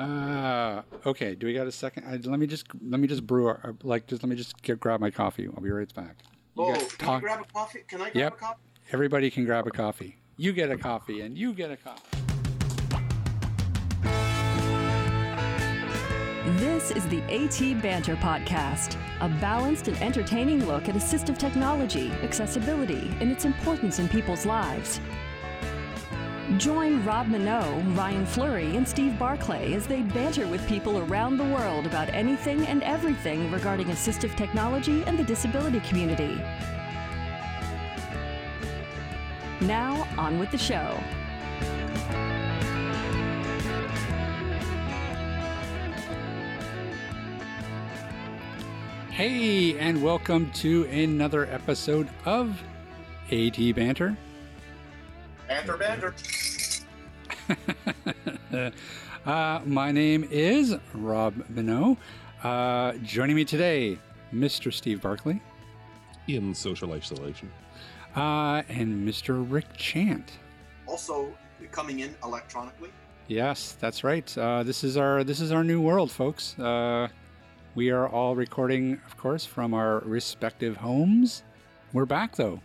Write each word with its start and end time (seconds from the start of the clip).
Uh, 0.00 0.82
okay. 1.06 1.34
Do 1.34 1.46
we 1.46 1.52
got 1.54 1.66
a 1.66 1.72
second? 1.72 2.04
I, 2.06 2.16
let 2.28 2.38
me 2.40 2.46
just 2.46 2.66
let 2.82 3.00
me 3.00 3.06
just 3.08 3.26
brew. 3.26 3.46
Our, 3.48 3.74
like, 3.82 4.06
just 4.06 4.22
let 4.22 4.30
me 4.30 4.36
just 4.36 4.60
get, 4.62 4.80
grab 4.80 5.00
my 5.00 5.10
coffee. 5.10 5.46
I'll 5.54 5.62
be 5.62 5.70
right 5.70 5.92
back. 5.94 6.16
You 6.56 6.64
Oh, 6.64 6.72
guys 6.74 6.92
can 6.94 7.06
talk- 7.06 7.16
I 7.18 7.20
grab 7.20 7.40
a 7.40 7.52
coffee? 7.52 7.80
Can 7.86 8.00
I 8.00 8.04
grab 8.04 8.16
Yep. 8.16 8.32
a 8.32 8.36
coffee? 8.36 8.60
Everybody 8.92 9.30
can 9.30 9.44
grab 9.44 9.66
a 9.66 9.70
coffee. 9.70 10.16
You 10.36 10.52
get 10.52 10.70
a 10.70 10.76
coffee, 10.78 11.20
and 11.20 11.36
you 11.36 11.52
get 11.52 11.70
a 11.70 11.76
coffee. 11.76 12.16
This 16.58 16.90
is 16.90 17.06
the 17.08 17.22
AT 17.30 17.80
Banter 17.82 18.16
Podcast, 18.16 18.96
a 19.20 19.28
balanced 19.40 19.88
and 19.88 19.96
entertaining 20.02 20.64
look 20.66 20.88
at 20.88 20.94
assistive 20.94 21.38
technology, 21.38 22.10
accessibility, 22.22 23.10
and 23.20 23.30
its 23.30 23.44
importance 23.44 23.98
in 23.98 24.08
people's 24.08 24.44
lives. 24.46 24.98
Join 26.58 27.04
Rob 27.04 27.28
Mineault, 27.28 27.96
Ryan 27.96 28.26
Fleury, 28.26 28.76
and 28.76 28.86
Steve 28.86 29.16
Barclay 29.16 29.72
as 29.72 29.86
they 29.86 30.02
banter 30.02 30.48
with 30.48 30.66
people 30.66 30.98
around 30.98 31.36
the 31.36 31.44
world 31.44 31.86
about 31.86 32.12
anything 32.12 32.66
and 32.66 32.82
everything 32.82 33.52
regarding 33.52 33.86
assistive 33.86 34.36
technology 34.36 35.04
and 35.04 35.16
the 35.16 35.22
disability 35.22 35.78
community. 35.80 36.34
Now, 39.60 40.08
on 40.18 40.40
with 40.40 40.50
the 40.50 40.58
show. 40.58 40.98
Hey, 49.12 49.78
and 49.78 50.02
welcome 50.02 50.50
to 50.54 50.84
another 50.86 51.46
episode 51.46 52.08
of 52.24 52.60
AT 53.30 53.56
Banter. 53.76 54.16
Banter, 55.50 55.76
banter. 55.76 56.14
Uh, 59.26 59.60
my 59.66 59.92
name 59.92 60.26
is 60.30 60.76
Rob 60.94 61.34
Mineault. 61.52 61.98
Uh, 62.42 62.92
joining 63.02 63.36
me 63.36 63.44
today, 63.44 63.98
Mr. 64.32 64.72
Steve 64.72 65.02
Barclay 65.02 65.38
in 66.26 66.54
social 66.54 66.92
isolation. 66.94 67.50
uh, 68.16 68.62
and 68.70 69.06
Mr. 69.06 69.44
Rick 69.52 69.66
Chant. 69.76 70.32
Also 70.86 71.28
coming 71.70 72.00
in 72.00 72.14
electronically. 72.24 72.88
Yes, 73.28 73.76
that's 73.78 74.02
right. 74.04 74.36
Uh, 74.38 74.62
this 74.62 74.82
is 74.82 74.96
our 74.96 75.22
this 75.22 75.40
is 75.40 75.52
our 75.52 75.62
new 75.64 75.82
world, 75.82 76.10
folks. 76.10 76.58
Uh, 76.58 77.08
we 77.74 77.90
are 77.90 78.08
all 78.08 78.34
recording, 78.34 78.98
of 79.06 79.18
course, 79.18 79.44
from 79.44 79.74
our 79.74 79.98
respective 80.00 80.78
homes. 80.78 81.42
We're 81.92 82.06
back 82.06 82.36
though. 82.36 82.60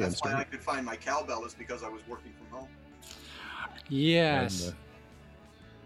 Damn 0.00 0.10
That's 0.10 0.24
why 0.24 0.34
I 0.34 0.44
could 0.44 0.62
find 0.62 0.84
my 0.86 0.96
cowbell 0.96 1.44
is 1.44 1.54
because 1.54 1.82
I 1.82 1.88
was 1.88 2.02
working 2.08 2.32
from 2.38 2.58
home. 2.58 2.68
Yes. 3.88 4.66
And, 4.66 4.72
uh, 4.72 4.76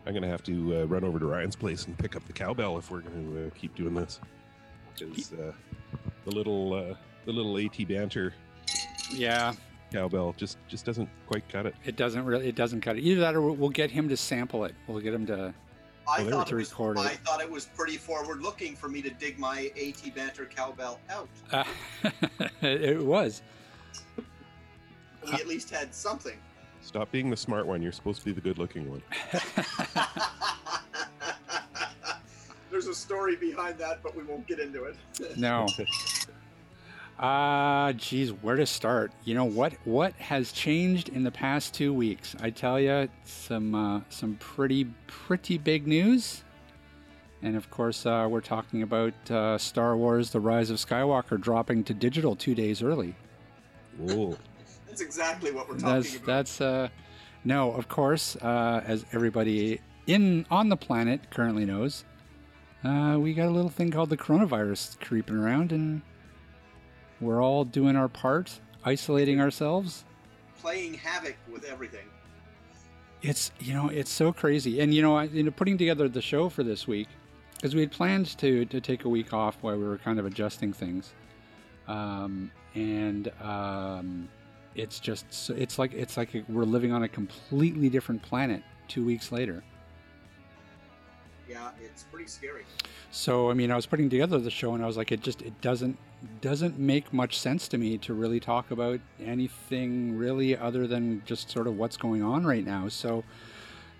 I'm 0.07 0.15
gonna 0.15 0.29
have 0.29 0.43
to 0.45 0.83
uh, 0.83 0.85
run 0.85 1.03
over 1.03 1.19
to 1.19 1.27
Ryan's 1.27 1.57
place 1.57 1.87
and 1.87 1.97
pick 1.97 2.15
up 2.15 2.27
the 2.27 2.33
cowbell 2.33 2.77
if 2.79 2.91
we're 2.91 3.01
gonna 3.01 3.47
uh, 3.47 3.51
keep 3.55 3.75
doing 3.75 3.95
this. 3.95 4.21
Because 4.99 5.33
uh, 5.33 5.53
the 6.25 6.31
little 6.31 6.75
uh, 6.75 6.95
the 7.25 7.33
little 7.33 7.57
AT 7.59 7.89
banter 7.89 8.35
yeah. 9.11 9.55
cowbell 9.93 10.35
just 10.37 10.59
just 10.69 10.85
doesn't 10.85 11.09
quite 11.27 11.49
cut 11.49 11.65
it. 11.67 11.75
It 11.85 11.97
doesn't 11.97 12.25
really. 12.25 12.47
It 12.49 12.55
doesn't 12.55 12.83
cut 12.83 12.97
it. 12.97 13.03
Either 13.03 13.21
that, 13.23 13.35
or 13.35 13.41
we'll- 13.41 13.57
we'll 13.57 13.71
get 13.71 13.91
him 13.91 14.09
to 14.11 14.17
sample 14.17 14.65
it. 14.65 14.75
We'll 14.87 15.01
get 15.01 15.15
him 15.15 15.27
to. 15.27 15.55
I 16.07 16.23
Well, 16.23 16.33
thought 16.33 16.51
were 16.51 16.59
it 16.59 16.61
was, 16.61 16.71
record 16.71 16.99
it. 16.99 17.01
I 17.01 17.15
thought 17.15 17.41
it 17.41 17.51
was 17.51 17.65
pretty 17.65 17.97
forward 17.97 18.43
looking 18.43 18.77
for 18.77 18.89
me 18.89 19.01
to 19.01 19.09
dig 19.09 19.39
my 19.39 19.73
AT 19.75 20.15
banter 20.15 20.45
cowbell 20.45 21.01
out. 21.09 21.31
Uh, 21.51 21.65
it 22.61 23.03
was. 23.03 23.41
We 25.27 25.33
at 25.33 25.47
least 25.47 25.71
had 25.71 25.95
something. 25.95 26.37
Stop 26.83 27.11
being 27.11 27.31
the 27.31 27.37
smart 27.37 27.67
one. 27.67 27.81
You're 27.81 27.93
supposed 27.93 28.19
to 28.21 28.25
be 28.27 28.33
the 28.33 28.41
good 28.41 28.59
looking 28.59 28.91
one. 28.91 29.03
There's 32.71 32.87
a 32.89 32.95
story 32.95 33.37
behind 33.37 33.79
that, 33.79 34.03
but 34.03 34.15
we 34.17 34.23
won't 34.25 34.47
get 34.47 34.59
into 34.59 34.85
it. 34.85 34.97
No. 35.37 35.67
Ah, 37.17 37.93
geez, 37.97 38.33
where 38.33 38.57
to 38.57 38.67
start? 38.67 39.13
You 39.23 39.35
know 39.35 39.45
what? 39.45 39.73
What 39.85 40.15
has 40.15 40.51
changed 40.51 41.11
in 41.11 41.23
the 41.23 41.31
past 41.31 41.73
two 41.73 41.93
weeks? 41.95 42.35
I 42.41 42.51
tell 42.51 42.81
you, 42.81 43.09
some 43.25 43.73
uh, 43.73 44.01
some 44.09 44.35
pretty 44.41 44.87
pretty 45.07 45.57
big 45.57 45.87
news, 45.87 46.43
and 47.41 47.57
of 47.57 47.71
course, 47.71 48.05
uh, 48.05 48.27
we're 48.29 48.41
talking 48.41 48.83
about 48.83 49.13
uh, 49.31 49.57
Star 49.59 49.97
Wars: 49.97 50.31
The 50.31 50.41
Rise 50.41 50.71
of 50.71 50.79
Skywalker 50.79 51.41
dropping 51.41 51.85
to 51.85 51.95
digital 51.95 52.35
two 52.35 52.57
days 52.57 52.83
early. 52.83 53.15
Whoa. 53.97 54.37
That's 54.95 55.03
exactly 55.03 55.51
what 55.51 55.69
we're 55.69 55.75
talking 55.75 55.95
That's 55.97 56.15
about. 56.15 56.27
that's 56.27 56.61
uh, 56.61 56.89
no, 57.45 57.73
of 57.73 57.89
course, 57.89 58.37
uh, 58.37 58.81
as 58.87 59.05
everybody 59.13 59.81
in 60.07 60.47
on 60.53 60.69
the 60.69 60.77
planet 60.77 61.31
currently 61.31 61.65
knows, 61.65 62.05
uh, 62.85 63.17
we 63.19 63.35
got 63.35 63.49
a 63.49 63.51
little 63.51 63.71
thing 63.71 63.91
called 63.91 64.09
the 64.09 64.17
coronavirus 64.17 65.01
creeping 65.01 65.35
around, 65.35 65.73
and 65.73 66.01
we're 67.21 67.43
all 67.43 67.65
doing 67.65 67.97
our 67.97 68.07
part, 68.07 68.61
isolating 68.85 69.41
ourselves. 69.41 70.05
Playing 70.61 70.95
havoc 70.95 71.35
with 71.53 71.65
everything. 71.65 72.07
It's 73.21 73.51
you 73.59 73.75
know 73.75 73.89
it's 73.89 74.13
so 74.13 74.33
crazy, 74.33 74.79
and 74.79 74.95
you 74.95 75.03
know 75.03 75.17
I, 75.17 75.25
you 75.25 75.43
know 75.43 75.51
putting 75.51 75.77
together 75.77 76.09
the 76.09 76.23
show 76.23 76.49
for 76.49 76.63
this 76.63 76.87
week 76.87 77.09
because 77.57 77.75
we 77.75 77.81
had 77.81 77.91
planned 77.91 78.39
to 78.39 78.65
to 78.67 78.81
take 78.81 79.07
a 79.07 79.09
week 79.09 79.35
off 79.35 79.57
while 79.61 79.77
we 79.77 79.83
were 79.83 79.99
kind 79.99 80.21
of 80.21 80.25
adjusting 80.27 80.73
things, 80.73 81.15
um, 81.89 82.53
and 82.77 83.33
um, 83.43 84.29
it's 84.75 84.99
just 84.99 85.51
it's 85.51 85.79
like 85.79 85.93
it's 85.95 86.17
like 86.17 86.31
we're 86.49 86.65
living 86.65 86.93
on 86.93 87.03
a 87.03 87.09
completely 87.09 87.89
different 87.89 88.23
planet 88.23 88.63
two 88.89 89.05
weeks 89.05 89.33
later. 89.33 89.63
Yeah, 91.49 91.71
it's 91.83 92.05
pretty 92.05 92.27
scary. 92.27 92.65
So 93.11 93.51
I 93.51 93.55
mean, 93.55 93.71
I 93.71 93.77
was 93.77 93.87
putting 93.87 94.11
together 94.11 94.39
the 94.39 94.51
show, 94.51 94.75
and 94.75 94.83
I 94.83 94.87
was 94.87 94.97
like, 94.97 95.13
it 95.13 95.21
just 95.21 95.43
it 95.43 95.61
doesn't 95.61 95.99
doesn't 96.41 96.79
make 96.79 97.13
much 97.13 97.39
sense 97.39 97.69
to 97.69 97.79
me 97.79 97.99
to 97.99 98.15
really 98.15 98.41
talk 98.41 98.71
about 98.71 99.01
anything 99.23 100.17
really 100.17 100.57
other 100.57 100.87
than 100.87 101.23
just 101.27 101.51
sort 101.51 101.67
of 101.67 101.77
what's 101.77 101.97
going 101.97 102.23
on 102.23 102.45
right 102.47 102.65
now. 102.65 102.89
So 102.89 103.25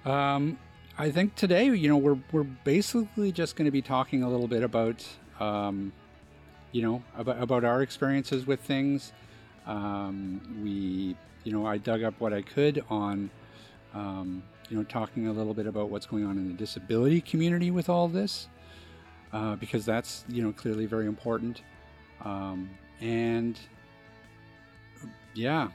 um, 0.05 0.59
I 0.99 1.11
think 1.11 1.35
today, 1.35 1.67
you 1.67 1.89
know, 1.89 1.97
we're 1.97 2.19
we're 2.33 2.43
basically 2.43 3.31
just 3.33 3.57
going 3.57 3.67
to 3.67 3.71
be 3.71 3.83
talking 3.83 4.23
a 4.23 4.29
little 4.29 4.49
bit 4.49 4.63
about 4.63 5.07
um, 5.39 5.93
you 6.73 6.83
know 6.83 7.03
about 7.17 7.43
about 7.43 7.65
our 7.65 7.83
experiences 7.83 8.47
with 8.47 8.61
things. 8.61 9.13
Um, 9.67 10.41
we 10.63 11.17
you 11.45 11.53
know 11.53 11.67
I 11.67 11.79
dug 11.79 12.03
up 12.03 12.15
what 12.19 12.33
I 12.33 12.43
could 12.43 12.85
on. 12.89 13.31
Um, 13.95 14.43
you 14.71 14.79
know, 14.79 14.83
talking 14.83 15.29
a 15.29 15.33
little 15.33 15.55
bit 15.55 15.67
about 15.67 15.91
what's 15.91 16.07
going 16.07 16.25
on 16.25 16.39
in 16.39 16.49
the 16.49 16.55
disability 16.55 17.21
community 17.21 17.71
with 17.71 17.89
all 17.89 18.09
this 18.09 18.49
uh, 19.35 19.57
because 19.57 19.85
that's 19.85 20.25
you 20.29 20.43
know 20.43 20.53
clearly 20.53 20.87
very 20.87 21.07
important. 21.07 21.63
Um, 22.25 22.71
and 23.01 23.59
yeah, 25.35 25.69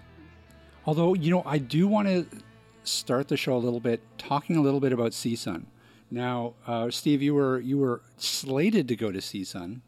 although 0.86 1.14
you 1.14 1.30
know 1.30 1.44
I 1.46 1.60
do 1.60 1.88
want 1.88 2.08
to 2.08 2.26
start 2.84 3.28
the 3.28 3.38
show 3.38 3.56
a 3.56 3.60
little 3.60 3.82
bit 3.82 4.02
talking 4.18 4.56
a 4.56 4.62
little 4.62 4.80
bit 4.80 4.94
about 4.94 5.12
CSUN. 5.12 5.66
Now, 6.10 6.54
uh, 6.66 6.90
Steve, 6.90 7.22
you 7.22 7.36
were 7.36 7.60
you 7.60 7.78
were 7.78 8.02
slated 8.18 8.88
to 8.88 8.96
go 8.96 9.12
to 9.12 9.20
CSUN. 9.20 9.82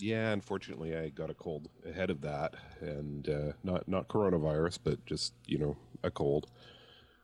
Yeah, 0.00 0.32
unfortunately, 0.32 0.96
I 0.96 1.10
got 1.10 1.30
a 1.30 1.34
cold 1.34 1.68
ahead 1.86 2.10
of 2.10 2.22
that, 2.22 2.54
and 2.80 3.28
uh, 3.28 3.52
not 3.62 3.86
not 3.86 4.08
coronavirus, 4.08 4.78
but 4.82 5.04
just 5.04 5.34
you 5.46 5.58
know 5.58 5.76
a 6.02 6.10
cold, 6.10 6.46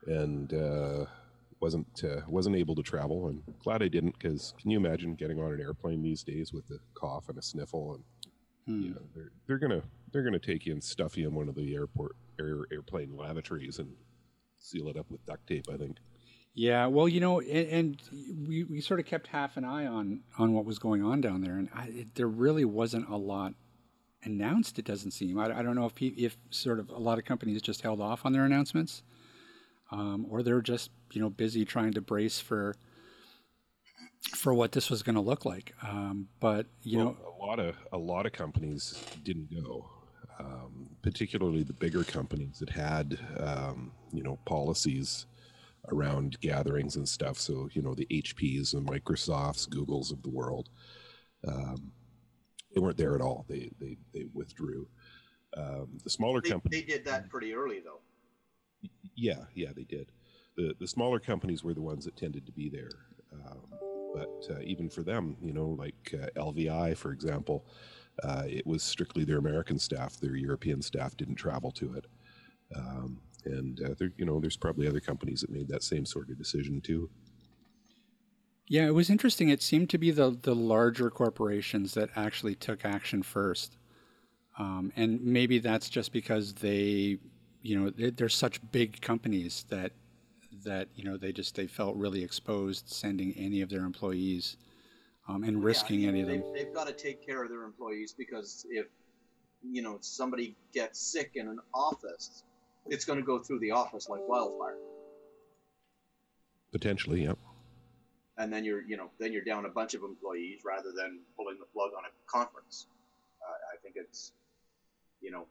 and 0.07 0.53
uh, 0.53 1.07
wasn't 1.61 2.05
uh, 2.05 2.21
wasn't 2.29 2.57
able 2.57 2.75
to 2.75 2.83
travel. 2.83 3.29
And 3.29 3.43
glad 3.63 3.83
I 3.83 3.89
didn't, 3.89 4.19
because 4.19 4.53
can 4.61 4.71
you 4.71 4.79
imagine 4.79 5.15
getting 5.15 5.41
on 5.41 5.53
an 5.53 5.61
airplane 5.61 6.03
these 6.03 6.23
days 6.23 6.53
with 6.53 6.71
a 6.71 6.79
cough 6.95 7.29
and 7.29 7.39
a 7.39 7.43
sniffle, 7.43 7.95
and 7.95 8.05
you 8.85 8.91
know 8.91 9.03
they're 9.15 9.31
they're 9.47 9.59
gonna 9.59 9.83
they're 10.13 10.25
gonna 10.25 10.39
take 10.39 10.67
you 10.67 10.73
and 10.73 10.85
stuff 10.85 11.17
you 11.17 11.27
in 11.29 11.35
one 11.35 11.49
of 11.49 11.55
the 11.55 11.75
airport 11.75 12.15
air, 12.39 12.65
airplane 12.71 13.17
lavatories 13.17 13.79
and 13.79 13.95
seal 14.59 14.89
it 14.89 14.97
up 14.97 15.11
with 15.11 15.25
duct 15.25 15.47
tape. 15.47 15.67
I 15.73 15.77
think. 15.79 15.97
Yeah, 16.59 16.87
well, 16.87 17.07
you 17.07 17.21
know, 17.21 17.41
and, 17.41 17.69
and 17.69 18.49
we, 18.49 18.65
we 18.65 18.81
sort 18.81 18.99
of 18.99 19.05
kept 19.05 19.27
half 19.27 19.59
an 19.59 19.65
eye 19.67 19.85
on 19.85 20.21
on 20.39 20.55
what 20.55 20.65
was 20.65 20.79
going 20.79 21.05
on 21.05 21.21
down 21.21 21.43
there, 21.43 21.59
and 21.59 21.69
I, 21.75 21.89
it, 21.89 22.15
there 22.15 22.29
really 22.29 22.65
wasn't 22.65 23.11
a 23.11 23.17
lot 23.17 23.53
announced. 24.23 24.79
It 24.79 24.87
doesn't 24.87 25.11
seem. 25.11 25.39
I, 25.39 25.59
I 25.59 25.63
don't 25.63 25.77
know 25.77 25.85
if 25.85 26.01
if 26.01 26.39
sort 26.49 26.79
of 26.79 26.89
a 26.89 26.99
lot 26.99 27.19
of 27.19 27.27
companies 27.27 27.61
just 27.61 27.83
held 27.83 28.01
off 28.01 28.25
on 28.25 28.33
their 28.33 28.47
announcements, 28.47 29.03
um, 29.91 30.27
or 30.31 30.43
they're 30.43 30.63
just 30.63 30.91
you 31.13 31.21
know 31.21 31.29
busy 31.29 31.67
trying 31.67 31.93
to 31.93 32.01
brace 32.01 32.41
for 32.41 32.75
for 34.35 34.55
what 34.55 34.73
this 34.73 34.89
was 34.89 35.03
going 35.03 35.17
to 35.17 35.21
look 35.21 35.45
like. 35.45 35.75
Um, 35.83 36.29
but 36.41 36.65
you 36.83 36.97
know, 36.97 37.19
a 37.39 37.45
lot 37.45 37.61
of 37.61 37.77
a 37.93 37.99
lot 37.99 38.25
of 38.25 38.33
companies 38.33 38.99
didn't 39.25 39.51
go, 39.55 39.91
um, 40.41 40.89
particularly 41.03 41.65
the 41.65 41.75
bigger 41.75 42.03
companies 42.03 42.61
that 42.61 42.71
had 42.71 43.19
um, 43.39 43.93
you 44.11 44.23
know 44.23 44.39
policies 44.47 45.27
around 45.93 46.39
gatherings 46.41 46.97
and 46.97 47.09
stuff. 47.09 47.39
So 47.39 47.69
you 47.73 47.83
know 47.83 47.95
the 47.95 48.07
HPs 48.11 48.75
and 48.75 48.87
Microsofts, 48.87 49.69
Googles 49.69 50.13
of 50.13 50.23
the 50.23 50.31
world, 50.31 50.69
um, 51.47 51.93
they 52.75 52.81
weren't 52.81 52.97
there 52.99 53.15
at 53.15 53.21
all. 53.23 53.45
They 53.49 53.71
they 53.81 53.97
they 54.15 54.27
withdrew. 54.33 54.89
Um, 55.57 55.99
the 56.05 56.11
smaller 56.11 56.43
They, 56.43 56.49
companies, 56.51 56.81
they 56.81 56.83
did 56.83 57.05
that 57.07 57.29
pretty 57.29 57.53
early, 57.55 57.81
though. 57.81 58.01
yeah, 59.15 59.45
yeah, 59.55 59.73
they 59.75 59.85
did. 59.85 60.13
the 60.57 60.75
the 60.79 60.87
smaller 60.87 61.19
companies 61.21 61.63
were 61.65 61.75
the 61.75 61.83
ones 61.83 62.05
that 62.05 62.17
tended 62.17 62.47
to 62.47 62.53
be 62.53 62.69
there. 62.69 62.91
Um, 63.33 63.79
but 64.13 64.47
uh, 64.51 64.61
even 64.63 64.89
for 64.89 65.03
them, 65.03 65.37
you 65.43 65.53
know, 65.53 65.69
like 65.79 66.15
uh, 66.15 66.29
LVI, 66.41 66.97
for 66.97 67.13
example, 67.13 67.67
uh, 68.23 68.45
it 68.47 68.67
was 68.67 68.83
strictly 68.83 69.25
their 69.25 69.39
American 69.39 69.79
staff. 69.79 70.17
Their 70.19 70.37
European 70.37 70.81
staff 70.83 71.17
didn't 71.17 71.35
travel 71.37 71.71
to 71.73 71.95
it. 71.95 72.07
Um, 72.75 73.21
and 73.47 73.81
uh, 73.83 73.95
there, 73.99 74.13
you 74.17 74.25
know, 74.25 74.41
there's 74.41 74.57
probably 74.57 74.89
other 74.89 75.01
companies 75.01 75.41
that 75.41 75.51
made 75.51 75.69
that 75.69 75.83
same 75.83 76.05
sort 76.05 76.29
of 76.31 76.39
decision 76.39 76.81
too. 76.81 77.09
Yeah, 78.69 78.87
it 78.87 78.95
was 78.95 79.11
interesting. 79.11 79.49
It 79.49 79.63
seemed 79.63 79.91
to 79.91 79.99
be 79.99 80.11
the 80.11 80.37
the 80.43 80.55
larger 80.55 81.11
corporations 81.11 81.95
that 81.95 82.11
actually 82.17 82.57
took 82.57 82.85
action 82.85 83.23
first, 83.23 83.77
um, 84.59 84.93
and 84.97 85.23
maybe 85.25 85.59
that's 85.59 85.89
just 85.89 86.13
because 86.13 86.55
they, 86.55 87.19
you 87.63 87.79
know, 87.79 87.91
they're, 87.91 88.11
they're 88.11 88.29
such 88.29 88.61
big 88.73 89.01
companies 89.01 89.65
that 89.69 89.93
that 90.65 90.89
you 90.97 91.05
know 91.05 91.17
they 91.17 91.33
just 91.33 91.55
they 91.55 91.67
felt 91.67 91.97
really 91.97 92.23
exposed 92.23 92.89
sending 92.89 93.33
any 93.37 93.61
of 93.61 93.69
their 93.69 93.85
employees 93.85 94.57
um, 95.29 95.45
and 95.45 95.63
risking 95.63 96.01
yeah, 96.01 96.09
any 96.09 96.21
of 96.23 96.29
them. 96.29 96.43
They've, 96.53 96.67
they've 96.67 96.75
got 96.75 96.87
to 96.87 96.93
take 96.93 97.25
care 97.25 97.43
of 97.43 97.51
their 97.51 97.63
employees 97.63 98.15
because 98.17 98.67
if 98.69 98.87
you 99.63 99.83
know 99.83 99.99
somebody 100.01 100.57
gets 100.73 101.01
sick 101.01 101.33
in 101.35 101.49
an 101.49 101.61
office, 101.75 102.43
it's 102.89 103.05
going 103.05 103.19
to 103.19 103.25
go 103.25 103.39
through 103.39 103.61
the 103.61 103.71
office 103.71 104.09
like 104.09 104.21
wildfire. 104.27 104.77
Potentially, 106.73 107.25
yeah. 107.25 107.33
And 108.39 108.53
then 108.53 108.65
you're 108.65 108.83
you 108.83 108.97
know 108.97 109.11
then 109.19 109.33
you're 109.33 109.45
down 109.45 109.65
a 109.65 109.71
bunch 109.71 109.95
of 109.95 110.03
employees 110.03 110.61
rather 110.65 110.93
than 110.95 111.21
pulling 111.37 111.59
the 111.59 111.67
plug 111.73 111.91
on 111.97 112.05
a 112.05 112.31
conference. 112.31 112.87
Uh, 113.41 113.53
I 113.75 113.81
think 113.83 113.97
it's 113.97 114.33
you 115.23 115.31
know 115.31 115.47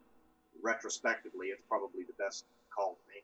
retrospectively 0.63 1.47
it's 1.47 1.63
probably 1.67 2.03
the 2.03 2.23
best 2.23 2.45
call 2.75 2.93
to 2.93 3.13
make. 3.13 3.23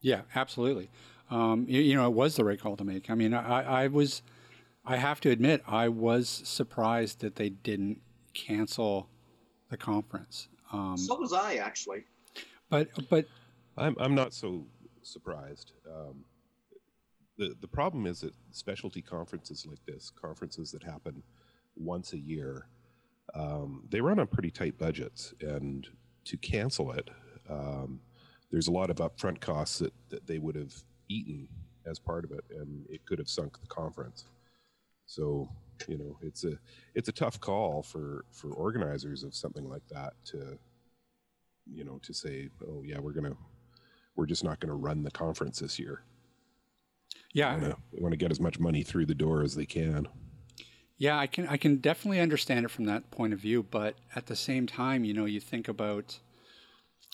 Yeah, 0.00 0.22
absolutely. 0.34 0.90
Um, 1.30 1.66
you, 1.68 1.80
you, 1.80 1.94
know, 1.94 2.06
it 2.06 2.14
was 2.14 2.36
the 2.36 2.44
right 2.44 2.60
call 2.60 2.76
to 2.76 2.84
make. 2.84 3.10
I 3.10 3.14
mean, 3.14 3.34
I, 3.34 3.84
I 3.84 3.86
was, 3.86 4.22
I 4.84 4.96
have 4.96 5.20
to 5.20 5.30
admit, 5.30 5.62
I 5.66 5.88
was 5.88 6.28
surprised 6.28 7.20
that 7.20 7.36
they 7.36 7.50
didn't 7.50 8.00
cancel 8.34 9.08
the 9.68 9.76
conference. 9.76 10.48
Um, 10.72 10.96
so 10.96 11.16
was 11.16 11.32
I 11.32 11.56
actually. 11.56 12.04
But 12.68 12.88
but 13.08 13.26
I'm 13.76 13.96
I'm 13.98 14.14
not 14.14 14.34
so 14.34 14.66
surprised. 15.02 15.72
Um, 15.88 16.24
the 17.38 17.54
the 17.60 17.68
problem 17.68 18.06
is 18.06 18.20
that 18.20 18.34
specialty 18.50 19.02
conferences 19.02 19.66
like 19.66 19.84
this, 19.86 20.10
conferences 20.10 20.70
that 20.72 20.82
happen 20.82 21.22
once 21.76 22.12
a 22.12 22.18
year, 22.18 22.66
um, 23.34 23.84
they 23.90 24.00
run 24.00 24.18
on 24.18 24.26
pretty 24.26 24.50
tight 24.50 24.78
budgets, 24.78 25.34
and 25.40 25.88
to 26.24 26.36
cancel 26.36 26.92
it, 26.92 27.08
um, 27.48 28.00
there's 28.50 28.68
a 28.68 28.72
lot 28.72 28.90
of 28.90 28.96
upfront 28.96 29.40
costs 29.40 29.78
that, 29.78 29.92
that 30.10 30.26
they 30.26 30.38
would 30.38 30.56
have 30.56 30.74
eaten 31.08 31.48
as 31.86 31.98
part 31.98 32.24
of 32.24 32.32
it, 32.32 32.44
and 32.50 32.86
it 32.88 33.04
could 33.06 33.18
have 33.18 33.28
sunk 33.28 33.60
the 33.60 33.66
conference. 33.66 34.26
So 35.06 35.48
you 35.88 35.98
know, 35.98 36.18
it's 36.20 36.44
a 36.44 36.58
it's 36.94 37.08
a 37.08 37.12
tough 37.12 37.40
call 37.40 37.82
for 37.82 38.24
for 38.32 38.52
organizers 38.52 39.22
of 39.22 39.34
something 39.34 39.68
like 39.68 39.86
that 39.90 40.12
to 40.26 40.58
you 41.66 41.84
know 41.84 41.98
to 42.02 42.12
say, 42.12 42.48
oh 42.68 42.82
yeah, 42.84 42.98
we're 42.98 43.12
gonna 43.12 43.36
we're 44.16 44.26
just 44.26 44.44
not 44.44 44.60
gonna 44.60 44.74
run 44.74 45.02
the 45.02 45.10
conference 45.10 45.60
this 45.60 45.78
year. 45.78 46.02
Yeah, 47.32 47.58
they 47.58 48.00
want 48.00 48.12
to 48.12 48.16
get 48.16 48.30
as 48.30 48.40
much 48.40 48.58
money 48.58 48.82
through 48.82 49.06
the 49.06 49.14
door 49.14 49.42
as 49.42 49.54
they 49.54 49.66
can. 49.66 50.08
Yeah, 50.98 51.18
I 51.18 51.26
can 51.26 51.46
I 51.48 51.56
can 51.56 51.76
definitely 51.76 52.20
understand 52.20 52.64
it 52.64 52.70
from 52.70 52.84
that 52.84 53.10
point 53.10 53.32
of 53.32 53.38
view, 53.38 53.62
but 53.62 53.96
at 54.14 54.26
the 54.26 54.36
same 54.36 54.66
time, 54.66 55.04
you 55.04 55.14
know, 55.14 55.24
you 55.24 55.40
think 55.40 55.68
about 55.68 56.18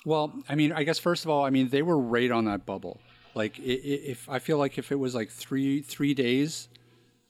well, 0.04 0.32
I 0.48 0.54
mean, 0.54 0.72
I 0.72 0.84
guess 0.84 0.98
first 0.98 1.24
of 1.24 1.30
all, 1.30 1.44
I 1.44 1.50
mean, 1.50 1.68
they 1.68 1.82
were 1.82 1.98
right 1.98 2.30
on 2.30 2.44
that 2.44 2.64
bubble. 2.64 3.00
Like, 3.34 3.58
if 3.58 4.28
I 4.30 4.38
feel 4.38 4.56
like 4.56 4.78
if 4.78 4.90
it 4.90 4.96
was 4.96 5.14
like 5.14 5.30
three 5.30 5.82
three 5.82 6.14
days 6.14 6.68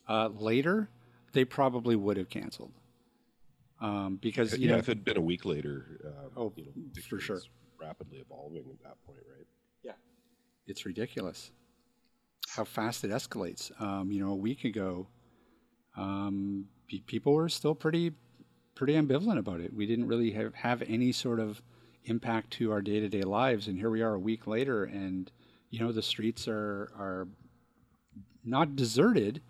uh, 0.09 0.29
later, 0.29 0.89
they 1.33 1.45
probably 1.45 1.97
would 1.97 2.17
have 2.17 2.31
canceled. 2.31 2.73
Um, 3.81 4.19
because 4.23 4.57
yeah, 4.57 4.73
know, 4.73 4.79
if 4.79 4.89
it 4.89 4.93
had 4.93 5.05
been 5.05 5.17
a 5.17 5.23
week 5.23 5.45
later, 5.45 6.01
um, 6.07 6.31
oh, 6.37 6.53
you 6.57 6.65
know, 6.65 7.03
for 7.09 7.19
sure, 7.19 7.41
rapidly 7.81 8.19
evolving 8.19 8.65
at 8.71 8.83
that 8.83 8.97
point, 9.07 9.21
right? 9.29 9.47
Yeah, 9.83 9.93
it's 10.67 10.87
ridiculous 10.87 11.51
how 12.55 12.65
fast 12.65 13.05
it 13.05 13.11
escalates. 13.11 13.71
Um, 13.81 14.11
you 14.11 14.25
know, 14.25 14.31
a 14.31 14.37
week 14.37 14.65
ago, 14.65 15.07
um, 15.97 16.67
people 17.07 17.35
were 17.35 17.49
still 17.49 17.75
pretty 17.75 18.13
pretty 18.75 18.95
ambivalent 18.95 19.39
about 19.39 19.61
it. 19.61 19.73
We 19.73 19.87
didn't 19.87 20.07
really 20.07 20.31
have, 20.33 20.55
have 20.55 20.83
any 20.83 21.11
sort 21.11 21.41
of 21.41 21.63
impact 22.05 22.51
to 22.53 22.71
our 22.71 22.83
day 22.83 23.01
to 23.01 23.09
day 23.09 23.23
lives, 23.23 23.69
and 23.69 23.79
here 23.79 23.91
we 23.91 24.03
are 24.03 24.15
a 24.15 24.19
week 24.19 24.47
later, 24.47 24.85
and 24.85 25.31
you 25.71 25.81
know 25.81 25.93
the 25.93 26.03
streets 26.03 26.47
are 26.49 26.91
are 26.97 27.29
not 28.45 28.77
deserted. 28.77 29.41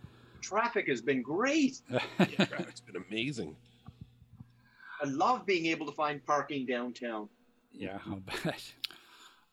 Traffic 0.41 0.89
has 0.89 1.03
been 1.03 1.23
great. 1.23 1.81
yeah, 1.91 2.45
traffic's 2.45 2.81
been 2.81 3.03
amazing. 3.09 3.57
I 5.03 5.07
love 5.09 5.45
being 5.45 5.67
able 5.67 5.85
to 5.87 5.93
find 5.93 6.25
parking 6.25 6.65
downtown. 6.65 7.29
Yeah, 7.77 7.99
I'll 8.07 8.21
bet. 8.21 8.75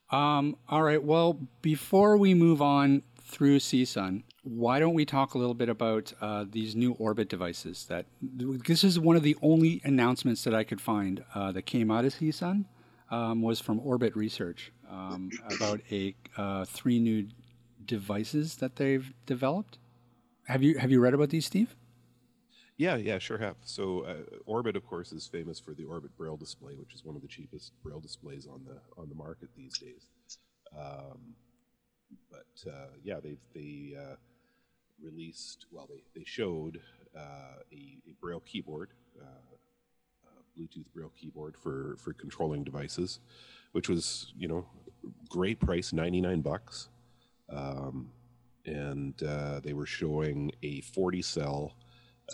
Um, 0.09 0.57
all 0.69 0.83
right. 0.83 1.03
Well, 1.03 1.39
before 1.61 2.17
we 2.17 2.33
move 2.33 2.61
on 2.61 3.03
through 3.21 3.59
CSUN, 3.59 4.23
why 4.43 4.79
don't 4.79 4.93
we 4.93 5.05
talk 5.05 5.33
a 5.33 5.37
little 5.37 5.53
bit 5.53 5.69
about 5.69 6.13
uh, 6.21 6.45
these 6.49 6.75
new 6.75 6.93
orbit 6.93 7.29
devices? 7.29 7.85
That 7.85 8.05
this 8.21 8.83
is 8.83 8.99
one 8.99 9.15
of 9.15 9.23
the 9.23 9.35
only 9.41 9.81
announcements 9.83 10.43
that 10.43 10.53
I 10.53 10.63
could 10.63 10.79
find 10.81 11.23
uh, 11.33 11.51
that 11.53 11.63
came 11.63 11.89
out 11.89 12.05
of 12.05 12.13
CSUN 12.13 12.65
um, 13.09 13.41
was 13.41 13.59
from 13.59 13.79
Orbit 13.79 14.15
Research 14.15 14.71
um, 14.89 15.29
about 15.55 15.81
a 15.91 16.15
uh, 16.37 16.65
three 16.65 16.99
new 16.99 17.27
devices 17.85 18.57
that 18.57 18.75
they've 18.75 19.13
developed. 19.25 19.77
Have 20.47 20.61
you 20.61 20.77
have 20.77 20.91
you 20.91 20.99
read 20.99 21.13
about 21.13 21.29
these, 21.29 21.45
Steve? 21.45 21.75
Yeah, 22.77 22.95
yeah, 22.95 23.19
sure 23.19 23.37
have. 23.37 23.57
So 23.63 24.01
uh, 24.01 24.37
Orbit, 24.45 24.75
of 24.75 24.85
course, 24.85 25.11
is 25.11 25.27
famous 25.27 25.59
for 25.59 25.73
the 25.73 25.83
Orbit 25.83 26.15
Braille 26.17 26.37
display, 26.37 26.73
which 26.75 26.95
is 26.95 27.05
one 27.05 27.15
of 27.15 27.21
the 27.21 27.27
cheapest 27.27 27.71
Braille 27.83 27.99
displays 27.99 28.47
on 28.47 28.61
the 28.65 28.79
on 28.99 29.09
the 29.09 29.15
market 29.15 29.49
these 29.55 29.77
days. 29.77 30.07
Um, 30.77 31.35
but 32.31 32.71
uh, 32.71 32.87
yeah, 33.03 33.19
they 33.21 33.37
they 33.53 33.95
uh, 33.95 34.15
released 35.01 35.67
well, 35.71 35.87
they 35.89 36.03
they 36.15 36.25
showed 36.25 36.79
uh, 37.15 37.59
a, 37.71 37.97
a, 38.09 38.13
Braille 38.19 38.41
keyboard 38.45 38.89
uh, 39.21 39.53
Bluetooth 40.57 40.85
Braille 40.93 41.11
keyboard 41.15 41.55
for 41.57 41.95
for 41.99 42.13
controlling 42.13 42.63
devices, 42.63 43.19
which 43.71 43.89
was 43.89 44.33
you 44.37 44.47
know 44.47 44.65
great 45.29 45.59
price, 45.59 45.93
ninety 45.93 46.21
nine 46.21 46.41
bucks, 46.41 46.89
um, 47.49 48.09
and 48.65 49.21
uh, 49.23 49.59
they 49.59 49.73
were 49.73 49.85
showing 49.85 50.51
a 50.63 50.81
forty 50.81 51.21
cell. 51.21 51.73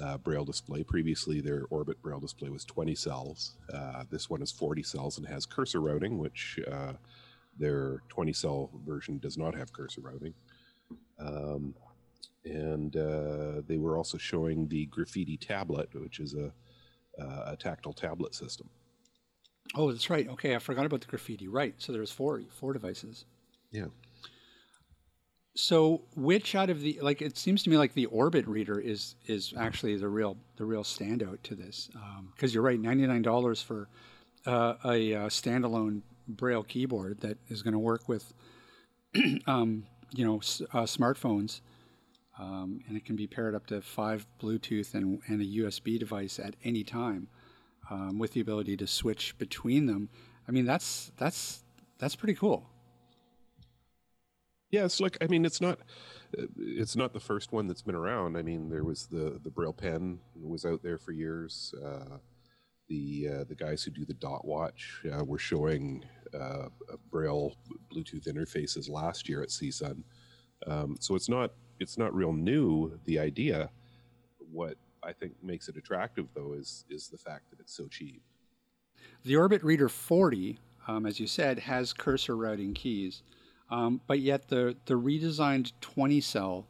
Uh, 0.01 0.17
braille 0.17 0.45
display. 0.45 0.83
Previously, 0.83 1.41
their 1.41 1.65
Orbit 1.69 2.01
Braille 2.01 2.19
display 2.19 2.49
was 2.49 2.63
20 2.65 2.95
cells. 2.95 3.55
Uh, 3.73 4.03
this 4.09 4.29
one 4.29 4.41
is 4.41 4.51
40 4.51 4.83
cells 4.83 5.17
and 5.17 5.27
has 5.27 5.45
cursor 5.45 5.81
routing, 5.81 6.17
which 6.17 6.59
uh, 6.71 6.93
their 7.57 8.01
20 8.09 8.31
cell 8.31 8.69
version 8.85 9.17
does 9.19 9.37
not 9.37 9.55
have 9.55 9.73
cursor 9.73 10.01
routing. 10.01 10.33
Um, 11.19 11.75
and 12.45 12.95
uh, 12.95 13.61
they 13.67 13.77
were 13.77 13.97
also 13.97 14.17
showing 14.17 14.67
the 14.67 14.85
Graphiti 14.85 15.37
tablet, 15.37 15.89
which 15.93 16.19
is 16.19 16.33
a 16.33 16.53
uh, 17.19 17.43
a 17.47 17.55
tactile 17.57 17.93
tablet 17.93 18.33
system. 18.33 18.69
Oh, 19.75 19.91
that's 19.91 20.09
right. 20.09 20.27
Okay, 20.29 20.55
I 20.55 20.59
forgot 20.59 20.85
about 20.85 21.01
the 21.01 21.07
Graphiti. 21.07 21.47
Right. 21.47 21.75
So 21.77 21.91
there's 21.91 22.11
four 22.11 22.41
four 22.49 22.73
devices. 22.73 23.25
Yeah. 23.71 23.87
So 25.61 26.03
which 26.15 26.55
out 26.55 26.69
of 26.69 26.79
the 26.79 26.99
like 27.01 27.21
it 27.21 27.37
seems 27.37 27.63
to 27.63 27.69
me 27.69 27.77
like 27.77 27.93
the 27.93 28.05
Orbit 28.05 28.47
reader 28.47 28.79
is 28.79 29.15
is 29.25 29.53
actually 29.57 29.97
the 29.97 30.07
real 30.07 30.37
the 30.55 30.63
real 30.63 30.83
standout 30.83 31.41
to 31.43 31.53
this 31.53 31.89
because 32.33 32.51
um, 32.51 32.53
you're 32.53 32.63
right 32.63 32.79
ninety 32.79 33.05
nine 33.05 33.21
dollars 33.21 33.61
for 33.61 33.89
uh, 34.47 34.75
a, 34.85 35.11
a, 35.11 35.15
uh, 35.15 35.27
standalone 35.27 36.01
Braille 36.29 36.63
keyboard 36.63 37.19
that 37.19 37.37
is 37.49 37.61
going 37.61 37.73
to 37.73 37.79
work 37.79 38.07
with 38.07 38.33
um, 39.47 39.83
you 40.13 40.25
know 40.25 40.37
s- 40.37 40.61
uh, 40.73 40.83
smartphones 40.83 41.59
um, 42.39 42.79
and 42.87 42.95
it 42.95 43.03
can 43.03 43.17
be 43.17 43.27
paired 43.27 43.53
up 43.53 43.67
to 43.67 43.81
five 43.81 44.25
Bluetooth 44.41 44.93
and, 44.93 45.19
and 45.27 45.41
a 45.41 45.45
USB 45.45 45.99
device 45.99 46.39
at 46.39 46.55
any 46.63 46.85
time, 46.85 47.27
um, 47.89 48.17
with 48.17 48.31
the 48.31 48.39
ability 48.39 48.77
to 48.77 48.87
switch 48.87 49.37
between 49.37 49.87
them. 49.87 50.07
I 50.47 50.51
mean, 50.51 50.65
that's 50.65 51.11
that's 51.17 51.63
that's 51.97 52.15
pretty 52.15 52.35
cool. 52.35 52.69
Yeah, 54.71 54.85
it's 54.85 54.99
like 54.99 55.17
I 55.21 55.27
mean, 55.27 55.45
it's 55.45 55.61
not 55.61 55.79
it's 56.57 56.95
not 56.95 57.13
the 57.13 57.19
first 57.19 57.51
one 57.51 57.67
that's 57.67 57.81
been 57.81 57.95
around. 57.95 58.37
I 58.37 58.43
mean, 58.43 58.69
there 58.69 58.83
was 58.83 59.07
the 59.07 59.39
the 59.43 59.49
Braille 59.49 59.73
pen 59.73 60.19
was 60.39 60.65
out 60.65 60.83
there 60.83 60.97
for 60.97 61.11
years. 61.11 61.73
Uh, 61.83 62.17
the 62.87 63.29
uh, 63.29 63.43
the 63.45 63.55
guys 63.55 63.83
who 63.83 63.91
do 63.91 64.05
the 64.05 64.13
Dot 64.13 64.45
Watch 64.45 65.01
uh, 65.11 65.23
were 65.23 65.39
showing 65.39 66.03
uh, 66.39 66.67
Braille 67.09 67.55
Bluetooth 67.93 68.27
interfaces 68.27 68.89
last 68.89 69.29
year 69.29 69.41
at 69.41 69.49
CSUN. 69.49 70.03
Um, 70.67 70.97
so 70.99 71.15
it's 71.15 71.29
not 71.29 71.51
it's 71.79 71.97
not 71.97 72.13
real 72.13 72.33
new. 72.33 72.99
The 73.05 73.19
idea, 73.19 73.69
what 74.51 74.75
I 75.03 75.13
think 75.13 75.33
makes 75.41 75.69
it 75.69 75.77
attractive 75.77 76.27
though, 76.35 76.53
is 76.53 76.85
is 76.89 77.07
the 77.07 77.17
fact 77.17 77.49
that 77.49 77.59
it's 77.59 77.75
so 77.75 77.87
cheap. 77.87 78.21
The 79.23 79.35
Orbit 79.35 79.63
Reader 79.63 79.89
40, 79.89 80.59
um, 80.87 81.05
as 81.05 81.19
you 81.19 81.27
said, 81.27 81.59
has 81.59 81.93
cursor 81.93 82.35
routing 82.35 82.73
keys. 82.73 83.23
Um, 83.71 84.01
but 84.07 84.19
yet 84.19 84.47
the 84.47 84.75
the 84.85 84.95
redesigned 84.95 85.71
20 85.81 86.21
cell 86.21 86.67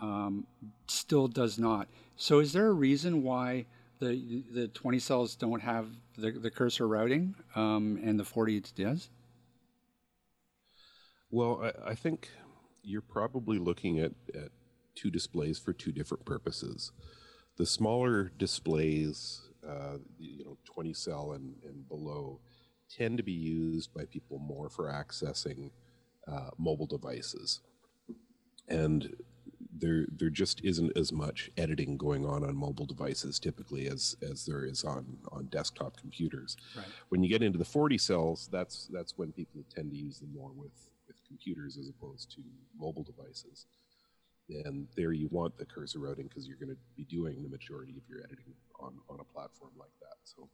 um, 0.00 0.46
still 0.86 1.28
does 1.28 1.58
not. 1.58 1.88
So 2.16 2.40
is 2.40 2.52
there 2.52 2.66
a 2.66 2.72
reason 2.72 3.22
why 3.22 3.66
the 4.00 4.44
the 4.50 4.68
20 4.68 4.98
cells 4.98 5.36
don't 5.36 5.60
have 5.60 5.86
the, 6.16 6.32
the 6.32 6.50
cursor 6.50 6.88
routing 6.88 7.34
um, 7.54 8.00
and 8.02 8.18
the 8.18 8.24
40 8.24 8.60
does? 8.74 9.10
Well, 11.30 11.60
I, 11.62 11.90
I 11.90 11.94
think 11.94 12.30
you're 12.82 13.02
probably 13.02 13.58
looking 13.58 14.00
at, 14.00 14.12
at 14.34 14.50
two 14.94 15.10
displays 15.10 15.58
for 15.58 15.72
two 15.72 15.92
different 15.92 16.24
purposes. 16.24 16.90
The 17.56 17.66
smaller 17.66 18.32
displays, 18.38 19.42
uh, 19.66 19.98
you 20.18 20.44
know, 20.44 20.56
20 20.64 20.92
cell 20.94 21.32
and, 21.32 21.54
and 21.64 21.86
below, 21.88 22.40
tend 22.88 23.18
to 23.18 23.22
be 23.22 23.32
used 23.32 23.92
by 23.92 24.04
people 24.06 24.38
more 24.38 24.70
for 24.70 24.86
accessing 24.86 25.70
uh, 26.30 26.50
mobile 26.58 26.86
devices. 26.86 27.60
And 28.68 29.16
there, 29.72 30.06
there 30.10 30.30
just 30.30 30.60
isn't 30.64 30.96
as 30.96 31.12
much 31.12 31.50
editing 31.56 31.96
going 31.96 32.24
on 32.26 32.44
on 32.44 32.56
mobile 32.56 32.86
devices 32.86 33.38
typically 33.38 33.86
as, 33.86 34.16
as 34.22 34.44
there 34.44 34.64
is 34.64 34.84
on, 34.84 35.18
on 35.30 35.46
desktop 35.46 35.96
computers. 35.96 36.56
Right. 36.76 36.86
When 37.08 37.22
you 37.22 37.28
get 37.28 37.42
into 37.42 37.58
the 37.58 37.64
40 37.64 37.98
cells, 37.98 38.48
that's, 38.50 38.88
that's 38.92 39.16
when 39.16 39.32
people 39.32 39.64
tend 39.74 39.90
to 39.90 39.96
use 39.96 40.18
them 40.18 40.32
more 40.34 40.50
with, 40.54 40.72
with 41.06 41.16
computers 41.26 41.78
as 41.78 41.88
opposed 41.88 42.30
to 42.32 42.42
mobile 42.78 43.04
devices. 43.04 43.66
And 44.64 44.88
there 44.96 45.12
you 45.12 45.28
want 45.30 45.58
the 45.58 45.66
cursor 45.66 45.98
routing 45.98 46.26
because 46.26 46.48
you're 46.48 46.56
going 46.56 46.70
to 46.70 46.76
be 46.96 47.04
doing 47.04 47.42
the 47.42 47.48
majority 47.48 47.96
of 47.98 48.08
your 48.08 48.20
editing 48.20 48.54
on, 48.80 48.94
on 49.10 49.20
a 49.20 49.24
platform 49.24 49.72
like 49.78 49.92
that. 50.00 50.16
So, 50.24 50.48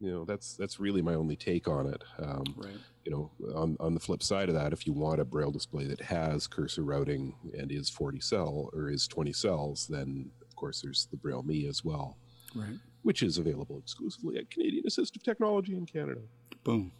you 0.00 0.10
know, 0.10 0.24
that's 0.24 0.56
that's 0.56 0.80
really 0.80 1.02
my 1.02 1.14
only 1.14 1.36
take 1.36 1.68
on 1.68 1.86
it. 1.86 2.02
Um, 2.18 2.44
Right. 2.56 2.76
You 3.04 3.12
know, 3.12 3.30
on, 3.54 3.76
on 3.80 3.94
the 3.94 4.00
flip 4.00 4.22
side 4.22 4.48
of 4.50 4.54
that, 4.54 4.72
if 4.74 4.86
you 4.86 4.92
want 4.92 5.20
a 5.20 5.24
braille 5.24 5.50
display 5.50 5.86
that 5.86 6.00
has 6.02 6.46
cursor 6.46 6.82
routing 6.82 7.34
and 7.56 7.72
is 7.72 7.88
40 7.88 8.20
cell 8.20 8.68
or 8.74 8.90
is 8.90 9.08
20 9.08 9.32
cells, 9.32 9.86
then 9.88 10.30
of 10.46 10.54
course 10.54 10.82
there's 10.82 11.06
the 11.10 11.16
Braille 11.16 11.42
Me 11.42 11.66
as 11.66 11.82
well, 11.82 12.18
Right. 12.54 12.78
which 13.02 13.22
is 13.22 13.38
available 13.38 13.78
exclusively 13.78 14.36
at 14.36 14.50
Canadian 14.50 14.84
Assistive 14.84 15.22
Technology 15.22 15.76
in 15.76 15.86
Canada. 15.86 16.20
Boom. 16.62 16.92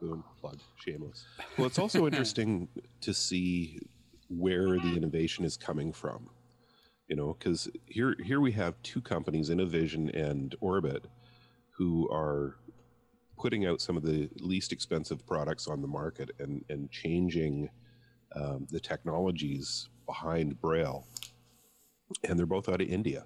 Boom, 0.00 0.22
plug, 0.40 0.58
shameless. 0.76 1.24
Well, 1.56 1.66
it's 1.66 1.78
also 1.78 2.06
interesting 2.10 2.68
to 3.00 3.12
see 3.14 3.80
where 4.28 4.78
the 4.78 4.94
innovation 4.94 5.44
is 5.44 5.56
coming 5.56 5.92
from. 5.92 6.28
You 7.08 7.16
know, 7.16 7.34
because 7.38 7.68
here 7.86 8.14
here 8.22 8.40
we 8.40 8.52
have 8.52 8.74
two 8.82 9.00
companies, 9.00 9.48
Innovision 9.48 10.10
and 10.10 10.54
Orbit, 10.60 11.06
who 11.78 12.08
are 12.10 12.56
putting 13.38 13.64
out 13.66 13.80
some 13.80 13.96
of 13.96 14.02
the 14.02 14.28
least 14.40 14.72
expensive 14.72 15.24
products 15.24 15.68
on 15.68 15.80
the 15.80 15.86
market 15.86 16.30
and 16.40 16.64
and 16.68 16.90
changing 16.90 17.70
um, 18.34 18.66
the 18.70 18.80
technologies 18.80 19.88
behind 20.06 20.60
Braille, 20.60 21.06
and 22.24 22.38
they're 22.38 22.46
both 22.46 22.68
out 22.68 22.80
of 22.82 22.88
India. 22.88 23.24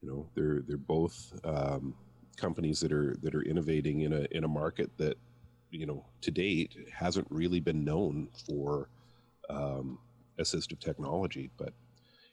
You 0.00 0.08
know, 0.08 0.30
they're 0.34 0.62
they're 0.66 0.76
both 0.76 1.32
um, 1.44 1.94
companies 2.36 2.80
that 2.80 2.92
are 2.92 3.14
that 3.22 3.34
are 3.34 3.42
innovating 3.42 4.02
in 4.02 4.12
a 4.12 4.26
in 4.30 4.44
a 4.44 4.48
market 4.48 4.90
that 4.98 5.16
you 5.70 5.86
know 5.86 6.06
to 6.20 6.30
date 6.30 6.76
hasn't 6.96 7.26
really 7.30 7.60
been 7.60 7.84
known 7.84 8.28
for 8.46 8.88
um, 9.50 9.98
assistive 10.38 10.78
technology, 10.78 11.50
but 11.58 11.72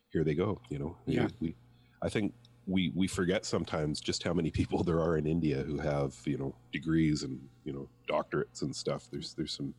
here 0.10 0.24
they 0.24 0.36
go. 0.36 0.62
You 0.70 0.80
know, 0.80 0.98
Yeah. 1.08 1.28
we 1.40 1.56
I 2.04 2.10
think 2.10 2.34
we 2.68 2.92
we 2.96 3.08
forget 3.08 3.46
sometimes 3.46 4.00
just 4.00 4.24
how 4.24 4.34
many 4.34 4.52
people 4.52 4.84
there 4.84 5.00
are 5.00 5.18
in 5.18 5.26
India 5.26 5.64
who 5.64 5.78
have 5.78 6.16
you 6.26 6.38
know 6.38 6.56
degrees 6.72 7.24
and 7.24 7.40
you 7.64 7.74
know 7.74 7.88
doctorates 8.08 8.62
and 8.62 8.76
stuff. 8.76 9.08
There's 9.12 9.34
there's 9.34 9.54
some 9.54 9.74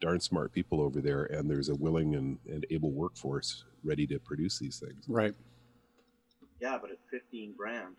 darn 0.00 0.20
smart 0.20 0.52
people 0.52 0.80
over 0.80 1.00
there, 1.00 1.24
and 1.24 1.48
there's 1.48 1.68
a 1.68 1.74
willing 1.74 2.16
and, 2.16 2.38
and 2.48 2.66
able 2.70 2.90
workforce 2.90 3.64
ready 3.84 4.06
to 4.08 4.18
produce 4.18 4.58
these 4.58 4.78
things. 4.78 5.04
Right. 5.08 5.34
Yeah, 6.60 6.78
but 6.80 6.90
at 6.90 6.98
15 7.10 7.54
grand, 7.56 7.96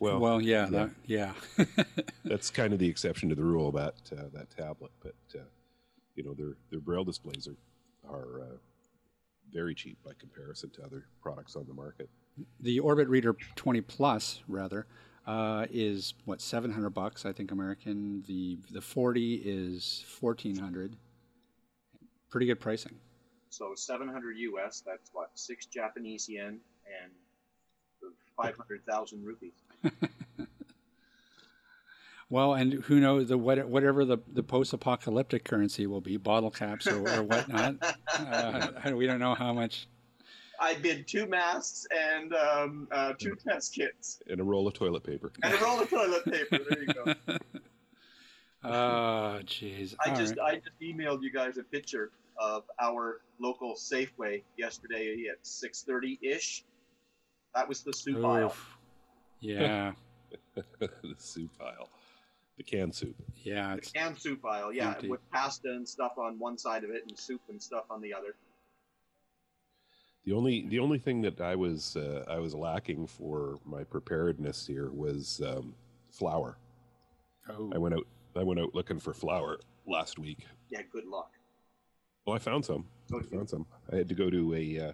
Well, 0.00 0.18
Well, 0.18 0.40
yeah, 0.40 0.64
yeah. 0.64 0.70
That, 0.70 0.90
yeah. 1.06 1.84
that's 2.24 2.50
kind 2.50 2.72
of 2.72 2.78
the 2.78 2.88
exception 2.88 3.28
to 3.30 3.34
the 3.34 3.44
rule 3.44 3.70
that 3.72 3.94
uh, 4.12 4.24
that 4.32 4.50
tablet, 4.50 4.92
but 5.02 5.14
uh, 5.34 5.44
you 6.16 6.22
know 6.22 6.34
their 6.34 6.56
their 6.70 6.80
braille 6.80 7.04
displays 7.04 7.48
are 7.48 7.56
are 8.10 8.42
uh, 8.42 8.56
very 9.52 9.74
cheap 9.74 9.98
by 10.04 10.12
comparison 10.18 10.70
to 10.70 10.82
other 10.82 11.06
products 11.22 11.56
on 11.56 11.66
the 11.66 11.74
market. 11.74 12.08
The 12.60 12.80
Orbit 12.80 13.08
Reader 13.08 13.36
20 13.56 13.80
Plus, 13.82 14.42
rather, 14.48 14.86
uh, 15.26 15.66
is 15.70 16.14
what 16.24 16.40
700 16.40 16.90
bucks, 16.90 17.24
I 17.24 17.32
think 17.32 17.50
American. 17.50 18.22
The 18.26 18.58
the 18.70 18.80
40 18.80 19.36
is 19.44 20.04
1400. 20.20 20.96
Pretty 22.30 22.46
good 22.46 22.60
pricing. 22.60 22.96
so 23.50 23.74
700 23.76 24.36
US, 24.38 24.82
that's 24.84 25.10
what, 25.12 25.30
six 25.34 25.66
Japanese 25.66 26.28
yen 26.28 26.58
and 27.02 27.12
500,000 28.36 29.24
rupees. 29.24 29.52
Well, 32.30 32.54
and 32.54 32.72
who 32.72 33.00
knows 33.00 33.28
the 33.28 33.38
what, 33.38 33.64
whatever 33.68 34.04
the, 34.04 34.18
the 34.32 34.42
post-apocalyptic 34.42 35.44
currency 35.44 35.86
will 35.86 36.00
be, 36.00 36.16
bottle 36.16 36.50
caps 36.50 36.86
or, 36.86 37.08
or 37.08 37.22
whatnot. 37.22 37.76
uh, 38.18 38.92
we 38.94 39.06
don't 39.06 39.20
know 39.20 39.34
how 39.34 39.52
much. 39.52 39.86
I 40.60 40.74
bid 40.74 41.06
two 41.08 41.26
masks 41.26 41.86
and 41.96 42.32
um, 42.34 42.88
uh, 42.92 43.12
two 43.18 43.34
test 43.36 43.74
kits 43.74 44.20
And 44.28 44.40
a 44.40 44.44
roll 44.44 44.66
of 44.68 44.74
toilet 44.74 45.02
paper. 45.04 45.32
and 45.42 45.52
a 45.54 45.58
roll 45.58 45.80
of 45.80 45.90
toilet 45.90 46.24
paper. 46.24 46.58
There 46.68 46.82
you 46.82 46.86
go. 46.94 47.14
Oh, 48.64 49.40
jeez. 49.44 49.94
I 50.04 50.10
All 50.10 50.16
just 50.16 50.36
right. 50.36 50.54
I 50.54 50.56
just 50.56 50.78
emailed 50.82 51.22
you 51.22 51.32
guys 51.32 51.58
a 51.58 51.62
picture 51.64 52.10
of 52.38 52.64
our 52.80 53.20
local 53.38 53.74
Safeway 53.74 54.42
yesterday 54.56 55.26
at 55.30 55.42
6:30 55.44 56.18
ish. 56.22 56.64
That 57.54 57.68
was 57.68 57.82
the 57.82 57.92
soup 57.92 58.24
aisle. 58.24 58.54
Yeah, 59.40 59.92
the 60.54 60.88
soup 61.18 61.50
pile, 61.58 61.88
the 62.56 62.62
canned 62.62 62.94
soup. 62.94 63.14
yeah. 63.44 63.74
It's 63.74 63.92
And 63.94 64.18
soup 64.18 64.44
aisle, 64.46 64.72
yeah, 64.72 64.92
Empty. 64.94 65.08
with 65.08 65.20
pasta 65.30 65.68
and 65.70 65.86
stuff 65.88 66.12
on 66.16 66.38
one 66.38 66.56
side 66.56 66.82
of 66.84 66.90
it 66.90 67.02
and 67.06 67.16
soup 67.18 67.42
and 67.50 67.62
stuff 67.62 67.84
on 67.90 68.00
the 68.00 68.12
other. 68.14 68.34
The 70.24 70.32
only 70.32 70.66
the 70.68 70.78
only 70.78 70.98
thing 70.98 71.20
that 71.22 71.40
I 71.40 71.54
was 71.54 71.96
uh, 71.96 72.24
I 72.28 72.38
was 72.38 72.54
lacking 72.54 73.06
for 73.06 73.58
my 73.64 73.84
preparedness 73.84 74.66
here 74.66 74.90
was 74.90 75.42
um, 75.44 75.74
flour. 76.10 76.56
oh, 77.50 77.70
I 77.74 77.78
went 77.78 77.94
out 77.94 78.06
I 78.36 78.42
went 78.42 78.58
out 78.60 78.74
looking 78.74 78.98
for 78.98 79.12
flour 79.12 79.58
last 79.86 80.18
week. 80.18 80.46
Yeah, 80.70 80.80
good 80.90 81.04
luck. 81.06 81.30
Well, 82.26 82.34
I 82.34 82.38
found 82.38 82.64
some. 82.64 82.86
Oh, 83.12 83.18
I 83.18 83.22
did 83.22 83.30
you? 83.30 83.36
found 83.38 83.50
some. 83.50 83.66
I 83.92 83.96
had 83.96 84.08
to 84.08 84.14
go 84.14 84.30
to 84.30 84.54
a 84.54 84.88
uh, 84.88 84.92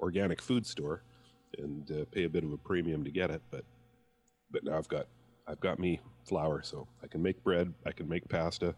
organic 0.00 0.40
food 0.42 0.66
store 0.66 1.02
and 1.58 1.88
uh, 1.92 2.04
pay 2.10 2.24
a 2.24 2.28
bit 2.28 2.42
of 2.42 2.52
a 2.52 2.56
premium 2.56 3.04
to 3.04 3.10
get 3.10 3.30
it, 3.30 3.40
but 3.50 3.64
but 4.50 4.64
now 4.64 4.76
I've 4.76 4.88
got 4.88 5.06
I've 5.46 5.60
got 5.60 5.78
me 5.78 6.00
flour, 6.24 6.62
so 6.62 6.88
I 7.04 7.06
can 7.06 7.22
make 7.22 7.42
bread. 7.44 7.72
I 7.86 7.92
can 7.92 8.08
make 8.08 8.28
pasta. 8.28 8.74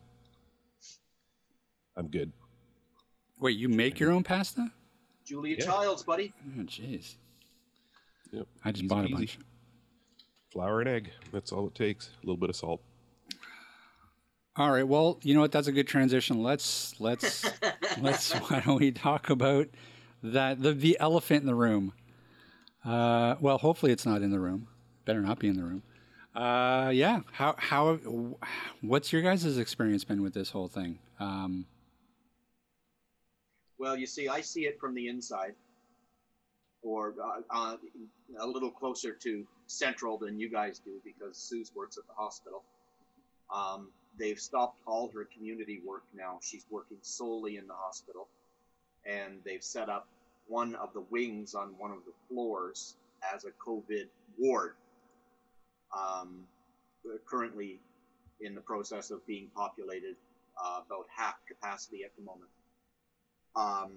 I'm 1.97 2.09
good. 2.09 2.31
wait, 3.39 3.57
you 3.57 3.69
make 3.69 4.01
your 4.01 4.11
own 4.11 4.23
pasta? 4.25 4.71
Julia 5.25 5.57
Yeah. 5.59 5.65
Childs, 5.65 6.03
buddy. 6.03 6.33
Oh, 6.59 6.63
jeez. 6.63 7.15
Yep. 8.33 8.47
I 8.65 8.71
just 8.73 8.85
Easy 8.85 8.89
bought 8.89 9.05
a 9.05 9.09
peasy. 9.09 9.13
bunch. 9.13 9.39
Flour 10.53 10.81
and 10.81 10.89
egg. 10.89 11.11
That's 11.33 11.53
all 11.53 11.67
it 11.67 11.75
takes. 11.75 12.11
A 12.23 12.27
little 12.27 12.37
bit 12.37 12.51
of 12.51 12.57
salt. 12.57 12.81
All 14.57 14.71
right. 14.71 14.87
Well, 14.87 15.19
you 15.23 15.35
know 15.35 15.41
what? 15.41 15.51
That's 15.53 15.67
a 15.67 15.73
good 15.73 15.89
transition. 15.89 16.43
Let's 16.43 16.95
let's 17.01 17.45
let's. 18.01 18.33
Why 18.33 18.61
don't 18.61 18.79
we 18.79 18.93
talk 18.93 19.31
about 19.31 19.67
that 20.23 20.63
the 20.63 20.73
the 20.73 20.97
elephant 21.01 21.41
in 21.41 21.47
the 21.47 21.55
room? 21.57 21.93
Uh, 22.85 23.35
well, 23.41 23.59
hopefully 23.59 23.91
it's 23.91 24.07
not 24.07 24.23
in 24.23 24.31
the 24.31 24.39
room. 24.39 24.69
Better 25.07 25.21
not 25.23 25.39
be 25.41 25.49
in 25.49 25.57
the 25.57 25.65
room. 25.65 25.83
Uh, 26.37 26.91
yeah. 26.95 27.21
How 27.33 27.57
how 27.59 27.99
what's 28.81 29.13
your 29.13 29.23
guys' 29.23 29.59
experience 29.59 30.05
been 30.05 30.23
with 30.23 30.35
this 30.35 30.51
whole 30.51 30.69
thing? 30.69 30.99
Um, 31.19 31.67
Well, 33.79 33.97
you 33.97 34.07
see, 34.07 34.29
I 34.29 34.41
see 34.41 34.67
it 34.67 34.79
from 34.79 34.95
the 34.95 35.09
inside, 35.09 35.55
or 36.83 37.15
uh, 37.23 37.41
uh, 37.51 37.77
a 38.41 38.47
little 38.47 38.71
closer 38.71 39.13
to 39.13 39.47
central 39.67 40.19
than 40.19 40.39
you 40.39 40.49
guys 40.49 40.79
do 40.79 40.93
because 41.05 41.37
Suze 41.37 41.73
works 41.75 41.99
at 41.99 42.07
the 42.07 42.13
hospital. 42.15 42.63
Um, 43.55 43.89
they've 44.19 44.39
stopped 44.39 44.79
all 44.87 45.11
her 45.15 45.25
community 45.25 45.81
work 45.85 46.05
now. 46.15 46.39
She's 46.43 46.67
working 46.71 46.99
solely 47.03 47.57
in 47.57 47.67
the 47.67 47.75
hospital, 47.75 48.29
and 49.05 49.41
they've 49.45 49.63
set 49.63 49.89
up 49.89 50.07
one 50.47 50.75
of 50.77 50.93
the 50.93 51.05
wings 51.11 51.55
on 51.55 51.69
one 51.79 51.91
of 51.91 51.99
the 52.07 52.13
floors 52.29 52.97
as 53.35 53.45
a 53.45 53.51
COVID 53.51 54.07
ward. 54.39 54.75
Um, 55.97 56.47
currently 57.27 57.81
in 58.41 58.55
the 58.55 58.61
process 58.61 59.11
of 59.11 59.25
being 59.27 59.49
populated 59.55 60.17
uh, 60.63 60.81
about 60.87 61.07
half 61.15 61.35
capacity 61.47 62.05
at 62.05 62.11
the 62.17 62.23
moment. 62.23 62.51
Um, 63.57 63.93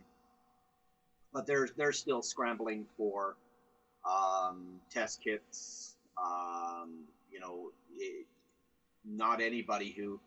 but 1.34 1.46
they're 1.46 1.68
they're 1.78 1.92
still 1.92 2.22
scrambling 2.22 2.86
for 2.98 3.36
um, 4.06 4.80
test 4.92 5.22
kits. 5.24 5.96
Um, 6.18 7.06
you 7.32 7.40
know, 7.40 7.72
it, 7.98 8.26
not 9.06 9.42
anybody 9.42 9.94
who 9.98 10.20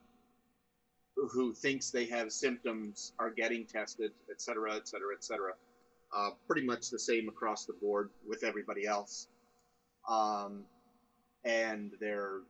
who 1.16 1.52
thinks 1.52 1.90
they 1.90 2.06
have 2.06 2.32
symptoms 2.32 3.12
are 3.18 3.30
getting 3.30 3.66
tested, 3.66 4.12
et 4.30 4.40
cetera, 4.40 4.74
et 4.74 4.88
cetera, 4.88 5.14
et 5.14 5.24
cetera. 5.24 5.52
Uh, 6.16 6.30
pretty 6.46 6.66
much 6.66 6.90
the 6.90 6.98
same 6.98 7.28
across 7.28 7.66
the 7.66 7.74
board 7.74 8.10
with 8.26 8.42
everybody 8.42 8.86
else. 8.86 9.28
Um, 10.08 10.64
and 11.44 11.92
they're, 12.00 12.40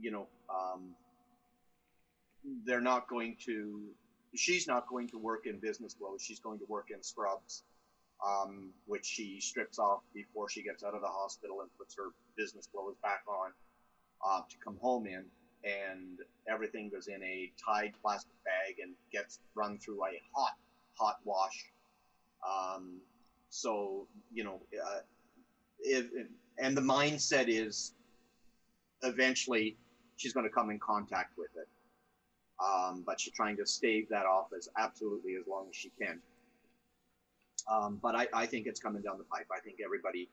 you 0.00 0.10
know, 0.10 0.26
um, 0.50 0.94
they're 2.64 2.80
not 2.80 3.08
going 3.08 3.36
to, 3.46 3.82
she's 4.34 4.66
not 4.66 4.88
going 4.88 5.08
to 5.08 5.18
work 5.18 5.46
in 5.46 5.58
business 5.58 5.94
clothes. 5.94 6.22
She's 6.22 6.40
going 6.40 6.58
to 6.58 6.64
work 6.68 6.88
in 6.90 7.02
scrubs, 7.02 7.64
um, 8.26 8.70
which 8.86 9.04
she 9.04 9.40
strips 9.40 9.78
off 9.78 10.00
before 10.14 10.48
she 10.48 10.62
gets 10.62 10.82
out 10.84 10.94
of 10.94 11.00
the 11.00 11.08
hospital 11.08 11.60
and 11.60 11.70
puts 11.78 11.94
her 11.96 12.10
business 12.36 12.66
clothes 12.72 12.96
back 13.02 13.22
on 13.28 13.50
uh, 14.26 14.40
to 14.48 14.56
come 14.64 14.76
home 14.80 15.06
in 15.06 15.24
and 15.64 16.18
everything 16.48 16.90
goes 16.90 17.08
in 17.08 17.22
a 17.22 17.52
tied 17.64 17.92
plastic 18.02 18.32
bag 18.44 18.76
and 18.82 18.94
gets 19.12 19.38
run 19.54 19.78
through 19.78 20.04
a 20.04 20.20
hot, 20.34 20.56
hot 20.98 21.16
wash. 21.24 21.66
Um, 22.46 23.00
so 23.50 24.06
you 24.32 24.44
know, 24.44 24.60
uh, 24.74 25.00
if, 25.80 26.06
and 26.58 26.76
the 26.76 26.80
mindset 26.80 27.44
is 27.48 27.92
eventually 29.02 29.76
she's 30.16 30.32
going 30.32 30.46
to 30.46 30.52
come 30.52 30.70
in 30.70 30.78
contact 30.78 31.36
with 31.36 31.50
it. 31.56 31.68
Um, 32.62 33.02
but 33.04 33.20
she's 33.20 33.32
trying 33.32 33.56
to 33.56 33.66
stave 33.66 34.08
that 34.10 34.24
off 34.24 34.48
as 34.56 34.68
absolutely 34.78 35.34
as 35.34 35.46
long 35.48 35.66
as 35.68 35.74
she 35.74 35.90
can. 36.00 36.20
Um, 37.70 37.98
but 38.00 38.14
I, 38.14 38.28
I, 38.32 38.46
think 38.46 38.66
it's 38.66 38.80
coming 38.80 39.02
down 39.02 39.18
the 39.18 39.24
pipe. 39.24 39.46
I 39.56 39.60
think 39.60 39.78
everybody 39.84 40.28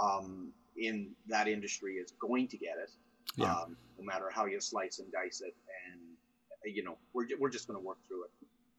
um, 0.00 0.52
in 0.76 1.10
that 1.28 1.48
industry 1.48 1.94
is 1.94 2.12
going 2.20 2.48
to 2.48 2.56
get 2.56 2.76
it 2.82 2.90
yeah. 3.36 3.52
um, 3.52 3.76
no 3.98 4.04
matter 4.04 4.30
how 4.30 4.46
you 4.46 4.60
slice 4.60 4.98
and 4.98 5.10
dice 5.12 5.40
it. 5.40 5.54
And 5.90 6.00
you 6.64 6.82
know, 6.82 6.96
we're 7.12 7.26
we're 7.38 7.50
just 7.50 7.66
going 7.66 7.78
to 7.78 7.84
work 7.84 7.98
through 8.08 8.24
it. 8.24 8.30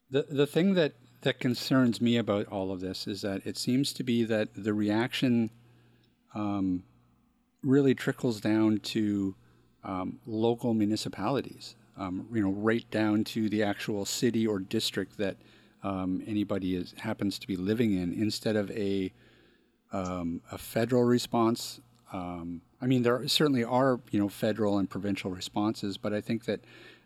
The 0.09 0.35
the 0.35 0.47
thing 0.47 0.73
that 0.75 0.93
that 1.21 1.39
concerns 1.39 2.01
me 2.01 2.17
about 2.17 2.47
all 2.47 2.71
of 2.71 2.81
this 2.81 3.07
is 3.07 3.21
that 3.21 3.45
it 3.45 3.57
seems 3.57 3.93
to 3.93 4.03
be 4.03 4.23
that 4.25 4.49
the 4.55 4.73
reaction 4.73 5.49
um, 6.35 6.83
really 7.63 7.95
trickles 7.95 8.41
down 8.41 8.79
to 8.79 9.35
um, 9.83 10.19
local 10.25 10.73
municipalities. 10.73 11.75
Um, 11.95 12.27
you 12.33 12.41
know, 12.41 12.51
right 12.51 12.89
down 12.89 13.23
to 13.25 13.49
the 13.49 13.63
actual 13.63 14.05
city 14.05 14.47
or 14.47 14.59
district 14.59 15.17
that 15.17 15.37
um, 15.83 16.23
anybody 16.25 16.75
is 16.75 16.93
happens 16.97 17.37
to 17.39 17.47
be 17.47 17.55
living 17.55 17.93
in, 17.93 18.13
instead 18.13 18.55
of 18.55 18.71
a 18.71 19.11
um, 19.91 20.41
a 20.51 20.57
federal 20.57 21.03
response 21.03 21.79
um, 22.13 22.61
I 22.79 22.85
mean, 22.85 23.01
there 23.01 23.27
certainly 23.27 23.63
are 23.63 23.99
you 24.11 24.19
know 24.19 24.29
federal 24.29 24.77
and 24.77 24.89
provincial 24.89 25.31
responses, 25.31 25.97
but 25.97 26.13
I 26.13 26.21
think 26.21 26.45
that 26.45 26.61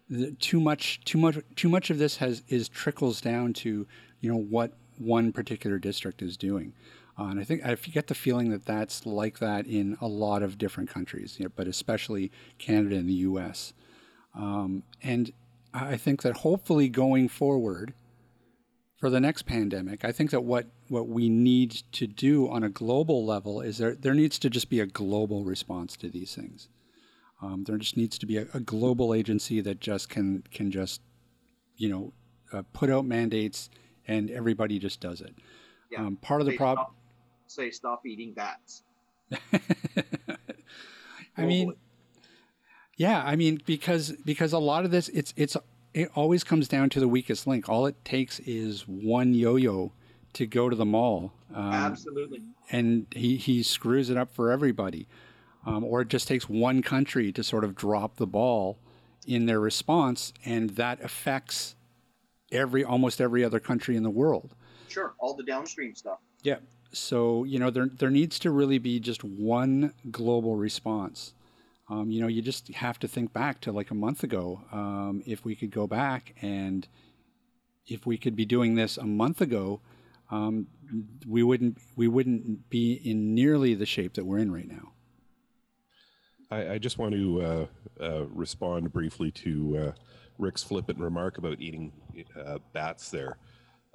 the, 0.10 0.32
too 0.34 0.60
much, 0.60 1.00
too 1.06 1.18
much, 1.18 1.38
too 1.56 1.70
much 1.70 1.90
of 1.90 1.98
this 1.98 2.18
has 2.18 2.44
is 2.50 2.68
trickles 2.68 3.22
down 3.22 3.54
to 3.54 3.88
you 4.20 4.32
know 4.32 4.38
what 4.38 4.74
one 4.98 5.32
particular 5.32 5.80
district 5.80 6.22
is 6.22 6.36
doing. 6.36 6.74
Uh, 7.18 7.26
and 7.26 7.40
I 7.40 7.44
think 7.46 7.66
I 7.66 7.76
get 7.76 8.08
the 8.08 8.16
feeling 8.16 8.52
that 8.52 8.66
that's 8.66 9.06
like 9.06 9.40
that 9.40 9.66
in 9.66 9.98
a 10.02 10.08
lot 10.08 10.44
of 10.44 10.58
different 10.58 10.90
countries, 10.90 11.38
you 11.40 11.46
know, 11.46 11.52
but 11.56 11.68
especially 11.68 12.32
Canada 12.60 12.98
and 12.98 13.10
the 13.10 13.14
U.S. 13.14 13.74
Um, 14.38 14.84
and 15.02 15.32
I 15.74 15.98
think 15.98 16.22
that 16.22 16.38
hopefully 16.38 16.90
going 16.90 17.28
forward, 17.28 17.94
for 18.98 19.10
the 19.10 19.20
next 19.20 19.44
pandemic, 19.44 20.04
I 20.04 20.12
think 20.12 20.32
that 20.32 20.44
what, 20.44 20.68
what 20.88 21.08
we 21.08 21.30
need 21.30 21.84
to 21.94 22.08
do 22.08 22.50
on 22.50 22.64
a 22.64 22.70
global 22.70 23.26
level 23.26 23.62
is 23.62 23.78
there, 23.78 23.94
there 23.94 24.16
needs 24.16 24.40
to 24.40 24.50
just 24.50 24.70
be 24.70 24.80
a 24.80 24.88
global 24.88 25.44
response 25.44 25.96
to 25.98 26.10
these 26.10 26.34
things. 26.34 26.68
Um, 27.42 27.64
there 27.66 27.78
just 27.78 27.96
needs 27.96 28.18
to 28.18 28.26
be 28.26 28.38
a, 28.38 28.48
a, 28.56 28.60
global 28.60 29.14
agency 29.14 29.62
that 29.62 29.80
just 29.80 30.10
can 30.10 30.44
can 30.52 30.72
just, 30.72 31.02
you 31.76 31.88
know, 31.88 32.12
uh, 32.52 32.64
put 32.74 32.90
out 32.90 33.06
mandates 33.06 33.70
and 34.08 34.32
everybody 34.32 34.80
just 34.80 35.00
does 35.00 35.22
it. 35.22 35.36
Yeah. 35.92 36.02
Um, 36.02 36.16
part 36.16 36.42
of 36.42 36.48
the 36.48 36.58
problem. 36.58 36.88
Say 37.46 37.70
stop 37.70 38.08
eating 38.08 38.34
bats. 38.34 38.82
I 41.38 41.46
mean, 41.46 41.74
yeah, 42.98 43.24
I 43.24 43.36
mean 43.36 43.62
because 43.66 44.12
because 44.26 44.54
a 44.54 44.60
lot 44.60 44.84
of 44.84 44.92
this 44.92 45.08
it's 45.10 45.34
it's 45.38 45.56
it 45.94 46.12
always 46.16 46.44
comes 46.44 46.68
down 46.68 46.90
to 46.92 47.00
the 47.00 47.08
weakest 47.08 47.48
link. 47.48 47.70
All 47.70 47.86
it 47.86 48.04
takes 48.04 48.40
is 48.42 48.88
one 48.88 49.34
yo-yo 49.34 49.94
to 50.34 50.46
go 50.46 50.70
to 50.70 50.76
the 50.76 50.86
mall. 50.86 51.34
Um, 51.54 51.74
Absolutely. 51.74 52.42
And 52.70 53.08
he, 53.12 53.38
he 53.38 53.64
screws 53.64 54.10
it 54.10 54.18
up 54.18 54.32
for 54.32 54.52
everybody. 54.52 55.08
Um, 55.66 55.84
or 55.84 56.02
it 56.02 56.10
just 56.10 56.28
takes 56.28 56.48
one 56.48 56.82
country 56.82 57.32
to 57.32 57.44
sort 57.44 57.64
of 57.64 57.76
drop 57.76 58.18
the 58.18 58.28
ball 58.28 58.78
in 59.26 59.48
their 59.48 59.60
response, 59.60 60.32
and 60.46 60.70
that 60.72 61.04
affects 61.04 61.76
every 62.52 62.84
almost 62.84 63.20
every 63.20 63.44
other 63.44 63.60
country 63.60 63.98
in 63.98 64.04
the 64.04 64.10
world. 64.10 64.56
Sure, 64.88 65.14
all 65.20 65.34
the 65.34 65.44
downstream 65.44 65.94
stuff. 65.94 66.20
Yeah. 66.44 66.60
So 66.94 67.44
you 67.44 67.60
know 67.60 67.70
there 67.70 67.90
there 67.90 68.10
needs 68.10 68.40
to 68.40 68.52
really 68.52 68.78
be 68.78 69.02
just 69.02 69.26
one 69.26 69.94
global 70.10 70.56
response. 70.56 71.34
Um, 71.90 72.12
you 72.12 72.22
know, 72.22 72.28
you 72.28 72.42
just 72.42 72.68
have 72.70 73.00
to 73.00 73.08
think 73.08 73.32
back 73.32 73.62
to 73.62 73.72
like 73.72 73.92
a 73.92 73.96
month 73.96 74.24
ago. 74.24 74.62
Um, 74.72 75.24
if 75.26 75.46
we 75.46 75.56
could 75.56 75.72
go 75.72 75.88
back 75.88 76.36
and 76.42 76.88
if 77.86 78.06
we 78.06 78.18
could 78.18 78.36
be 78.36 78.46
doing 78.46 78.76
this 78.76 78.98
a 78.98 79.06
month 79.06 79.40
ago, 79.40 79.82
um, 80.30 80.68
we 81.26 81.44
wouldn't 81.44 81.78
we 81.96 82.08
wouldn't 82.08 82.70
be 82.70 82.94
in 82.94 83.34
nearly 83.34 83.74
the 83.74 83.86
shape 83.86 84.16
that 84.16 84.26
we're 84.26 84.40
in 84.40 84.52
right 84.52 84.68
now. 84.68 84.92
I, 86.52 86.74
I 86.74 86.78
just 86.78 86.98
want 86.98 87.14
to 87.14 87.42
uh, 87.42 87.66
uh, 88.02 88.26
respond 88.28 88.92
briefly 88.92 89.32
to 89.32 89.78
uh, 89.78 89.92
Rick's 90.38 90.64
flippant 90.64 91.00
remark 91.00 91.38
about 91.38 91.60
eating 91.60 91.92
uh, 92.40 92.60
bats. 92.74 93.10
There, 93.10 93.38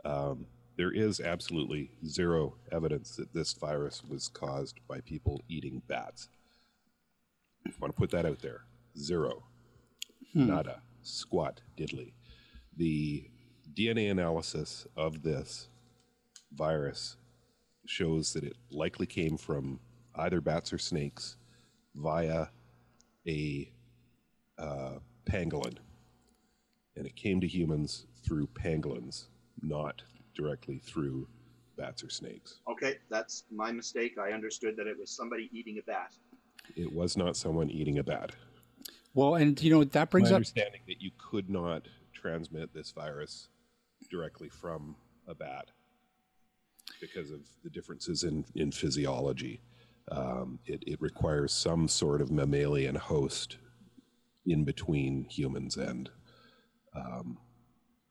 um, 0.05 0.47
there 0.77 0.93
is 0.93 1.21
absolutely 1.21 1.91
zero 2.07 2.57
evidence 2.71 3.17
that 3.17 3.33
this 3.33 3.53
virus 3.55 4.03
was 4.05 4.29
caused 4.29 4.81
by 4.89 5.01
people 5.01 5.43
eating 5.49 5.83
bats. 5.89 6.29
I 7.67 7.71
want 7.81 7.95
to 7.95 7.99
put 7.99 8.11
that 8.11 8.27
out 8.27 8.41
there. 8.41 8.63
Zero. 8.99 9.45
Hmm. 10.33 10.47
Nada. 10.47 10.83
Squat. 11.03 11.61
Diddly. 11.77 12.13
The 12.77 13.29
DNA 13.75 14.11
analysis 14.11 14.87
of 14.97 15.23
this 15.23 15.69
virus 16.55 17.17
shows 17.87 18.33
that 18.33 18.45
it 18.45 18.57
likely 18.71 19.07
came 19.07 19.37
from 19.37 19.81
either 20.17 20.41
bats 20.41 20.73
or 20.73 20.79
snakes 20.79 21.37
via 21.95 22.47
a 23.27 23.73
uh, 24.59 24.95
pangolin. 25.27 25.77
And 26.97 27.07
it 27.07 27.17
came 27.17 27.41
to 27.41 27.49
humans 27.49 28.07
through 28.25 28.49
pangolins, 28.49 29.27
not 29.63 30.03
directly 30.35 30.79
through 30.79 31.27
bats 31.77 32.05
or 32.05 32.11
snakes. 32.11 32.61
Okay, 32.71 32.99
that's 33.09 33.45
my 33.51 33.73
mistake. 33.73 34.19
I 34.19 34.33
understood 34.33 34.77
that 34.77 34.87
it 34.87 34.99
was 34.99 35.11
somebody 35.11 35.49
eating 35.53 35.79
a 35.79 35.83
bat. 35.83 36.15
It 36.77 36.93
was 36.93 37.17
not 37.17 37.37
someone 37.37 37.71
eating 37.71 37.99
a 37.99 38.03
bat. 38.03 38.33
Well, 39.15 39.35
and 39.35 39.61
you 39.63 39.71
know 39.71 39.85
that 39.85 40.11
brings 40.11 40.31
My 40.31 40.35
up 40.35 40.37
understanding 40.37 40.81
that 40.89 41.01
you 41.01 41.11
could 41.19 41.51
not 41.51 41.87
transmit 42.13 42.73
this 42.73 42.93
virus 42.93 43.49
directly 44.11 44.49
from 44.49 44.97
a 45.27 45.35
bat 45.35 45.71
because 47.01 47.31
of 47.31 47.41
the 47.63 47.71
differences 47.71 48.25
in 48.25 48.45
in 48.55 48.73
physiology. 48.73 49.61
Um, 50.11 50.59
it, 50.67 50.83
it 50.87 51.01
requires 51.01 51.53
some 51.53 51.87
sort 51.87 52.21
of 52.21 52.31
mammalian 52.31 52.97
host 52.97 53.59
in 54.47 54.65
between 54.65 55.25
humans 55.31 55.77
and 55.77 56.11
um, 56.95 57.39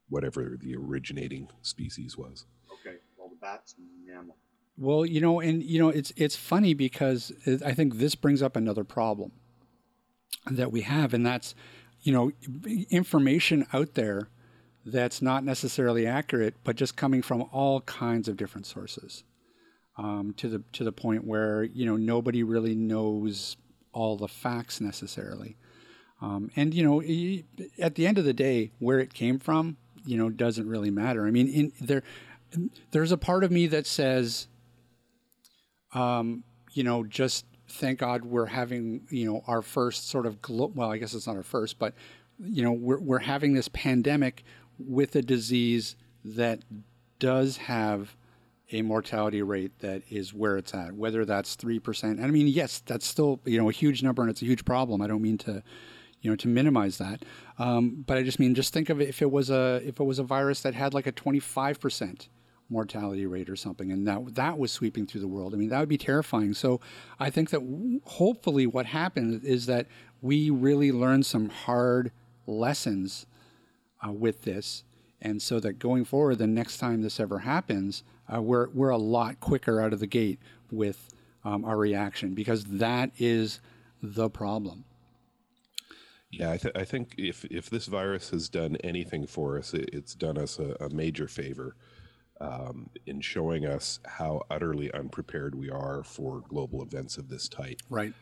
whatever 0.10 0.58
the 0.60 0.76
originating 0.76 1.50
species 1.62 2.18
was. 2.18 2.46
Okay, 2.72 2.98
well, 3.18 3.30
the 3.30 3.36
bat's 3.42 3.76
mammal. 4.06 4.38
Well, 4.82 5.06
you 5.06 5.22
know, 5.22 5.40
and 5.40 5.62
you 5.62 5.78
know, 5.78 5.90
it's 5.90 6.12
it's 6.16 6.36
funny 6.36 6.74
because 6.74 7.32
I 7.64 7.72
think 7.74 7.98
this 7.98 8.16
brings 8.16 8.42
up 8.42 8.56
another 8.56 8.84
problem 8.84 9.32
that 10.50 10.72
we 10.72 10.82
have, 10.82 11.14
and 11.14 11.24
that's 11.24 11.54
you 12.02 12.12
know, 12.12 12.32
information 12.90 13.68
out 13.74 13.94
there 13.94 14.30
that's 14.84 15.22
not 15.22 15.44
necessarily 15.44 16.08
accurate, 16.08 16.56
but 16.64 16.78
just 16.78 16.96
coming 16.96 17.22
from 17.22 17.44
all 17.52 17.82
kinds 17.82 18.28
of 18.28 18.38
different 18.38 18.66
sources. 18.66 19.24
Um, 19.98 20.34
to 20.38 20.50
the 20.50 20.64
to 20.74 20.84
the 20.84 20.92
point 20.92 21.28
where 21.28 21.64
you 21.64 21.86
know 21.86 21.96
nobody 21.96 22.42
really 22.42 22.74
knows 22.74 23.58
all 23.94 24.18
the 24.18 24.28
facts 24.28 24.82
necessarily, 24.82 25.58
um, 26.24 26.50
and 26.56 26.74
you 26.74 26.82
know 26.82 27.02
at 27.80 27.94
the 27.94 28.08
end 28.08 28.18
of 28.18 28.26
the 28.26 28.34
day, 28.34 28.72
where 28.80 29.00
it 29.00 29.14
came 29.14 29.38
from, 29.38 29.78
you 30.08 30.18
know, 30.18 30.32
doesn't 30.32 30.68
really 30.68 30.90
matter. 30.90 31.28
I 31.28 31.30
mean, 31.30 31.48
in, 31.50 31.72
there 31.80 32.02
there's 32.90 33.12
a 33.12 33.18
part 33.18 33.44
of 33.44 33.52
me 33.52 33.68
that 33.68 33.86
says 33.86 34.48
um, 35.94 36.44
you 36.74 36.84
know, 36.84 37.04
just 37.04 37.46
thank 37.68 38.00
God 38.00 38.26
we're 38.26 38.48
having, 38.48 39.02
you 39.10 39.26
know, 39.26 39.44
our 39.48 39.62
first 39.62 40.10
sort 40.10 40.26
of, 40.26 40.42
glo- 40.42 40.72
well, 40.74 40.92
I 40.92 40.98
guess 40.98 41.14
it's 41.14 41.28
not 41.28 41.36
our 41.36 41.44
first, 41.44 41.80
but, 41.80 41.94
you 42.40 42.64
know, 42.64 42.72
we're, 42.72 43.00
we're 43.00 43.20
having 43.20 43.54
this 43.54 43.68
pandemic 43.70 44.44
with 44.80 45.16
a 45.16 45.22
disease 45.22 45.96
that 46.24 46.60
does 47.20 47.58
have 47.58 48.16
a 48.72 48.82
mortality 48.82 49.42
rate 49.42 49.78
that 49.80 50.02
is 50.10 50.34
where 50.34 50.58
it's 50.58 50.74
at, 50.74 50.94
whether 50.94 51.26
that's 51.26 51.56
3%. 51.56 52.04
And 52.04 52.24
I 52.24 52.28
mean, 52.28 52.48
yes, 52.48 52.82
that's 52.86 53.06
still, 53.06 53.40
you 53.46 53.58
know, 53.58 53.70
a 53.70 53.74
huge 53.74 54.02
number 54.02 54.22
and 54.22 54.32
it's 54.32 54.42
a 54.42 54.46
huge 54.46 54.66
problem. 54.66 55.02
I 55.02 55.08
don't 55.08 55.22
mean 55.22 55.38
to, 55.40 55.62
you 56.22 56.30
know, 56.30 56.36
to 56.38 56.48
minimize 56.48 56.98
that. 57.00 57.24
Um, 57.60 58.04
but 58.08 58.18
I 58.18 58.24
just 58.24 58.40
mean, 58.40 58.56
just 58.56 58.74
think 58.74 58.90
of 58.90 59.02
it 59.02 59.10
if 59.10 59.22
it 59.22 59.32
was 59.32 59.50
a 59.50 59.82
if 59.84 60.00
it 60.00 60.04
was 60.04 60.20
a 60.20 60.24
virus 60.24 60.62
that 60.62 60.74
had 60.74 60.94
like 60.94 61.08
a 61.08 61.12
25 61.12 61.80
percent 61.80 62.30
mortality 62.72 63.26
rate 63.26 63.50
or 63.50 63.56
something, 63.56 63.92
and 63.92 64.08
that 64.08 64.36
that 64.36 64.58
was 64.58 64.72
sweeping 64.72 65.06
through 65.06 65.22
the 65.22 65.28
world. 65.28 65.54
I 65.54 65.58
mean, 65.58 65.70
that 65.70 65.80
would 65.80 65.90
be 65.90 65.98
terrifying. 65.98 66.54
So 66.54 66.80
I 67.20 67.30
think 67.30 67.50
that 67.52 68.02
hopefully 68.06 68.66
what 68.66 68.88
happened 68.88 69.44
is 69.44 69.66
that 69.68 69.88
we 70.22 70.50
really 70.50 70.92
learned 70.92 71.26
some 71.26 71.50
hard 71.50 72.12
lessons 72.48 73.26
uh, 74.06 74.12
with 74.12 74.44
this, 74.44 74.84
and 75.22 75.42
so 75.42 75.60
that 75.60 75.74
going 75.74 76.06
forward, 76.06 76.38
the 76.38 76.48
next 76.48 76.78
time 76.78 77.02
this 77.02 77.20
ever 77.20 77.40
happens, 77.40 78.04
uh, 78.34 78.42
we're 78.42 78.70
we're 78.70 78.90
a 78.90 78.98
lot 78.98 79.40
quicker 79.40 79.82
out 79.82 79.94
of 79.94 80.00
the 80.00 80.08
gate 80.08 80.40
with 80.72 81.14
um, 81.44 81.66
our 81.66 81.78
reaction 81.78 82.34
because 82.34 82.64
that 82.66 83.12
is 83.18 83.60
the 84.02 84.30
problem. 84.30 84.86
Yeah, 86.32 86.52
I, 86.52 86.58
th- 86.58 86.76
I, 86.76 86.86
think 86.86 87.16
if 87.18 87.44
if 87.46 87.70
this 87.70 87.88
virus 87.88 88.30
has 88.30 88.48
done 88.48 88.78
anything 88.86 89.28
for 89.28 89.58
us, 89.58 89.74
it, 89.74 89.90
it's 89.92 90.16
done 90.16 90.38
us 90.38 90.60
a, 90.60 90.78
a 90.80 90.90
major 90.90 91.28
favor 91.28 91.76
um, 92.42 92.90
in 93.06 93.22
showing 93.22 93.66
us 93.66 94.00
how 94.06 94.42
utterly 94.50 94.92
unprepared 94.94 95.54
we 95.54 95.70
are 95.70 96.04
for 96.04 96.44
global 96.50 96.82
events 96.82 97.18
of 97.18 97.30
this 97.30 97.48
type. 97.48 97.78
Right. 97.90 98.14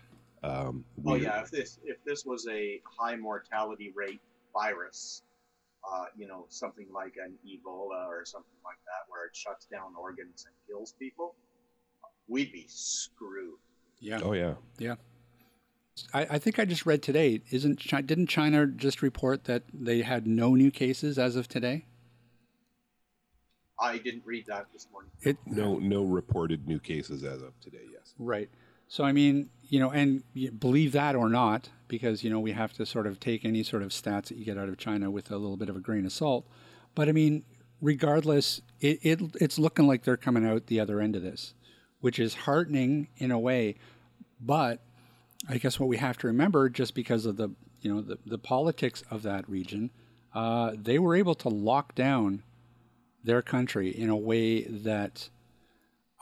Um, 0.43 0.85
oh 1.05 1.15
yeah, 1.15 1.41
if 1.41 1.51
this 1.51 1.79
if 1.83 2.03
this 2.05 2.25
was 2.25 2.47
a 2.49 2.81
high 2.85 3.15
mortality 3.15 3.91
rate 3.95 4.21
virus, 4.53 5.23
uh, 5.89 6.05
you 6.17 6.27
know, 6.27 6.45
something 6.49 6.87
like 6.93 7.15
an 7.23 7.33
Ebola 7.45 8.07
or 8.07 8.23
something 8.25 8.57
like 8.63 8.77
that, 8.85 9.09
where 9.09 9.25
it 9.25 9.35
shuts 9.35 9.65
down 9.65 9.93
organs 9.99 10.45
and 10.45 10.55
kills 10.67 10.93
people, 10.99 11.35
we'd 12.27 12.51
be 12.51 12.65
screwed. 12.67 13.59
Yeah. 13.99 14.19
Oh 14.23 14.33
yeah. 14.33 14.53
Yeah. 14.77 14.95
I, 16.13 16.21
I 16.31 16.39
think 16.39 16.59
I 16.59 16.63
just 16.63 16.85
read 16.85 17.03
today. 17.03 17.41
Isn't 17.51 17.79
China, 17.79 18.03
didn't 18.03 18.27
China 18.27 18.65
just 18.65 19.01
report 19.01 19.43
that 19.45 19.63
they 19.73 20.01
had 20.01 20.25
no 20.25 20.55
new 20.55 20.71
cases 20.71 21.19
as 21.19 21.35
of 21.35 21.49
today? 21.49 21.85
I 23.79 23.97
didn't 23.97 24.23
read 24.25 24.45
that 24.47 24.67
this 24.73 24.87
morning. 24.91 25.11
It 25.21 25.37
no 25.45 25.79
no 25.79 26.03
reported 26.03 26.67
new 26.67 26.79
cases 26.79 27.23
as 27.23 27.41
of 27.41 27.59
today. 27.61 27.85
Yes. 27.91 28.13
Right. 28.17 28.49
So 28.87 29.03
I 29.03 29.11
mean, 29.11 29.49
you 29.63 29.79
know, 29.79 29.91
and 29.91 30.23
believe 30.59 30.91
that 30.93 31.15
or 31.15 31.29
not, 31.29 31.69
because 31.87 32.23
you 32.23 32.29
know 32.29 32.39
we 32.39 32.51
have 32.51 32.73
to 32.73 32.85
sort 32.85 33.07
of 33.07 33.19
take 33.19 33.45
any 33.45 33.63
sort 33.63 33.83
of 33.83 33.89
stats 33.89 34.27
that 34.27 34.37
you 34.37 34.45
get 34.45 34.57
out 34.57 34.69
of 34.69 34.77
China 34.77 35.11
with 35.11 35.31
a 35.31 35.37
little 35.37 35.57
bit 35.57 35.69
of 35.69 35.75
a 35.75 35.79
grain 35.79 36.05
of 36.05 36.11
salt. 36.11 36.47
But 36.95 37.07
I 37.07 37.11
mean, 37.11 37.43
regardless, 37.81 38.61
it, 38.79 38.99
it 39.03 39.21
it's 39.39 39.59
looking 39.59 39.87
like 39.87 40.03
they're 40.03 40.17
coming 40.17 40.45
out 40.45 40.67
the 40.67 40.79
other 40.79 40.99
end 40.99 41.15
of 41.15 41.21
this, 41.21 41.53
which 42.01 42.19
is 42.19 42.33
heartening 42.33 43.07
in 43.17 43.31
a 43.31 43.39
way. 43.39 43.75
But 44.41 44.81
I 45.47 45.57
guess 45.57 45.79
what 45.79 45.87
we 45.87 45.97
have 45.97 46.17
to 46.19 46.27
remember, 46.27 46.69
just 46.69 46.95
because 46.95 47.25
of 47.25 47.37
the 47.37 47.49
you 47.81 47.93
know 47.93 48.01
the, 48.01 48.17
the 48.25 48.37
politics 48.37 49.03
of 49.09 49.21
that 49.23 49.47
region, 49.49 49.91
uh, 50.33 50.73
they 50.75 50.99
were 50.99 51.15
able 51.15 51.35
to 51.35 51.49
lock 51.49 51.95
down 51.95 52.43
their 53.23 53.41
country 53.41 53.89
in 53.89 54.09
a 54.09 54.15
way 54.15 54.63
that 54.63 55.29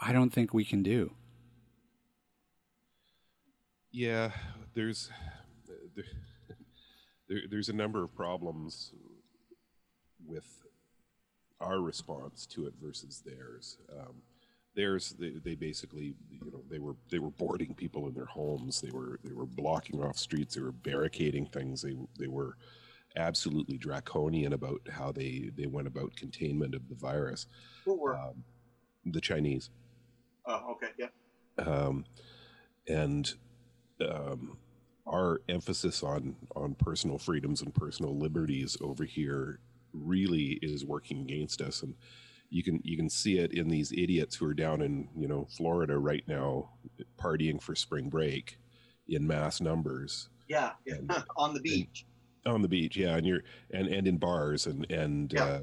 I 0.01 0.13
don't 0.13 0.31
think 0.31 0.53
we 0.53 0.65
can 0.65 0.83
do. 0.83 1.11
Yeah, 3.91 4.31
there's 4.73 5.09
there, 5.65 6.05
there, 7.27 7.39
there's 7.49 7.69
a 7.69 7.73
number 7.73 8.03
of 8.03 8.13
problems 8.13 8.91
with 10.25 10.63
our 11.59 11.79
response 11.79 12.45
to 12.45 12.67
it 12.67 12.73
versus 12.81 13.23
theirs. 13.25 13.77
Um, 13.91 14.21
theirs, 14.75 15.15
they, 15.19 15.31
they 15.43 15.55
basically, 15.55 16.13
you 16.29 16.51
know, 16.51 16.61
they 16.69 16.79
were 16.79 16.95
they 17.09 17.19
were 17.19 17.31
boarding 17.31 17.73
people 17.73 18.07
in 18.07 18.13
their 18.13 18.25
homes. 18.25 18.81
They 18.81 18.91
were 18.91 19.19
they 19.23 19.33
were 19.33 19.45
blocking 19.45 20.03
off 20.03 20.17
streets. 20.17 20.55
They 20.55 20.61
were 20.61 20.71
barricading 20.71 21.47
things. 21.47 21.81
They 21.81 21.95
they 22.19 22.27
were 22.27 22.57
absolutely 23.17 23.77
draconian 23.77 24.53
about 24.53 24.81
how 24.89 25.11
they, 25.11 25.49
they 25.57 25.67
went 25.67 25.87
about 25.87 26.15
containment 26.15 26.75
of 26.75 26.87
the 26.87 26.95
virus. 26.95 27.47
Who 27.85 27.99
were? 27.99 28.15
Um, 28.15 28.43
the 29.05 29.21
Chinese. 29.21 29.69
Oh, 30.45 30.71
okay, 30.71 30.91
yeah. 30.97 31.07
Um, 31.57 32.05
and 32.87 33.33
um, 34.07 34.57
our 35.05 35.41
emphasis 35.49 36.03
on 36.03 36.35
on 36.55 36.75
personal 36.75 37.17
freedoms 37.17 37.61
and 37.61 37.73
personal 37.73 38.17
liberties 38.17 38.77
over 38.81 39.03
here 39.03 39.59
really 39.93 40.59
is 40.61 40.85
working 40.85 41.21
against 41.21 41.61
us, 41.61 41.83
and 41.83 41.95
you 42.49 42.63
can 42.63 42.79
you 42.83 42.97
can 42.97 43.09
see 43.09 43.39
it 43.39 43.53
in 43.53 43.69
these 43.69 43.91
idiots 43.91 44.35
who 44.35 44.45
are 44.45 44.53
down 44.53 44.81
in 44.81 45.09
you 45.15 45.27
know 45.27 45.47
Florida 45.49 45.97
right 45.97 46.23
now 46.27 46.69
partying 47.19 47.61
for 47.61 47.75
spring 47.75 48.09
break 48.09 48.57
in 49.07 49.25
mass 49.25 49.61
numbers. 49.61 50.29
Yeah, 50.47 50.71
yeah. 50.85 50.95
And, 50.95 51.23
on 51.37 51.53
the 51.53 51.61
beach 51.61 52.05
on 52.47 52.61
the 52.61 52.67
beach, 52.67 52.97
yeah, 52.97 53.15
and 53.15 53.25
you're 53.25 53.43
and 53.71 53.87
and 53.87 54.07
in 54.07 54.17
bars 54.17 54.67
and 54.67 54.89
and 54.91 55.33
yeah. 55.33 55.43
uh, 55.43 55.61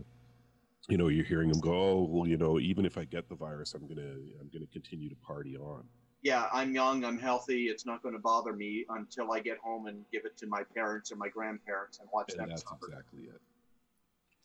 you 0.88 0.96
know 0.96 1.08
you're 1.08 1.24
hearing 1.24 1.50
them 1.50 1.60
go, 1.60 1.72
oh 1.72 2.08
well, 2.08 2.26
you 2.26 2.36
know, 2.36 2.58
even 2.58 2.84
if 2.84 2.98
I 2.98 3.04
get 3.04 3.28
the 3.28 3.34
virus, 3.34 3.74
I'm 3.74 3.86
gonna 3.86 4.14
I'm 4.40 4.50
gonna 4.52 4.66
continue 4.72 5.08
to 5.08 5.16
party 5.16 5.56
on. 5.56 5.84
Yeah, 6.22 6.46
I'm 6.54 6.74
young, 6.74 7.04
I'm 7.04 7.18
healthy. 7.18 7.66
It's 7.66 7.84
not 7.84 8.02
going 8.02 8.14
to 8.14 8.18
bother 8.18 8.54
me 8.54 8.86
until 8.88 9.30
I 9.30 9.40
get 9.40 9.58
home 9.58 9.88
and 9.88 10.06
give 10.10 10.24
it 10.24 10.38
to 10.38 10.46
my 10.46 10.62
parents 10.74 11.12
or 11.12 11.16
my 11.16 11.28
grandparents 11.28 11.98
and 11.98 12.08
watch 12.14 12.32
and 12.32 12.40
them. 12.40 12.48
That's 12.48 12.62
suffer. 12.62 12.86
exactly 12.88 13.24
it. 13.24 13.40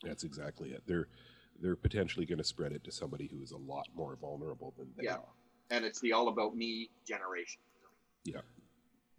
That's 0.04 0.26
exactly 0.26 0.72
it. 0.72 0.84
They're 0.86 1.08
they're 1.62 1.78
potentially 1.78 2.26
going 2.26 2.38
to 2.38 2.44
spread 2.44 2.74
it 2.74 2.84
to 2.84 2.92
somebody 2.92 3.28
who 3.32 3.42
is 3.42 3.52
a 3.52 3.58
lot 3.58 3.88
more 3.96 4.18
vulnerable 4.20 4.74
than 4.78 4.88
they 4.98 5.06
yeah. 5.06 5.16
are. 5.16 5.34
And 5.72 5.86
it's 5.86 6.00
the 6.02 6.14
all 6.14 6.28
about 6.28 6.56
me 6.56 6.90
generation. 7.08 7.62
Yeah. 8.26 8.42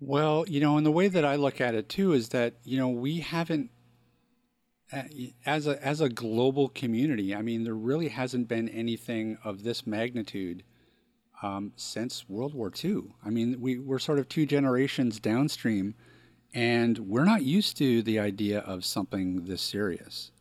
Well, 0.00 0.46
you 0.48 0.60
know, 0.60 0.78
and 0.78 0.86
the 0.86 0.90
way 0.90 1.08
that 1.08 1.26
I 1.26 1.36
look 1.36 1.60
at 1.60 1.74
it 1.74 1.90
too 1.90 2.14
is 2.14 2.30
that 2.30 2.54
you 2.64 2.78
know 2.78 2.88
we 2.88 3.20
haven't, 3.20 3.70
uh, 4.92 5.02
as 5.44 5.66
a 5.66 5.82
as 5.84 6.00
a 6.00 6.08
global 6.08 6.70
community. 6.70 7.34
I 7.34 7.42
mean, 7.42 7.64
there 7.64 7.74
really 7.74 8.08
hasn't 8.08 8.48
been 8.48 8.68
anything 8.70 9.36
of 9.44 9.62
this 9.62 9.86
magnitude 9.86 10.64
um, 11.42 11.72
since 11.76 12.26
World 12.30 12.54
War 12.54 12.72
II. 12.82 13.14
I 13.24 13.28
mean, 13.28 13.60
we 13.60 13.78
we're 13.78 13.98
sort 13.98 14.18
of 14.18 14.28
two 14.30 14.46
generations 14.46 15.20
downstream, 15.20 15.94
and 16.54 16.98
we're 17.00 17.26
not 17.26 17.42
used 17.42 17.76
to 17.78 18.02
the 18.02 18.18
idea 18.18 18.60
of 18.60 18.86
something 18.86 19.44
this 19.44 19.60
serious. 19.60 20.32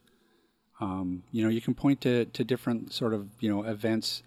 Um, 0.80 1.24
you 1.34 1.44
know, 1.44 1.50
you 1.50 1.60
can 1.60 1.74
point 1.74 2.00
to 2.02 2.24
to 2.24 2.46
different 2.46 2.94
sort 2.94 3.14
of 3.14 3.28
you 3.42 3.50
know 3.50 3.64
events, 3.64 4.24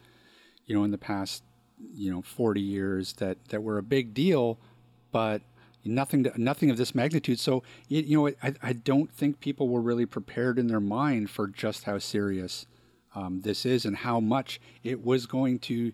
you 0.66 0.74
know, 0.74 0.84
in 0.84 0.90
the 0.90 0.98
past 0.98 1.42
you 1.94 2.12
know 2.12 2.20
40 2.20 2.60
years 2.60 3.14
that 3.14 3.38
that 3.48 3.62
were 3.62 3.78
a 3.78 3.82
big 3.82 4.12
deal 4.12 4.58
but 5.12 5.42
nothing 5.84 6.24
to, 6.24 6.40
nothing 6.40 6.70
of 6.70 6.76
this 6.76 6.94
magnitude. 6.94 7.38
So 7.38 7.62
you 7.88 8.16
know, 8.16 8.28
I, 8.42 8.54
I 8.62 8.72
don't 8.72 9.12
think 9.12 9.40
people 9.40 9.68
were 9.68 9.80
really 9.80 10.06
prepared 10.06 10.58
in 10.58 10.66
their 10.66 10.80
mind 10.80 11.30
for 11.30 11.46
just 11.46 11.84
how 11.84 11.98
serious 11.98 12.66
um, 13.14 13.42
this 13.42 13.66
is 13.66 13.84
and 13.84 13.96
how 13.96 14.20
much 14.20 14.60
it 14.82 15.04
was 15.04 15.26
going 15.26 15.58
to 15.60 15.92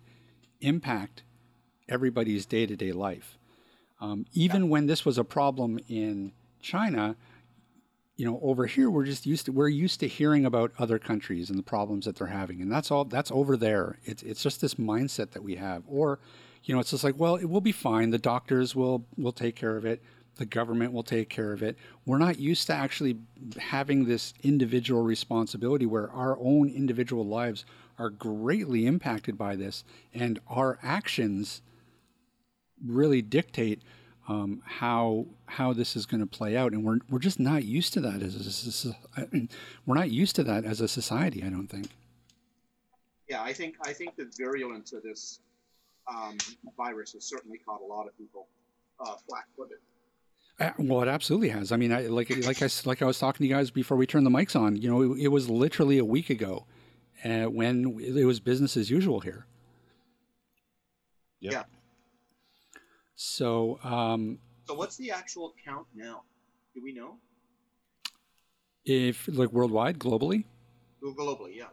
impact 0.61 1.23
everybody's 1.87 2.45
day 2.45 2.65
to 2.65 2.75
day 2.75 2.91
life. 2.91 3.37
Um, 4.01 4.25
even 4.33 4.63
yeah. 4.63 4.69
when 4.69 4.87
this 4.87 5.05
was 5.05 5.17
a 5.17 5.23
problem 5.23 5.79
in 5.89 6.31
China, 6.61 7.15
you 8.15 8.25
know, 8.25 8.39
over 8.41 8.65
here 8.65 8.89
we're 8.89 9.05
just 9.05 9.25
used 9.25 9.45
to 9.45 9.51
we're 9.51 9.69
used 9.69 9.99
to 10.01 10.07
hearing 10.07 10.45
about 10.45 10.71
other 10.77 10.99
countries 10.99 11.49
and 11.49 11.57
the 11.57 11.63
problems 11.63 12.05
that 12.05 12.15
they're 12.17 12.27
having, 12.27 12.61
and 12.61 12.71
that's 12.71 12.91
all 12.91 13.05
that's 13.05 13.31
over 13.31 13.57
there. 13.57 13.97
It's 14.03 14.23
it's 14.23 14.43
just 14.43 14.61
this 14.61 14.75
mindset 14.75 15.31
that 15.31 15.43
we 15.43 15.55
have, 15.55 15.83
or 15.87 16.19
you 16.63 16.73
know, 16.73 16.79
it's 16.79 16.91
just 16.91 17.03
like, 17.03 17.17
well, 17.17 17.35
it 17.35 17.45
will 17.45 17.61
be 17.61 17.71
fine. 17.71 18.09
The 18.09 18.17
doctors 18.17 18.75
will 18.75 19.05
will 19.17 19.31
take 19.31 19.55
care 19.55 19.77
of 19.77 19.85
it. 19.85 20.01
The 20.35 20.45
government 20.45 20.93
will 20.93 21.03
take 21.03 21.29
care 21.29 21.51
of 21.51 21.61
it. 21.61 21.77
We're 22.05 22.17
not 22.17 22.39
used 22.39 22.67
to 22.67 22.73
actually 22.73 23.17
having 23.57 24.05
this 24.05 24.33
individual 24.41 25.01
responsibility 25.01 25.85
where 25.85 26.09
our 26.11 26.37
own 26.39 26.69
individual 26.69 27.25
lives 27.25 27.65
are 27.97 28.09
greatly 28.09 28.85
impacted 28.85 29.37
by 29.37 29.55
this, 29.57 29.83
and 30.13 30.39
our 30.47 30.79
actions 30.81 31.61
really 32.85 33.21
dictate 33.21 33.81
um, 34.29 34.61
how 34.63 35.25
how 35.47 35.73
this 35.73 35.95
is 35.95 36.05
going 36.05 36.21
to 36.21 36.27
play 36.27 36.55
out, 36.55 36.71
and 36.71 36.83
we're 36.83 36.99
we're 37.09 37.19
just 37.19 37.39
not 37.39 37.65
used 37.65 37.93
to 37.93 38.01
that 38.01 38.21
as 38.21 38.85
a, 38.85 39.27
we're 39.85 39.95
not 39.95 40.11
used 40.11 40.35
to 40.37 40.43
that 40.43 40.63
as 40.63 40.79
a 40.79 40.87
society. 40.87 41.43
I 41.43 41.49
don't 41.49 41.67
think. 41.67 41.89
Yeah, 43.27 43.41
I 43.41 43.53
think 43.53 43.75
I 43.83 43.91
think 43.91 44.15
the 44.15 44.31
virulence 44.37 44.93
of 44.93 45.03
this 45.03 45.39
um, 46.09 46.37
virus 46.77 47.13
has 47.13 47.25
certainly 47.25 47.59
caught 47.59 47.81
a 47.81 47.85
lot 47.85 48.07
of 48.07 48.17
people 48.17 48.47
uh, 48.99 49.15
flat-footed. 49.27 49.77
Uh, 50.59 50.71
well, 50.77 51.01
it 51.01 51.07
absolutely 51.07 51.49
has. 51.49 51.71
I 51.71 51.77
mean, 51.77 51.93
I, 51.93 52.07
like 52.07 52.29
like 52.45 52.61
I 52.61 52.69
like 52.83 53.01
I 53.01 53.05
was 53.05 53.17
talking 53.17 53.45
to 53.45 53.47
you 53.47 53.55
guys 53.55 53.71
before 53.71 53.95
we 53.95 54.05
turned 54.05 54.25
the 54.25 54.31
mics 54.31 54.59
on. 54.59 54.75
You 54.75 54.89
know, 54.89 55.13
it, 55.13 55.21
it 55.21 55.27
was 55.29 55.49
literally 55.49 55.99
a 55.99 56.05
week 56.05 56.29
ago 56.29 56.65
uh, 57.23 57.45
when 57.45 57.97
it 58.01 58.25
was 58.25 58.41
business 58.41 58.75
as 58.75 58.89
usual 58.89 59.21
here. 59.21 59.45
Yep. 61.39 61.53
Yeah. 61.53 61.63
So. 63.15 63.79
Um, 63.83 64.39
so 64.65 64.73
what's 64.73 64.97
the 64.97 65.11
actual 65.11 65.53
count 65.63 65.87
now? 65.95 66.23
Do 66.75 66.83
we 66.83 66.93
know? 66.93 67.17
If 68.83 69.29
like 69.31 69.53
worldwide, 69.53 69.97
globally. 69.97 70.43
Globally, 71.01 71.55
yeah. 71.55 71.67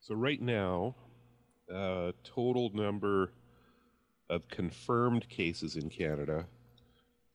So 0.00 0.14
right 0.14 0.42
now, 0.42 0.96
uh, 1.72 2.12
total 2.22 2.70
number 2.74 3.32
of 4.30 4.46
confirmed 4.48 5.28
cases 5.28 5.76
in 5.76 5.88
Canada 5.88 6.46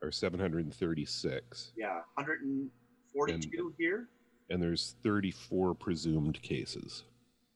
are 0.04 0.12
736, 0.12 1.72
Yeah, 1.78 2.00
142 2.15 3.74
here. 3.78 4.08
and 4.50 4.62
there's 4.62 4.96
34 5.04 5.76
presumed 5.76 6.42
cases. 6.42 7.04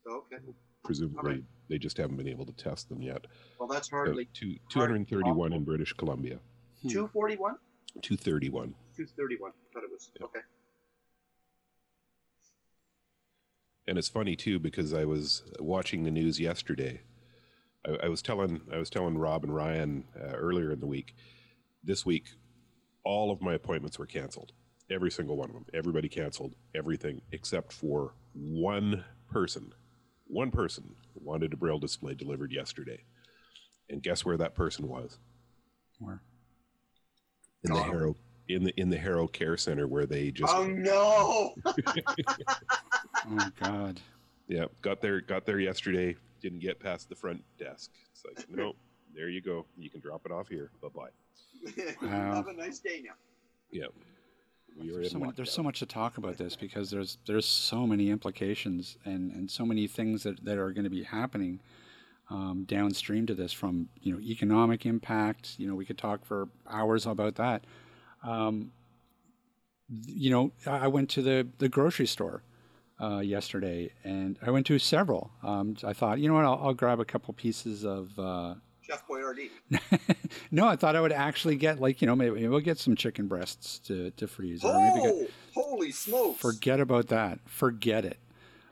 Okay. 0.07 0.37
Presumably, 0.83 1.43
they 1.69 1.77
just 1.77 1.97
haven't 1.97 2.17
been 2.17 2.27
able 2.27 2.45
to 2.45 2.51
test 2.53 2.89
them 2.89 3.01
yet. 3.01 3.25
Well, 3.57 3.69
that's 3.69 3.89
So 3.89 3.95
hardly 3.95 4.25
two, 4.33 4.55
231 4.69 5.53
in 5.53 5.63
British 5.63 5.93
Columbia, 5.93 6.39
Hmm. 6.81 6.89
241. 6.89 7.55
231. 8.01 8.75
231. 8.95 9.51
I 9.51 9.73
thought 9.73 9.83
it 9.83 9.91
was 9.91 10.11
Yeah. 10.19 10.25
okay. 10.25 10.39
And 13.87 13.97
it's 13.97 14.09
funny 14.09 14.35
too 14.35 14.59
because 14.59 14.93
I 14.93 15.05
was 15.05 15.43
watching 15.59 16.03
the 16.03 16.11
news 16.11 16.39
yesterday. 16.39 17.01
I, 17.85 18.05
I 18.05 18.09
was 18.09 18.21
telling 18.21 18.61
I 18.71 18.77
was 18.77 18.89
telling 18.89 19.17
Rob 19.17 19.43
and 19.43 19.53
Ryan 19.53 20.05
uh, 20.19 20.33
earlier 20.35 20.71
in 20.71 20.79
the 20.79 20.87
week. 20.87 21.15
This 21.83 22.05
week, 22.05 22.29
all 23.03 23.31
of 23.31 23.41
my 23.41 23.53
appointments 23.53 23.99
were 23.99 24.05
canceled. 24.05 24.53
Every 24.89 25.11
single 25.11 25.37
one 25.37 25.49
of 25.49 25.55
them. 25.55 25.65
Everybody 25.73 26.07
canceled 26.09 26.55
everything 26.75 27.21
except 27.31 27.73
for 27.73 28.13
one 28.33 29.03
person. 29.29 29.73
One 30.27 30.51
person 30.51 30.95
wanted 31.15 31.53
a 31.53 31.57
braille 31.57 31.79
display 31.79 32.13
delivered 32.13 32.51
yesterday, 32.51 33.03
and 33.89 34.01
guess 34.01 34.23
where 34.23 34.37
that 34.37 34.55
person 34.55 34.87
was? 34.87 35.17
Where? 35.99 36.21
In 37.63 37.73
the 37.73 37.83
Harrow 37.83 38.15
in 38.49 38.63
the 38.63 38.73
in 38.79 38.89
the 38.89 38.97
Harrow 38.97 39.27
Care 39.27 39.57
Center 39.57 39.87
where 39.87 40.05
they 40.05 40.31
just 40.31 40.53
Oh 40.53 40.65
no! 40.65 41.55
Oh 43.29 43.49
God. 43.59 43.99
Yeah, 44.47 44.65
got 44.81 45.01
there 45.01 45.21
got 45.21 45.45
there 45.45 45.59
yesterday. 45.59 46.15
Didn't 46.41 46.59
get 46.59 46.79
past 46.79 47.09
the 47.09 47.15
front 47.15 47.43
desk. 47.57 47.91
It's 48.11 48.23
like, 48.25 48.49
no, 48.55 48.73
there 49.15 49.29
you 49.29 49.41
go. 49.41 49.65
You 49.77 49.89
can 49.89 50.01
drop 50.01 50.25
it 50.25 50.31
off 50.31 50.47
here. 50.49 50.71
Bye 50.81 50.89
bye. 50.95 51.09
Wow. 52.01 52.35
Have 52.35 52.47
a 52.47 52.53
nice 52.53 52.79
day 52.79 53.01
now. 53.05 53.13
Yeah, 53.71 53.85
we 54.79 54.91
There's 54.91 55.11
so, 55.11 55.19
many, 55.19 55.31
there's 55.35 55.51
so 55.51 55.63
much 55.63 55.79
to 55.79 55.85
talk 55.85 56.17
about 56.17 56.37
this 56.37 56.55
because 56.55 56.89
there's 56.89 57.17
there's 57.25 57.45
so 57.45 57.85
many 57.85 58.09
implications 58.09 58.97
and, 59.05 59.31
and 59.31 59.49
so 59.49 59.65
many 59.65 59.87
things 59.87 60.23
that, 60.23 60.43
that 60.43 60.57
are 60.57 60.71
going 60.71 60.83
to 60.83 60.89
be 60.89 61.03
happening 61.03 61.59
um, 62.29 62.65
downstream 62.67 63.25
to 63.27 63.33
this 63.33 63.53
from 63.53 63.89
you 64.01 64.13
know 64.13 64.19
economic 64.19 64.85
impact. 64.85 65.55
You 65.57 65.67
know 65.67 65.75
we 65.75 65.85
could 65.85 65.97
talk 65.97 66.25
for 66.25 66.47
hours 66.69 67.05
about 67.05 67.35
that. 67.35 67.63
Um, 68.23 68.71
you 70.05 70.31
know 70.31 70.51
I 70.65 70.85
I 70.85 70.87
went 70.87 71.09
to 71.11 71.21
the 71.21 71.47
the 71.59 71.69
grocery 71.69 72.07
store 72.07 72.41
uh, 73.03 73.19
yesterday 73.19 73.91
and 74.03 74.37
I 74.41 74.51
went 74.51 74.65
to 74.67 74.79
several. 74.79 75.31
Um, 75.43 75.75
I 75.83 75.93
thought 75.93 76.19
you 76.19 76.27
know 76.29 76.35
what 76.35 76.45
I'll, 76.45 76.59
I'll 76.67 76.73
grab 76.73 76.99
a 76.99 77.05
couple 77.05 77.33
pieces 77.33 77.83
of. 77.85 78.17
Uh, 78.17 78.55
Chef 78.81 79.07
Boyardee. 79.07 79.49
no, 80.51 80.67
I 80.67 80.75
thought 80.75 80.95
I 80.95 81.01
would 81.01 81.13
actually 81.13 81.55
get 81.55 81.79
like 81.79 82.01
you 82.01 82.07
know 82.07 82.15
maybe, 82.15 82.47
we'll 82.47 82.59
get 82.59 82.77
some 82.77 82.95
chicken 82.95 83.27
breasts 83.27 83.79
to, 83.87 84.11
to 84.11 84.27
freeze 84.27 84.61
maybe 84.63 85.01
get, 85.01 85.13
Oh, 85.13 85.27
holy 85.55 85.91
smokes! 85.91 86.39
Forget 86.41 86.79
about 86.81 87.07
that. 87.07 87.39
Forget 87.45 88.03
it. 88.05 88.17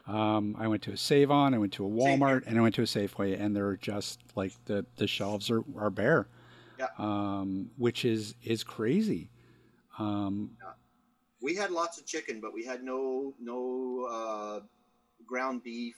Um, 0.07 0.55
I 0.59 0.67
went 0.67 0.81
to 0.83 0.91
a 0.91 0.97
Save 0.97 1.31
On, 1.31 1.53
I 1.53 1.57
went 1.59 1.71
to 1.73 1.85
a 1.85 1.89
Walmart, 1.89 2.43
and 2.45 2.57
I 2.57 2.61
went 2.61 2.75
to 2.75 2.81
a 2.81 2.85
Safeway, 2.85 3.39
and 3.39 3.55
they're 3.55 3.77
just 3.77 4.19
like 4.35 4.51
the, 4.65 4.85
the 4.97 5.07
shelves 5.07 5.49
are, 5.49 5.63
are 5.77 5.89
bare, 5.91 6.27
Yeah. 6.77 6.87
um, 6.97 7.69
which 7.77 8.03
is 8.03 8.35
is 8.43 8.63
crazy. 8.63 9.29
Um, 9.99 10.57
We 11.41 11.55
had 11.55 11.71
lots 11.71 11.97
of 11.97 12.05
chicken, 12.05 12.39
but 12.39 12.53
we 12.53 12.63
had 12.63 12.83
no 12.83 13.33
no 13.39 14.07
uh, 14.09 14.59
ground 15.25 15.63
beef, 15.63 15.97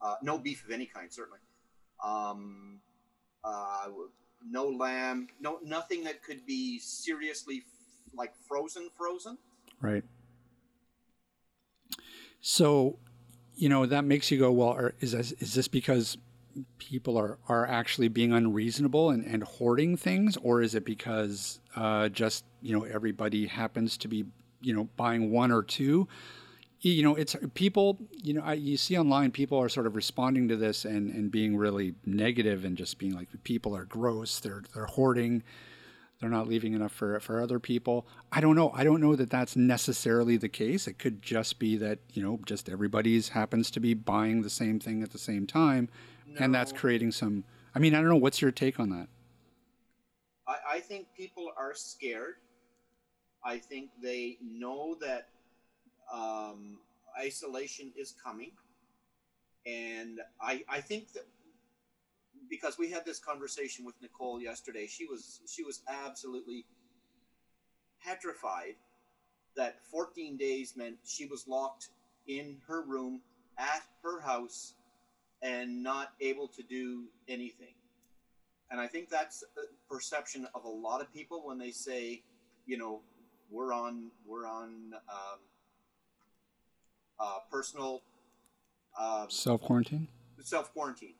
uh, 0.00 0.16
no 0.22 0.38
beef 0.38 0.64
of 0.64 0.70
any 0.70 0.86
kind, 0.86 1.12
certainly. 1.12 1.38
Um, 2.04 2.80
uh, 3.44 3.88
no 4.48 4.68
lamb, 4.68 5.28
no 5.40 5.58
nothing 5.64 6.04
that 6.04 6.22
could 6.22 6.44
be 6.46 6.78
seriously 6.78 7.62
like 8.14 8.32
frozen, 8.48 8.90
frozen. 8.96 9.38
right. 9.80 10.04
So, 12.40 12.98
you 13.54 13.68
know, 13.68 13.86
that 13.86 14.04
makes 14.04 14.30
you 14.30 14.38
go, 14.38 14.50
well, 14.50 14.70
are, 14.70 14.94
is 14.98 15.12
this, 15.12 15.30
is 15.32 15.54
this 15.54 15.68
because 15.68 16.18
people 16.78 17.16
are, 17.16 17.38
are 17.48 17.66
actually 17.66 18.08
being 18.08 18.32
unreasonable 18.32 19.10
and, 19.10 19.24
and 19.24 19.44
hoarding 19.44 19.96
things, 19.96 20.36
or 20.42 20.60
is 20.60 20.74
it 20.74 20.84
because 20.84 21.60
uh, 21.76 22.08
just 22.08 22.44
you 22.60 22.76
know 22.76 22.84
everybody 22.84 23.46
happens 23.46 23.96
to 23.98 24.08
be 24.08 24.24
you 24.62 24.74
know 24.74 24.88
buying 24.96 25.30
one 25.30 25.52
or 25.52 25.62
two? 25.62 26.08
You 26.80 27.04
know, 27.04 27.14
it's 27.14 27.36
people. 27.54 27.98
You 28.22 28.34
know, 28.34 28.42
I, 28.42 28.54
you 28.54 28.76
see 28.76 28.98
online 28.98 29.30
people 29.30 29.58
are 29.58 29.68
sort 29.68 29.86
of 29.86 29.94
responding 29.94 30.48
to 30.48 30.56
this 30.56 30.84
and, 30.84 31.10
and 31.10 31.30
being 31.30 31.56
really 31.56 31.94
negative 32.04 32.64
and 32.64 32.76
just 32.76 32.98
being 32.98 33.14
like, 33.14 33.28
people 33.44 33.76
are 33.76 33.84
gross. 33.84 34.40
They're 34.40 34.62
they're 34.74 34.86
hoarding. 34.86 35.42
They're 36.20 36.30
not 36.30 36.46
leaving 36.46 36.74
enough 36.74 36.92
for 36.92 37.18
for 37.18 37.40
other 37.40 37.58
people. 37.58 38.06
I 38.30 38.40
don't 38.40 38.54
know. 38.54 38.70
I 38.74 38.84
don't 38.84 39.00
know 39.00 39.16
that 39.16 39.28
that's 39.28 39.56
necessarily 39.56 40.36
the 40.36 40.48
case. 40.48 40.86
It 40.86 40.98
could 40.98 41.20
just 41.20 41.58
be 41.58 41.76
that 41.78 41.98
you 42.12 42.22
know, 42.22 42.38
just 42.46 42.68
everybody's 42.68 43.30
happens 43.30 43.72
to 43.72 43.80
be 43.80 43.94
buying 43.94 44.42
the 44.42 44.50
same 44.50 44.78
thing 44.78 45.02
at 45.02 45.10
the 45.10 45.18
same 45.18 45.48
time, 45.48 45.88
and 46.38 46.54
that's 46.54 46.72
creating 46.72 47.10
some. 47.10 47.42
I 47.74 47.80
mean, 47.80 47.94
I 47.94 47.98
don't 47.98 48.08
know. 48.08 48.16
What's 48.16 48.40
your 48.40 48.52
take 48.52 48.78
on 48.78 48.90
that? 48.90 49.08
I, 50.46 50.76
I 50.76 50.80
think 50.80 51.08
people 51.16 51.50
are 51.56 51.74
scared. 51.74 52.34
I 53.44 53.58
think 53.58 53.90
they 54.02 54.38
know 54.42 54.96
that 55.00 55.28
um, 56.12 56.78
isolation 57.18 57.92
is 57.96 58.14
coming, 58.22 58.52
and 59.66 60.20
I 60.40 60.62
I 60.68 60.80
think 60.80 61.12
that 61.12 61.26
because 62.48 62.78
we 62.78 62.90
had 62.90 63.04
this 63.04 63.18
conversation 63.18 63.84
with 63.84 63.94
Nicole 64.02 64.40
yesterday, 64.40 64.86
she 64.86 65.06
was 65.06 65.40
she 65.46 65.62
was 65.62 65.82
absolutely 65.88 66.66
petrified 68.04 68.74
that 69.56 69.76
14 69.90 70.36
days 70.36 70.74
meant 70.76 70.96
she 71.04 71.26
was 71.26 71.46
locked 71.46 71.88
in 72.26 72.56
her 72.66 72.82
room 72.82 73.20
at 73.58 73.82
her 74.02 74.20
house 74.20 74.74
and 75.42 75.82
not 75.82 76.12
able 76.20 76.48
to 76.48 76.62
do 76.62 77.04
anything. 77.28 77.74
And 78.70 78.80
I 78.80 78.86
think 78.86 79.10
that's 79.10 79.44
a 79.56 79.92
perception 79.92 80.46
of 80.54 80.64
a 80.64 80.68
lot 80.68 81.00
of 81.00 81.12
people 81.12 81.42
when 81.44 81.58
they 81.58 81.70
say, 81.70 82.22
you 82.64 82.78
know, 82.78 83.00
we're 83.52 83.72
on 83.72 84.10
we're 84.26 84.46
on 84.46 84.92
um, 85.08 85.38
uh, 87.20 87.38
personal 87.50 88.02
uh, 88.98 89.26
Self 89.28 89.60
quarantine. 89.60 90.08
self 90.42 90.72
quarantine, 90.72 91.14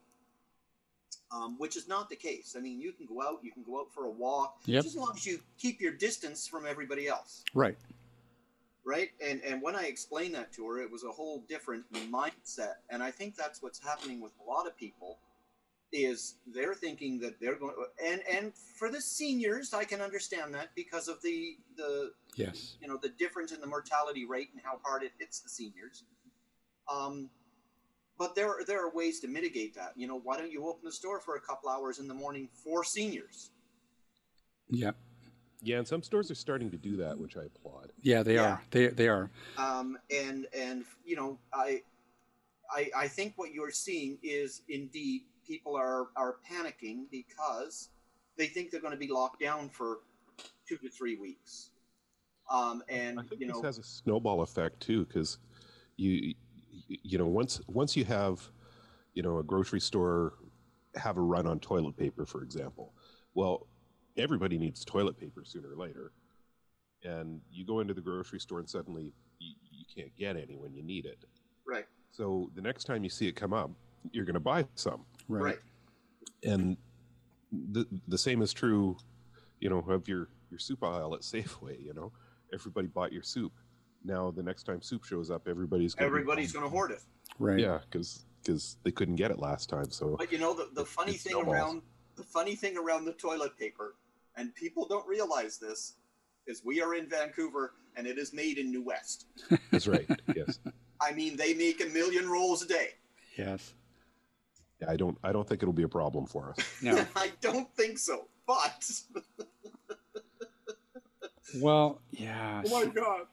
um, 1.31 1.57
which 1.59 1.77
is 1.77 1.87
not 1.87 2.09
the 2.09 2.16
case. 2.16 2.55
I 2.57 2.61
mean, 2.61 2.81
you 2.81 2.92
can 2.92 3.07
go 3.07 3.23
out, 3.23 3.38
you 3.42 3.53
can 3.53 3.62
go 3.62 3.81
out 3.81 3.92
for 3.95 4.07
a 4.07 4.11
walk, 4.11 4.57
Yep. 4.64 4.83
just 4.85 4.97
as 4.97 5.01
long 5.01 5.12
as 5.14 5.27
you 5.27 5.38
keep 5.59 5.81
your 5.81 5.92
distance 5.92 6.49
from 6.49 6.66
everybody 6.66 7.07
else, 7.07 7.45
Right. 7.55 7.77
right? 8.85 9.11
And 9.25 9.40
and 9.42 9.62
when 9.62 9.77
I 9.77 9.85
explained 9.85 10.35
that 10.35 10.53
to 10.55 10.66
her, 10.68 10.81
it 10.81 10.90
was 10.90 11.05
a 11.05 11.11
whole 11.11 11.45
different 11.49 11.85
mindset, 11.92 12.77
and 12.90 13.03
I 13.03 13.11
think 13.11 13.37
that's 13.37 13.62
what's 13.62 13.79
happening 13.79 14.21
with 14.21 14.33
a 14.45 14.51
lot 14.51 14.66
of 14.66 14.77
people. 14.77 15.18
Is 15.94 16.37
they're 16.46 16.74
thinking 16.74 17.18
that 17.20 17.38
they're 17.38 17.57
going, 17.57 17.74
and 18.02 18.22
and 18.31 18.52
for 18.78 18.88
the 18.88 19.00
seniors, 19.00 19.74
I 19.74 19.85
can 19.85 20.00
understand 20.00 20.55
that 20.55 20.70
because 20.74 21.07
of 21.07 21.20
the 21.22 21.57
the 21.76 22.12
Yes. 22.35 22.76
you 22.81 22.88
know 22.88 22.96
the 22.96 23.11
difference 23.11 23.52
in 23.52 23.61
the 23.61 23.66
mortality 23.66 24.24
rate 24.24 24.48
and 24.55 24.62
how 24.64 24.81
hard 24.83 25.02
it 25.02 25.12
hits 25.18 25.40
the 25.40 25.50
seniors. 25.50 26.05
Um, 26.90 27.28
but 28.18 28.35
there 28.35 28.48
are, 28.48 28.64
there 28.64 28.83
are 28.87 28.90
ways 28.90 29.20
to 29.20 29.28
mitigate 29.28 29.74
that. 29.74 29.92
You 29.94 30.07
know, 30.07 30.18
why 30.18 30.38
don't 30.38 30.50
you 30.50 30.66
open 30.66 30.81
the 30.83 30.92
store 30.92 31.20
for 31.20 31.37
a 31.37 31.40
couple 31.40 31.68
hours 31.68 31.98
in 31.98 32.09
the 32.09 32.14
morning 32.14 32.48
for 32.64 32.85
seniors? 32.85 33.50
Yeah. 34.70 34.92
Yeah, 35.61 35.76
and 35.78 35.87
some 35.87 36.02
stores 36.02 36.31
are 36.31 36.35
starting 36.35 36.70
to 36.70 36.78
do 36.78 36.96
that, 36.96 37.18
which 37.18 37.37
I 37.37 37.42
applaud. 37.42 37.92
Yeah. 38.00 38.22
They 38.22 38.35
Yeah. 38.37 38.44
are. 38.44 38.62
They 38.70 38.87
they 38.88 39.09
are. 39.09 39.31
Um, 39.59 39.98
and 40.11 40.46
and 40.57 40.85
you 41.05 41.16
know, 41.16 41.38
I, 41.52 41.83
I 42.74 42.90
I 42.96 43.09
think 43.09 43.35
what 43.37 43.52
you're 43.52 43.70
seeing 43.70 44.18
is 44.22 44.62
indeed 44.70 45.24
people 45.46 45.76
are 45.76 46.09
are 46.16 46.37
panicking 46.50 47.05
because 47.11 47.90
they 48.37 48.46
think 48.46 48.70
they're 48.70 48.81
going 48.81 48.92
to 48.92 48.98
be 48.98 49.09
locked 49.09 49.40
down 49.40 49.68
for 49.68 50.00
two 50.68 50.76
to 50.78 50.88
three 50.88 51.16
weeks. 51.16 51.70
Um, 52.50 52.83
and 52.88 53.18
I 53.18 53.22
think 53.22 53.40
you 53.40 53.46
this 53.46 53.62
has 53.62 53.78
a 53.78 53.83
snowball 53.83 54.42
effect 54.42 54.81
too, 54.81 55.05
because 55.07 55.38
you 55.96 56.35
you 56.87 57.18
know 57.18 57.26
once 57.26 57.61
once 57.68 57.96
you 57.96 58.05
have 58.05 58.40
you 59.14 59.22
know 59.22 59.38
a 59.38 59.42
grocery 59.42 59.81
store 59.81 60.35
have 60.96 61.16
a 61.16 61.20
run 61.20 61.46
on 61.46 61.59
toilet 61.61 61.96
paper, 61.96 62.26
for 62.26 62.42
example. 62.42 62.92
Well, 63.35 63.66
everybody 64.16 64.59
needs 64.59 64.85
toilet 64.85 65.18
paper 65.18 65.42
sooner 65.44 65.72
or 65.72 65.76
later, 65.76 66.12
and 67.05 67.40
you 67.50 67.64
go 67.64 67.81
into 67.81 67.94
the 67.94 68.00
grocery 68.00 68.40
store 68.40 68.59
and 68.59 68.68
suddenly 68.68 69.12
you, 69.38 69.55
you 69.70 69.85
can't 69.94 70.14
get 70.16 70.37
any 70.37 70.57
when 70.57 70.74
you 70.74 70.83
need 70.83 71.07
it. 71.07 71.18
right, 71.66 71.87
So 72.11 72.50
the 72.55 72.61
next 72.61 72.85
time 72.85 73.05
you 73.05 73.11
see 73.11 73.26
it 73.26 73.33
come 73.37 73.52
up, 73.52 73.70
you're 74.11 74.24
going 74.24 74.35
to 74.35 74.40
buy 74.40 74.66
some. 74.74 75.05
Right. 75.28 75.42
right. 75.42 75.58
and 76.44 76.76
the 77.52 77.87
the 78.08 78.18
same 78.18 78.42
is 78.42 78.52
true, 78.52 78.96
you 79.61 79.70
know, 79.70 79.78
of 79.88 80.08
your 80.08 80.28
your 80.50 80.58
soup 80.58 80.82
aisle 80.82 81.14
at 81.14 81.20
Safeway. 81.20 81.82
You 81.85 81.94
know, 81.94 82.12
everybody 82.52 82.88
bought 82.88 83.12
your 83.12 83.22
soup. 83.22 83.52
Now 84.04 84.30
the 84.30 84.42
next 84.42 84.64
time 84.64 84.82
soup 84.82 85.04
shows 85.04 85.30
up, 85.30 85.46
everybody's 85.46 85.94
gonna 85.94 86.06
Everybody's 86.06 86.52
going 86.52 86.64
to 86.64 86.70
hoard 86.70 86.90
it. 86.90 87.02
Right. 87.38 87.58
yeah, 87.58 87.78
because 87.90 88.24
because 88.42 88.76
they 88.82 88.90
couldn't 88.90 89.16
get 89.16 89.30
it 89.30 89.38
last 89.38 89.68
time. 89.68 89.90
So 89.90 90.16
But 90.18 90.32
you 90.32 90.38
know 90.38 90.54
the, 90.54 90.68
the 90.74 90.85
funny 90.85 91.12
thing 91.12 91.32
snowballs. 91.32 91.54
around 91.54 91.82
the 92.16 92.24
funny 92.24 92.56
thing 92.56 92.76
around 92.76 93.04
the 93.04 93.12
toilet 93.12 93.56
paper 93.58 93.94
and 94.37 94.54
people 94.54 94.87
don't 94.88 95.06
realize 95.06 95.58
this, 95.58 95.94
is 96.46 96.62
we 96.64 96.80
are 96.80 96.94
in 96.94 97.08
Vancouver 97.08 97.74
and 97.96 98.06
it 98.06 98.18
is 98.18 98.32
made 98.32 98.58
in 98.58 98.70
New 98.70 98.82
West. 98.82 99.26
That's 99.70 99.87
right. 99.87 100.08
yes. 100.35 100.58
I 101.00 101.12
mean, 101.12 101.37
they 101.37 101.54
make 101.54 101.82
a 101.85 101.88
million 101.88 102.28
rolls 102.28 102.62
a 102.62 102.68
day. 102.68 102.90
Yes. 103.37 103.74
Yeah, 104.83 104.90
I 104.90 104.97
don't. 104.97 105.16
I 105.23 105.33
don't 105.33 105.49
think 105.49 105.62
it'll 105.62 105.73
be 105.73 105.85
a 105.85 105.88
problem 105.88 106.27
for 106.27 106.51
us. 106.51 106.83
No. 106.83 107.05
I 107.16 107.31
don't 107.40 107.73
think 107.75 107.99
so, 107.99 108.27
but 108.47 108.90
Well, 111.61 112.01
yeah. 112.11 112.62
oh 112.66 112.85
my 112.85 112.90
god, 112.90 113.27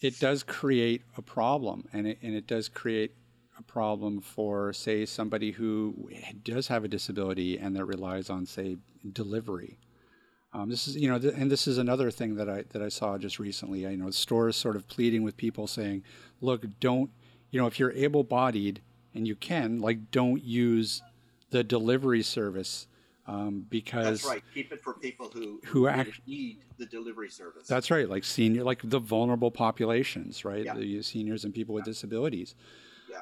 it 0.00 0.18
does 0.20 0.42
create 0.42 1.02
a 1.16 1.22
problem 1.22 1.88
and 1.92 2.06
it, 2.06 2.18
and 2.22 2.34
it 2.34 2.46
does 2.46 2.68
create 2.68 3.14
a 3.58 3.62
problem 3.62 4.20
for 4.20 4.72
say 4.72 5.06
somebody 5.06 5.52
who 5.52 6.10
does 6.42 6.68
have 6.68 6.84
a 6.84 6.88
disability 6.88 7.58
and 7.58 7.74
that 7.76 7.84
relies 7.84 8.28
on 8.30 8.44
say 8.46 8.76
delivery 9.12 9.78
um, 10.52 10.68
this 10.68 10.88
is 10.88 10.96
you 10.96 11.08
know 11.08 11.18
th- 11.18 11.34
and 11.36 11.50
this 11.50 11.66
is 11.66 11.78
another 11.78 12.10
thing 12.10 12.34
that 12.36 12.48
I 12.48 12.64
that 12.70 12.82
I 12.82 12.88
saw 12.88 13.18
just 13.18 13.38
recently 13.38 13.86
I 13.86 13.94
know 13.94 14.10
stores 14.10 14.56
sort 14.56 14.76
of 14.76 14.88
pleading 14.88 15.22
with 15.22 15.36
people 15.36 15.66
saying 15.66 16.02
look 16.40 16.64
don't 16.80 17.10
you 17.50 17.60
know 17.60 17.66
if 17.66 17.78
you're 17.78 17.92
able 17.92 18.24
bodied 18.24 18.80
and 19.14 19.26
you 19.26 19.36
can 19.36 19.80
like 19.80 20.10
don't 20.10 20.42
use 20.42 21.02
the 21.50 21.62
delivery 21.62 22.22
service 22.22 22.86
um, 23.26 23.66
because 23.70 24.22
that's 24.22 24.24
right. 24.24 24.42
Keep 24.52 24.72
it 24.72 24.80
for 24.80 24.94
people 24.94 25.30
who 25.32 25.60
Who 25.66 25.86
act- 25.86 26.20
need 26.26 26.58
the 26.78 26.86
delivery 26.86 27.28
service. 27.30 27.68
That's 27.68 27.90
right, 27.90 28.08
like 28.08 28.24
senior, 28.24 28.64
like 28.64 28.80
the 28.82 28.98
vulnerable 28.98 29.50
populations, 29.50 30.44
right? 30.44 30.64
Yeah. 30.64 30.74
The 30.74 31.02
seniors 31.02 31.44
and 31.44 31.54
people 31.54 31.74
with 31.74 31.84
disabilities. 31.84 32.54
yeah. 33.08 33.20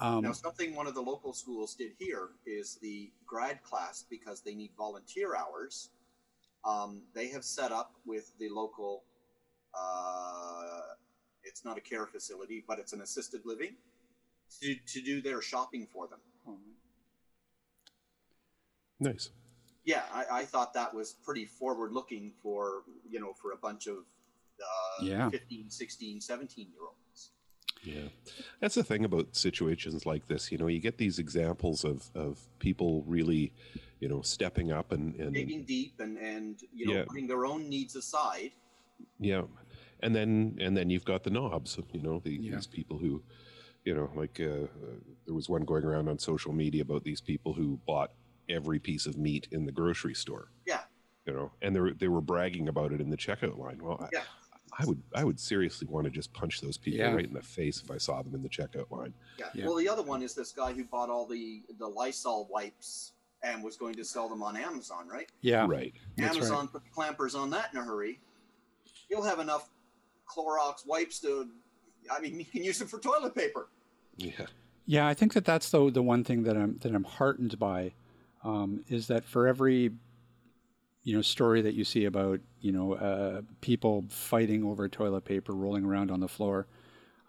Um, 0.00 0.22
Now, 0.22 0.32
something 0.32 0.74
one 0.74 0.86
of 0.88 0.94
the 0.94 1.00
local 1.02 1.32
schools 1.32 1.74
did 1.74 1.92
here 1.98 2.30
is 2.46 2.78
the 2.82 3.12
grad 3.26 3.62
class, 3.62 4.04
because 4.10 4.40
they 4.40 4.54
need 4.56 4.70
volunteer 4.76 5.36
hours, 5.36 5.90
um, 6.64 7.02
they 7.14 7.28
have 7.28 7.44
set 7.44 7.70
up 7.70 7.94
with 8.04 8.32
the 8.40 8.48
local, 8.48 9.04
uh, 9.74 10.80
it's 11.44 11.64
not 11.64 11.78
a 11.78 11.80
care 11.80 12.06
facility, 12.06 12.64
but 12.66 12.80
it's 12.80 12.92
an 12.92 13.02
assisted 13.02 13.42
living, 13.44 13.74
to, 14.60 14.74
to 14.74 15.02
do 15.02 15.20
their 15.20 15.42
shopping 15.42 15.86
for 15.92 16.06
them. 16.08 16.18
Nice. 19.00 19.30
Yeah, 19.84 20.02
I, 20.12 20.40
I 20.40 20.44
thought 20.44 20.74
that 20.74 20.92
was 20.92 21.12
pretty 21.24 21.44
forward 21.46 21.92
looking 21.92 22.32
for, 22.42 22.82
you 23.08 23.20
know, 23.20 23.32
for 23.32 23.52
a 23.52 23.56
bunch 23.56 23.86
of 23.86 23.98
uh, 24.60 25.04
Yeah. 25.04 25.30
15, 25.30 25.70
16, 25.70 26.20
17 26.20 26.66
year 26.70 26.80
olds. 26.82 27.30
Yeah, 27.84 28.08
that's 28.60 28.74
the 28.74 28.82
thing 28.82 29.04
about 29.04 29.36
situations 29.36 30.04
like 30.04 30.26
this. 30.26 30.50
You 30.50 30.58
know, 30.58 30.66
you 30.66 30.80
get 30.80 30.98
these 30.98 31.20
examples 31.20 31.84
of 31.84 32.10
of 32.16 32.40
people 32.58 33.04
really, 33.06 33.52
you 34.00 34.08
know, 34.08 34.20
stepping 34.20 34.72
up 34.72 34.90
and 34.90 35.14
and 35.14 35.32
Digging 35.32 35.62
deep 35.62 36.00
and, 36.00 36.18
and 36.18 36.60
you 36.74 36.86
know, 36.86 36.94
Yeah. 36.94 37.04
putting 37.06 37.28
their 37.28 37.46
own 37.46 37.68
needs 37.68 37.94
aside. 37.94 38.50
Yeah, 39.20 39.42
and 40.00 40.14
then 40.14 40.56
and 40.60 40.76
then 40.76 40.90
you've 40.90 41.04
got 41.04 41.22
the 41.22 41.30
knobs. 41.30 41.78
You 41.92 42.02
know, 42.02 42.18
the, 42.18 42.32
Yeah. 42.32 42.56
these 42.56 42.66
people 42.66 42.98
who, 42.98 43.22
you 43.88 43.94
know, 43.94 44.10
like 44.14 44.38
uh, 44.38 44.44
uh, 44.44 44.96
there 45.24 45.34
was 45.34 45.48
one 45.48 45.62
going 45.62 45.82
around 45.82 46.08
on 46.10 46.18
social 46.18 46.52
media 46.52 46.82
about 46.82 47.04
these 47.04 47.22
people 47.22 47.54
who 47.54 47.80
bought 47.86 48.10
every 48.50 48.78
piece 48.78 49.06
of 49.06 49.16
meat 49.16 49.48
in 49.50 49.64
the 49.64 49.72
grocery 49.72 50.12
store. 50.14 50.50
Yeah. 50.66 50.80
You 51.24 51.32
know, 51.32 51.52
and 51.62 51.74
they 51.74 51.80
were 51.80 51.94
they 51.94 52.08
were 52.08 52.20
bragging 52.20 52.68
about 52.68 52.92
it 52.92 53.00
in 53.00 53.08
the 53.08 53.16
checkout 53.16 53.56
line. 53.58 53.78
Well, 53.82 53.96
I, 53.98 54.08
Yeah. 54.12 54.24
I 54.78 54.84
would 54.84 55.02
I 55.14 55.24
would 55.24 55.40
seriously 55.40 55.88
want 55.90 56.04
to 56.04 56.10
just 56.10 56.30
punch 56.34 56.60
those 56.60 56.76
people 56.76 57.00
Yeah. 57.00 57.14
right 57.14 57.24
in 57.24 57.32
the 57.32 57.40
face 57.42 57.80
if 57.82 57.90
I 57.90 57.96
saw 57.96 58.20
them 58.20 58.34
in 58.34 58.42
the 58.42 58.48
checkout 58.50 58.90
line. 58.90 59.14
Yeah. 59.38 59.46
Yeah. 59.54 59.64
Well, 59.66 59.76
the 59.76 59.88
other 59.88 60.02
one 60.02 60.20
is 60.22 60.34
this 60.34 60.52
guy 60.52 60.74
who 60.74 60.84
bought 60.84 61.08
all 61.08 61.24
the 61.26 61.62
the 61.78 61.88
Lysol 61.88 62.46
wipes 62.50 63.12
and 63.42 63.64
was 63.64 63.78
going 63.78 63.94
to 63.94 64.04
sell 64.04 64.28
them 64.28 64.42
on 64.42 64.54
Amazon, 64.54 65.08
right? 65.08 65.30
yeah, 65.40 65.64
Right. 65.66 65.94
That's 66.16 66.30
right. 66.36 66.36
Amazon 66.36 66.68
put 66.68 66.82
the 66.84 66.90
clampers 66.90 67.34
on 67.34 67.48
that 67.50 67.70
in 67.72 67.78
a 67.78 67.84
hurry. 67.84 68.20
You'll 69.08 69.22
have 69.22 69.38
enough 69.38 69.70
Clorox 70.28 70.86
wipes 70.86 71.20
to. 71.20 71.48
I 72.10 72.20
mean, 72.20 72.38
you 72.38 72.44
can 72.44 72.64
use 72.64 72.78
them 72.78 72.88
for 72.88 72.98
toilet 72.98 73.34
paper. 73.34 73.68
Yeah. 74.18 74.46
Yeah, 74.86 75.06
I 75.06 75.14
think 75.14 75.34
that 75.34 75.44
that's 75.44 75.70
the 75.70 75.90
the 75.90 76.02
one 76.02 76.24
thing 76.24 76.44
that 76.44 76.56
I'm 76.56 76.78
that 76.78 76.94
I'm 76.94 77.04
heartened 77.04 77.58
by, 77.58 77.92
um, 78.42 78.84
is 78.88 79.06
that 79.08 79.24
for 79.24 79.46
every, 79.46 79.90
you 81.04 81.14
know, 81.14 81.22
story 81.22 81.60
that 81.62 81.74
you 81.74 81.84
see 81.84 82.04
about 82.06 82.40
you 82.60 82.72
know 82.72 82.94
uh, 82.94 83.42
people 83.60 84.04
fighting 84.08 84.64
over 84.64 84.88
toilet 84.88 85.24
paper, 85.24 85.52
rolling 85.52 85.84
around 85.84 86.10
on 86.10 86.20
the 86.20 86.28
floor, 86.28 86.66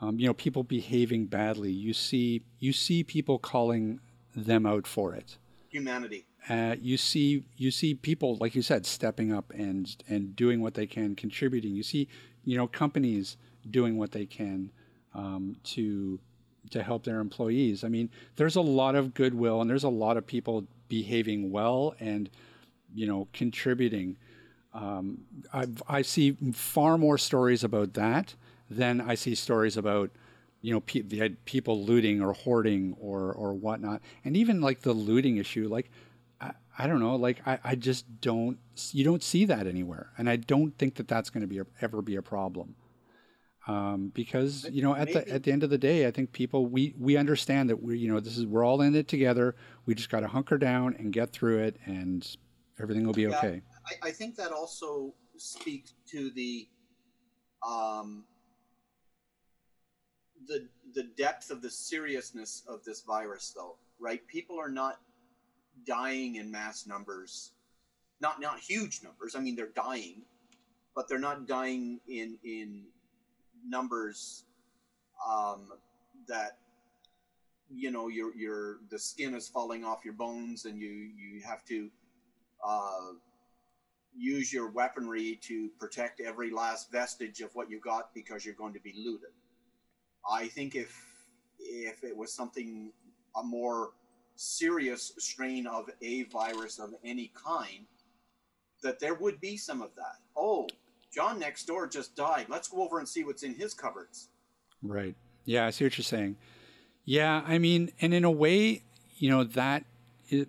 um, 0.02 0.20
you 0.20 0.28
know, 0.28 0.34
people 0.34 0.64
behaving 0.64 1.26
badly, 1.26 1.72
you 1.72 1.94
see 1.94 2.44
you 2.60 2.72
see 2.74 3.04
people 3.04 3.40
calling 3.40 4.00
them 4.36 4.66
out 4.66 4.88
for 4.88 5.14
it. 5.14 5.38
Humanity. 5.70 6.26
uh, 6.50 6.76
you 6.82 6.98
see 6.98 7.44
you 7.58 7.72
see 7.72 7.94
people 7.94 8.38
like 8.40 8.56
you 8.56 8.62
said 8.62 8.86
stepping 8.86 9.32
up 9.34 9.52
and 9.54 9.98
and 10.08 10.36
doing 10.36 10.62
what 10.62 10.74
they 10.74 10.88
can 10.88 11.16
contributing 11.16 11.76
you 11.76 11.84
see 11.84 12.08
you 12.46 12.58
know 12.58 12.66
companies 12.68 13.38
doing 13.70 13.98
what 13.98 14.12
they 14.14 14.26
can 14.26 14.72
um, 15.14 15.56
to 15.64 16.20
to 16.70 16.84
help 16.84 17.04
their 17.04 17.20
employees 17.20 17.84
i 17.84 17.88
mean 17.88 18.10
there's 18.36 18.56
a 18.56 18.62
lot 18.62 18.96
of 18.96 19.14
goodwill 19.14 19.62
and 19.62 19.70
there's 19.70 19.84
a 19.84 19.90
lot 19.90 20.18
of 20.18 20.26
people 20.26 20.66
behaving 20.88 21.52
well 21.52 21.96
and 22.00 22.30
you 22.94 23.06
know 23.06 23.28
contributing 23.34 24.18
um, 24.74 25.20
I, 25.54 25.66
I 25.88 26.02
see 26.02 26.38
far 26.54 26.98
more 26.98 27.18
stories 27.18 27.64
about 27.64 27.94
that 27.94 28.36
than 28.70 29.02
I 29.02 29.16
see 29.16 29.34
stories 29.34 29.78
about, 29.78 30.12
you 30.62 30.74
know, 30.74 30.82
pe- 30.82 31.02
the 31.02 31.30
people 31.46 31.84
looting 31.84 32.22
or 32.22 32.34
hoarding 32.34 32.96
or 33.00 33.32
or 33.34 33.54
whatnot, 33.54 34.02
and 34.24 34.38
even 34.38 34.62
like 34.62 34.82
the 34.82 34.94
looting 34.94 35.38
issue. 35.38 35.68
Like, 35.68 35.90
I, 36.40 36.52
I 36.78 36.88
don't 36.88 37.00
know, 37.00 37.16
like 37.16 37.46
I, 37.48 37.60
I 37.64 37.76
just 37.76 38.22
don't 38.22 38.60
you 38.92 39.04
don't 39.04 39.24
see 39.24 39.46
that 39.46 39.66
anywhere, 39.66 40.12
and 40.18 40.30
I 40.30 40.36
don't 40.36 40.78
think 40.78 40.96
that 40.96 41.08
that's 41.08 41.30
going 41.30 41.42
to 41.42 41.48
be 41.48 41.60
a, 41.60 41.66
ever 41.82 42.02
be 42.02 42.16
a 42.16 42.22
problem. 42.22 42.76
Um, 43.70 44.12
because 44.16 44.68
you 44.72 44.82
know, 44.82 44.96
at 44.96 45.14
the 45.14 45.30
at 45.30 45.44
the 45.44 45.52
end 45.52 45.62
of 45.62 45.70
the 45.70 45.78
day, 45.78 46.08
I 46.08 46.12
think 46.12 46.32
people 46.32 46.66
we 46.66 46.96
we 46.98 47.18
understand 47.18 47.70
that 47.70 47.80
we 47.80 48.00
you 48.00 48.12
know 48.12 48.20
this 48.20 48.36
is 48.36 48.48
we're 48.48 48.66
all 48.66 48.82
in 48.82 48.96
it 48.96 49.08
together. 49.08 49.56
We 49.86 49.94
just 49.94 50.10
got 50.10 50.22
to 50.22 50.28
hunker 50.28 50.58
down 50.58 50.96
and 50.98 51.14
get 51.14 51.32
through 51.32 51.60
it, 51.60 51.78
and 51.86 52.28
everything 52.82 53.06
will 53.06 53.14
be 53.14 53.24
Yeah. 53.24 53.38
okay. 53.38 53.62
I, 53.86 54.08
I 54.08 54.12
think 54.12 54.36
that 54.38 54.52
also 54.52 55.14
speaks 55.38 55.94
to 56.08 56.32
the 56.32 56.68
um, 57.64 58.24
the 60.48 60.68
the 60.96 61.04
depth 61.04 61.52
of 61.52 61.62
the 61.62 61.70
seriousness 61.70 62.64
of 62.68 62.84
this 62.84 63.02
virus, 63.02 63.54
though. 63.56 63.76
Right? 64.00 64.26
People 64.28 64.60
are 64.60 64.72
not 64.72 65.00
dying 65.86 66.38
in 66.38 66.50
mass 66.50 66.88
numbers, 66.88 67.52
not 68.20 68.42
not 68.42 68.60
huge 68.60 69.04
numbers. 69.04 69.36
I 69.36 69.42
mean, 69.42 69.56
they're 69.56 69.68
dying, 69.76 70.24
but 70.96 71.08
they're 71.08 71.20
not 71.20 71.46
dying 71.46 72.00
in 72.08 72.40
in 72.44 72.86
numbers 73.68 74.46
um, 75.28 75.68
that 76.28 76.58
you 77.70 77.92
know 77.92 78.08
your 78.08 78.36
your 78.36 78.78
the 78.90 78.98
skin 78.98 79.36
is 79.36 79.48
falling 79.48 79.84
off 79.86 80.04
your 80.04 80.14
bones 80.14 80.66
and 80.66 80.80
you 80.80 80.90
you 80.90 81.42
have 81.42 81.64
to 81.66 81.90
uh, 82.66 83.14
use 84.16 84.52
your 84.52 84.70
weaponry 84.72 85.40
to 85.44 85.70
protect 85.80 86.20
every 86.20 86.52
last 86.52 86.92
vestige 86.92 87.42
of 87.42 87.54
what 87.54 87.70
you 87.70 87.80
got 87.80 88.14
because 88.14 88.46
you're 88.46 88.56
going 88.56 88.74
to 88.74 88.82
be 88.82 88.94
looted. 88.98 89.30
I 90.30 90.48
think 90.48 90.76
if 90.76 90.94
if 91.60 92.04
it 92.04 92.16
was 92.16 92.34
something 92.34 92.92
a 93.36 93.44
more 93.44 93.92
serious 94.36 95.14
strain 95.18 95.68
of 95.68 95.90
a 96.02 96.24
virus 96.24 96.80
of 96.80 96.94
any 97.04 97.32
kind, 97.36 97.86
that 98.82 99.00
there 99.00 99.16
would 99.16 99.40
be 99.40 99.58
some 99.58 99.82
of 99.82 99.94
that. 99.96 100.16
Oh, 100.36 100.68
John 101.14 101.40
next 101.40 101.66
door 101.66 101.88
just 101.88 102.16
died. 102.16 102.46
Let's 102.50 102.68
go 102.68 102.84
over 102.84 103.00
and 103.00 103.08
see 103.08 103.24
what's 103.24 103.44
in 103.44 103.56
his 103.56 103.74
cupboards. 103.74 104.30
Right. 104.82 105.16
Yeah, 105.46 105.66
I 105.66 105.72
see 105.72 105.86
what 105.86 105.98
you're 105.98 106.04
saying. 106.04 106.38
Yeah, 107.06 107.42
I 107.48 107.58
mean, 107.58 107.92
and 108.02 108.14
in 108.14 108.24
a 108.24 108.32
way, 108.32 108.84
you 109.18 109.30
know, 109.30 109.44
that 109.44 109.84
it, 110.28 110.48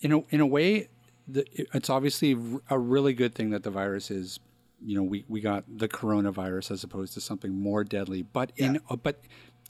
in 0.00 0.12
a 0.12 0.20
in 0.30 0.40
a 0.40 0.46
way, 0.46 0.88
the, 1.28 1.44
it's 1.74 1.90
obviously 1.90 2.36
a 2.70 2.78
really 2.78 3.12
good 3.12 3.34
thing 3.34 3.50
that 3.50 3.62
the 3.62 3.70
virus 3.70 4.10
is, 4.10 4.40
you 4.82 4.96
know, 4.96 5.02
we, 5.02 5.24
we 5.28 5.40
got 5.40 5.64
the 5.68 5.88
coronavirus 5.88 6.70
as 6.70 6.84
opposed 6.84 7.14
to 7.14 7.20
something 7.20 7.52
more 7.52 7.84
deadly. 7.84 8.22
But 8.22 8.52
in 8.56 8.80
uh, 8.88 8.96
but 8.96 9.20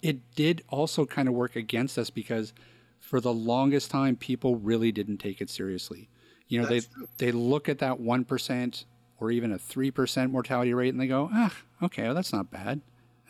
it 0.03 0.35
did 0.37 0.63
also 0.69 1.05
kind 1.05 1.29
of 1.29 1.35
work 1.35 1.57
against 1.57 1.99
us 1.99 2.11
because 2.11 2.53
for 3.01 3.21
the 3.21 3.33
longest 3.33 3.91
time, 3.91 4.17
people 4.17 4.57
really 4.57 4.93
didn't 4.93 5.19
take 5.19 5.41
it 5.41 5.51
seriously. 5.51 6.09
You 6.47 6.61
know, 6.61 6.67
That's 6.69 6.87
they 6.87 6.95
true. 6.95 7.09
they 7.19 7.33
look 7.33 7.69
at 7.69 7.79
that 7.81 7.99
one 7.99 8.25
percent 8.25 8.85
or 9.21 9.31
even 9.31 9.53
a 9.53 9.59
three 9.59 9.91
percent 9.91 10.33
mortality 10.33 10.75
rate 10.75 10.91
and 10.91 11.01
they 11.01 11.07
go, 11.07 11.31
ah, 11.33 11.55
okay, 11.83 12.05
well, 12.05 12.15
that's 12.15 12.33
not 12.33 12.51
bad 12.51 12.81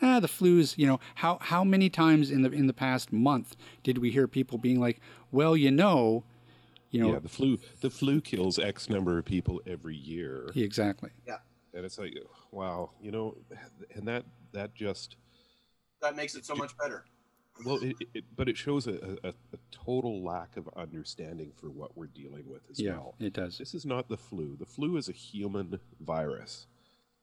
ah, 0.01 0.19
the 0.19 0.27
flu's, 0.27 0.77
you 0.77 0.87
know, 0.87 0.99
how 1.15 1.37
how 1.41 1.63
many 1.63 1.89
times 1.89 2.31
in 2.31 2.41
the 2.41 2.51
in 2.51 2.67
the 2.67 2.73
past 2.73 3.11
month 3.11 3.55
did 3.83 3.97
we 3.97 4.11
hear 4.11 4.27
people 4.27 4.57
being 4.57 4.79
like, 4.79 4.99
well, 5.31 5.55
you 5.55 5.71
know, 5.71 6.23
you 6.91 7.01
know, 7.01 7.13
yeah, 7.13 7.19
the 7.19 7.29
flu 7.29 7.57
the 7.81 7.89
flu 7.89 8.21
kills 8.21 8.59
X 8.59 8.89
number 8.89 9.17
of 9.17 9.25
people 9.25 9.61
every 9.65 9.95
year. 9.95 10.49
Exactly. 10.55 11.11
Yeah. 11.27 11.37
And 11.73 11.85
it's 11.85 11.97
like, 11.97 12.17
wow, 12.51 12.91
you 13.01 13.11
know, 13.11 13.35
and 13.93 14.07
that 14.07 14.23
that 14.53 14.73
just 14.75 15.17
That 16.01 16.15
makes 16.15 16.35
it 16.35 16.45
so 16.45 16.55
much 16.55 16.77
better. 16.77 17.05
Well, 17.63 17.77
it, 17.81 17.95
it, 18.13 18.23
but 18.35 18.49
it 18.49 18.57
shows 18.57 18.87
a, 18.87 19.17
a, 19.23 19.29
a, 19.29 19.57
total 19.71 20.23
lack 20.23 20.57
of 20.57 20.67
understanding 20.75 21.53
for 21.55 21.69
what 21.69 21.95
we're 21.95 22.07
dealing 22.07 22.43
with 22.49 22.61
as 22.69 22.79
yeah, 22.81 22.91
well. 22.91 23.15
it 23.19 23.33
does. 23.33 23.57
This 23.57 23.73
is 23.73 23.85
not 23.85 24.09
the 24.09 24.17
flu. 24.17 24.57
The 24.59 24.65
flu 24.65 24.97
is 24.97 25.07
a 25.07 25.13
human 25.13 25.79
virus. 26.01 26.67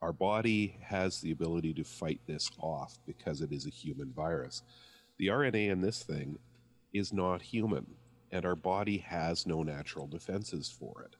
Our 0.00 0.12
body 0.12 0.78
has 0.82 1.20
the 1.20 1.32
ability 1.32 1.74
to 1.74 1.84
fight 1.84 2.20
this 2.26 2.50
off 2.58 2.98
because 3.06 3.40
it 3.42 3.52
is 3.52 3.66
a 3.66 3.70
human 3.70 4.10
virus. 4.12 4.62
The 5.18 5.26
RNA 5.26 5.70
in 5.70 5.80
this 5.82 6.02
thing 6.02 6.38
is 6.92 7.12
not 7.12 7.42
human, 7.42 7.86
and 8.30 8.44
our 8.44 8.56
body 8.56 8.98
has 8.98 9.46
no 9.46 9.62
natural 9.62 10.06
defenses 10.06 10.74
for 10.76 11.02
it. 11.02 11.16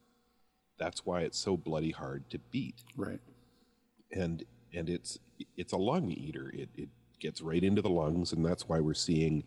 That's 0.78 1.04
why 1.04 1.20
it's 1.20 1.38
so 1.38 1.56
bloody 1.56 1.90
hard 1.90 2.28
to 2.30 2.38
beat. 2.50 2.82
Right. 2.96 3.20
And 4.10 4.44
and 4.74 4.88
it's 4.88 5.18
it's 5.56 5.72
a 5.72 5.76
lung 5.76 6.10
eater. 6.10 6.50
It 6.52 6.70
it 6.74 6.88
gets 7.22 7.40
right 7.40 7.62
into 7.62 7.80
the 7.80 7.88
lungs, 7.88 8.32
and 8.32 8.44
that's 8.44 8.68
why 8.68 8.80
we're 8.80 8.92
seeing, 8.92 9.44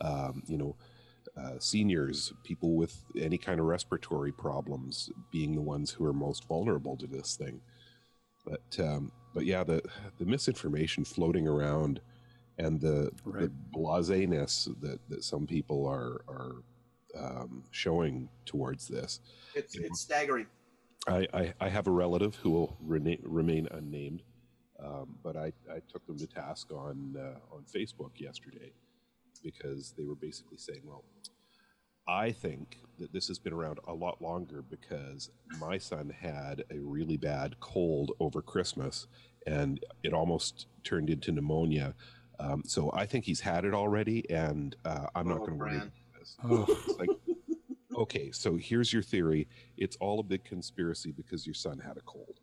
um, 0.00 0.42
you 0.46 0.58
know, 0.58 0.76
uh, 1.36 1.58
seniors, 1.58 2.32
people 2.44 2.76
with 2.76 3.02
any 3.18 3.38
kind 3.38 3.58
of 3.58 3.66
respiratory 3.66 4.32
problems, 4.32 5.10
being 5.32 5.54
the 5.54 5.60
ones 5.60 5.90
who 5.90 6.04
are 6.04 6.12
most 6.12 6.46
vulnerable 6.46 6.96
to 6.96 7.06
this 7.06 7.36
thing. 7.36 7.60
But 8.44 8.78
um, 8.78 9.10
but 9.34 9.44
yeah, 9.44 9.64
the 9.64 9.82
the 10.18 10.24
misinformation 10.24 11.04
floating 11.04 11.48
around, 11.48 12.00
and 12.58 12.80
the, 12.80 13.10
right. 13.24 13.42
the 13.42 13.52
blaseness 13.72 14.68
that, 14.80 15.00
that 15.08 15.24
some 15.24 15.46
people 15.46 15.86
are 15.86 16.22
are 16.28 16.62
um, 17.18 17.64
showing 17.70 18.28
towards 18.44 18.86
this. 18.86 19.20
It's 19.54 19.74
it's 19.74 20.00
staggering. 20.00 20.46
I, 21.08 21.26
I, 21.32 21.54
I 21.60 21.68
have 21.68 21.86
a 21.86 21.92
relative 21.92 22.34
who 22.36 22.50
will 22.50 22.76
remain, 22.80 23.20
remain 23.22 23.68
unnamed 23.70 24.22
um, 24.82 25.16
but 25.22 25.36
I, 25.36 25.52
I 25.72 25.80
took 25.88 26.06
them 26.06 26.18
to 26.18 26.26
task 26.26 26.70
on 26.72 27.16
uh, 27.18 27.54
on 27.54 27.64
Facebook 27.64 28.12
yesterday 28.18 28.72
because 29.42 29.92
they 29.96 30.04
were 30.04 30.14
basically 30.14 30.58
saying, 30.58 30.80
well, 30.84 31.04
I 32.08 32.30
think 32.32 32.78
that 32.98 33.12
this 33.12 33.28
has 33.28 33.38
been 33.38 33.52
around 33.52 33.78
a 33.86 33.92
lot 33.92 34.22
longer 34.22 34.62
because 34.62 35.30
my 35.60 35.78
son 35.78 36.10
had 36.10 36.64
a 36.70 36.78
really 36.78 37.16
bad 37.16 37.58
cold 37.60 38.12
over 38.20 38.40
Christmas 38.42 39.06
and 39.46 39.80
it 40.02 40.12
almost 40.12 40.66
turned 40.84 41.10
into 41.10 41.32
pneumonia. 41.32 41.94
Um, 42.38 42.62
so 42.66 42.90
I 42.92 43.06
think 43.06 43.24
he's 43.24 43.40
had 43.40 43.64
it 43.64 43.74
already, 43.74 44.28
and 44.30 44.76
uh, 44.84 45.06
I'm 45.14 45.26
not 45.28 45.36
Oh, 45.42 45.46
going 45.46 45.52
to 45.52 45.64
worry 45.64 45.76
about 45.76 45.90
this. 46.18 46.36
Oh, 46.44 46.66
It's 46.68 46.98
like, 46.98 47.08
okay, 47.96 48.30
so 48.30 48.56
here's 48.56 48.92
your 48.92 49.02
theory. 49.02 49.48
It's 49.76 49.96
all 49.96 50.20
a 50.20 50.24
big 50.24 50.44
conspiracy 50.44 51.12
because 51.12 51.46
your 51.46 51.54
son 51.54 51.78
had 51.78 51.96
a 51.96 52.02
cold. 52.02 52.40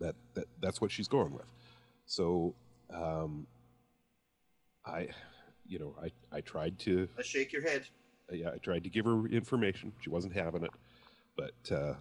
That, 0.00 0.14
that 0.34 0.46
that's 0.60 0.80
what 0.80 0.90
she's 0.90 1.08
going 1.08 1.32
with. 1.32 1.46
So, 2.06 2.54
um, 2.92 3.46
I, 4.84 5.08
you 5.66 5.78
know, 5.78 5.94
I 6.02 6.10
I 6.36 6.40
tried 6.40 6.78
to 6.80 7.08
Let's 7.16 7.28
shake 7.28 7.52
your 7.52 7.62
head. 7.62 7.86
yeah 8.30 8.50
I 8.54 8.58
tried 8.58 8.84
to 8.84 8.90
give 8.90 9.04
her 9.06 9.26
information. 9.26 9.92
She 10.00 10.10
wasn't 10.10 10.34
having 10.34 10.64
it, 10.64 10.70
but 11.36 11.72
uh, 11.74 11.94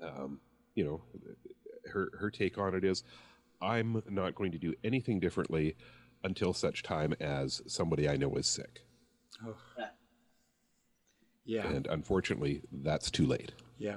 um, 0.00 0.40
you 0.74 0.84
know, 0.84 1.02
her 1.90 2.10
her 2.18 2.30
take 2.30 2.58
on 2.58 2.74
it 2.74 2.84
is, 2.84 3.04
I'm 3.60 4.02
not 4.08 4.34
going 4.34 4.52
to 4.52 4.58
do 4.58 4.74
anything 4.84 5.20
differently 5.20 5.76
until 6.24 6.52
such 6.52 6.82
time 6.82 7.14
as 7.20 7.62
somebody 7.66 8.08
I 8.08 8.16
know 8.16 8.34
is 8.36 8.46
sick. 8.46 8.82
Oh. 9.44 9.56
yeah. 11.44 11.66
And 11.66 11.86
unfortunately, 11.88 12.62
that's 12.70 13.10
too 13.10 13.26
late. 13.26 13.52
Yeah. 13.78 13.96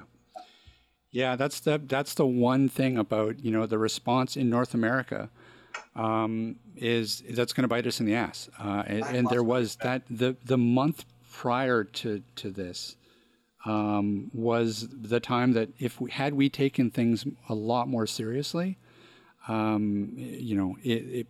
Yeah, 1.16 1.34
that's 1.34 1.60
the 1.60 1.80
that's 1.82 2.12
the 2.12 2.26
one 2.26 2.68
thing 2.68 2.98
about 2.98 3.42
you 3.42 3.50
know 3.50 3.64
the 3.64 3.78
response 3.78 4.36
in 4.36 4.50
North 4.50 4.74
America 4.74 5.30
um, 5.94 6.56
is 6.76 7.22
that's 7.30 7.54
going 7.54 7.62
to 7.62 7.68
bite 7.68 7.86
us 7.86 8.00
in 8.00 8.04
the 8.04 8.14
ass. 8.14 8.50
Uh, 8.58 8.82
and, 8.86 9.02
and 9.04 9.28
there 9.30 9.42
was 9.42 9.76
that 9.76 10.02
the 10.10 10.36
the 10.44 10.58
month 10.58 11.06
prior 11.32 11.84
to 11.84 12.22
to 12.34 12.50
this 12.50 12.96
um, 13.64 14.30
was 14.34 14.88
the 14.90 15.18
time 15.18 15.54
that 15.54 15.70
if 15.78 16.02
we 16.02 16.10
had 16.10 16.34
we 16.34 16.50
taken 16.50 16.90
things 16.90 17.24
a 17.48 17.54
lot 17.54 17.88
more 17.88 18.06
seriously, 18.06 18.76
um, 19.48 20.12
you 20.18 20.54
know, 20.54 20.76
it, 20.84 21.02
it 21.20 21.26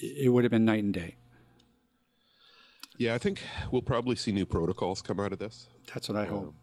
it 0.00 0.28
would 0.28 0.44
have 0.44 0.52
been 0.52 0.64
night 0.64 0.84
and 0.84 0.94
day. 0.94 1.16
Yeah, 2.98 3.16
I 3.16 3.18
think 3.18 3.42
we'll 3.72 3.82
probably 3.82 4.14
see 4.14 4.30
new 4.30 4.46
protocols 4.46 5.02
come 5.02 5.18
out 5.18 5.32
of 5.32 5.40
this. 5.40 5.66
That's 5.92 6.08
what 6.08 6.16
I 6.16 6.26
hope. 6.26 6.54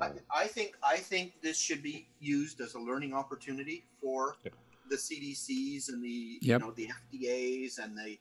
I, 0.00 0.12
I 0.34 0.46
think 0.46 0.76
I 0.82 0.96
think 0.96 1.32
this 1.42 1.58
should 1.58 1.82
be 1.82 2.06
used 2.20 2.60
as 2.60 2.74
a 2.74 2.78
learning 2.78 3.14
opportunity 3.14 3.84
for 4.00 4.36
Yep. 4.44 4.54
the 4.88 4.96
CDCs 4.96 5.88
and 5.88 6.02
the 6.02 6.38
Yep. 6.42 6.60
you 6.60 6.66
know 6.66 6.72
the 6.72 6.88
FDA's 7.12 7.78
and 7.78 7.96
the 7.96 8.18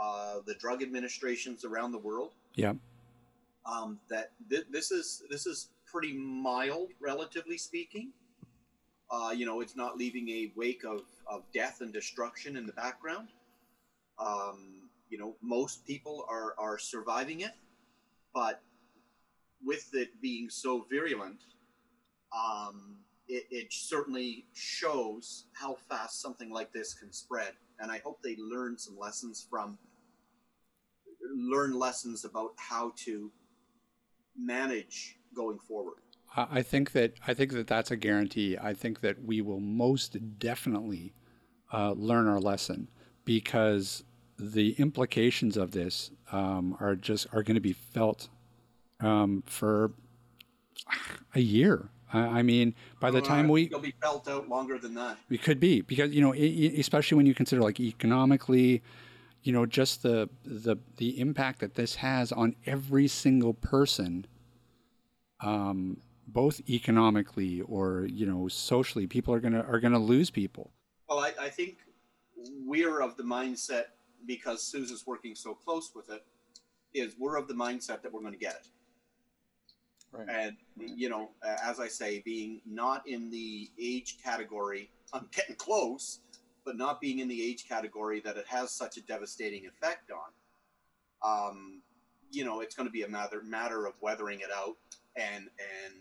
uh, 0.00 0.40
the 0.46 0.54
drug 0.54 0.82
administrations 0.82 1.64
around 1.64 1.92
the 1.92 1.98
world. 1.98 2.32
Yeah. 2.56 2.74
Um, 3.66 3.98
that 4.10 4.32
th- 4.50 4.66
this 4.70 4.90
is 4.90 5.22
this 5.30 5.46
is 5.46 5.68
pretty 5.86 6.12
mild, 6.12 6.90
relatively 7.00 7.56
speaking. 7.56 8.12
Uh, 9.10 9.30
you 9.30 9.46
know, 9.46 9.60
it's 9.60 9.76
not 9.76 9.96
leaving 9.96 10.28
a 10.30 10.52
wake 10.56 10.82
of, 10.84 11.02
of 11.28 11.44
death 11.52 11.80
and 11.80 11.92
destruction 11.92 12.56
in 12.56 12.66
the 12.66 12.72
background. 12.72 13.28
Um, 14.18 14.88
you 15.08 15.18
know, 15.18 15.36
most 15.40 15.86
people 15.86 16.26
are, 16.28 16.54
are 16.58 16.78
surviving 16.78 17.40
it, 17.42 17.52
but 18.34 18.60
with 19.64 19.90
it 19.94 20.20
being 20.20 20.48
so 20.50 20.86
virulent, 20.90 21.44
um, 22.36 22.96
it, 23.28 23.44
it 23.50 23.72
certainly 23.72 24.46
shows 24.52 25.46
how 25.52 25.76
fast 25.88 26.20
something 26.20 26.50
like 26.50 26.72
this 26.72 26.94
can 26.94 27.12
spread. 27.12 27.52
And 27.80 27.90
I 27.90 27.98
hope 27.98 28.20
they 28.22 28.36
learn 28.38 28.78
some 28.78 28.98
lessons 28.98 29.46
from, 29.48 29.78
learn 31.34 31.78
lessons 31.78 32.24
about 32.24 32.52
how 32.56 32.92
to 33.04 33.30
manage 34.36 35.16
going 35.34 35.58
forward. 35.58 35.98
I 36.36 36.62
think 36.62 36.92
that 36.92 37.14
I 37.28 37.32
think 37.34 37.52
that 37.52 37.68
that's 37.68 37.92
a 37.92 37.96
guarantee. 37.96 38.58
I 38.60 38.74
think 38.74 39.00
that 39.02 39.22
we 39.24 39.40
will 39.40 39.60
most 39.60 40.16
definitely 40.40 41.14
uh, 41.72 41.92
learn 41.92 42.26
our 42.26 42.40
lesson 42.40 42.88
because 43.24 44.02
the 44.36 44.72
implications 44.72 45.56
of 45.56 45.70
this 45.70 46.10
um, 46.32 46.76
are 46.80 46.96
just 46.96 47.28
are 47.32 47.44
going 47.44 47.54
to 47.54 47.60
be 47.60 47.72
felt 47.72 48.28
um, 49.04 49.42
for 49.46 49.92
a 51.34 51.40
year. 51.40 51.88
I, 52.12 52.18
I 52.18 52.42
mean, 52.42 52.74
by 53.00 53.10
the 53.10 53.20
time 53.20 53.48
we 53.48 53.64
it'll 53.64 53.80
be 53.80 53.94
felt 54.00 54.28
out 54.28 54.48
longer 54.48 54.78
than 54.78 54.94
that. 54.94 55.18
it 55.30 55.42
could 55.42 55.60
be 55.60 55.82
because 55.82 56.12
you 56.12 56.20
know, 56.20 56.32
especially 56.32 57.16
when 57.16 57.26
you 57.26 57.34
consider 57.34 57.62
like 57.62 57.80
economically, 57.80 58.82
you 59.42 59.52
know, 59.52 59.66
just 59.66 60.02
the 60.02 60.28
the 60.44 60.76
the 60.96 61.18
impact 61.20 61.60
that 61.60 61.74
this 61.74 61.96
has 61.96 62.32
on 62.32 62.56
every 62.66 63.08
single 63.08 63.54
person, 63.54 64.26
um, 65.40 65.98
both 66.26 66.60
economically 66.68 67.60
or 67.62 68.06
you 68.10 68.26
know 68.26 68.48
socially. 68.48 69.06
People 69.06 69.34
are 69.34 69.40
gonna 69.40 69.64
are 69.68 69.80
gonna 69.80 69.98
lose 69.98 70.30
people. 70.30 70.70
Well, 71.08 71.18
I, 71.18 71.32
I 71.38 71.48
think 71.50 71.78
we're 72.64 73.00
of 73.00 73.16
the 73.16 73.22
mindset 73.22 73.84
because 74.26 74.62
Susan's 74.62 75.06
working 75.06 75.34
so 75.34 75.54
close 75.54 75.90
with 75.94 76.10
it. 76.10 76.24
Is 76.94 77.14
we're 77.18 77.36
of 77.36 77.48
the 77.48 77.54
mindset 77.54 78.02
that 78.02 78.12
we're 78.12 78.20
going 78.20 78.34
to 78.34 78.38
get 78.38 78.54
it, 78.54 78.68
Right. 80.16 80.28
and 80.28 80.56
you 80.76 81.08
know, 81.08 81.30
uh, 81.44 81.56
as 81.62 81.80
I 81.80 81.88
say, 81.88 82.22
being 82.24 82.60
not 82.64 83.06
in 83.06 83.30
the 83.30 83.70
age 83.80 84.18
category, 84.22 84.90
I'm 85.12 85.28
getting 85.34 85.56
close, 85.56 86.20
but 86.64 86.76
not 86.76 87.00
being 87.00 87.18
in 87.18 87.28
the 87.28 87.42
age 87.42 87.66
category 87.68 88.20
that 88.20 88.36
it 88.36 88.46
has 88.46 88.70
such 88.70 88.96
a 88.96 89.02
devastating 89.02 89.66
effect 89.66 90.10
on. 90.10 91.48
Um, 91.48 91.82
you 92.30 92.44
know, 92.44 92.60
it's 92.60 92.74
going 92.74 92.88
to 92.88 92.92
be 92.92 93.02
a 93.02 93.08
matter 93.08 93.42
matter 93.42 93.86
of 93.86 93.94
weathering 94.00 94.40
it 94.40 94.50
out 94.54 94.76
and 95.16 95.44
and 95.44 95.94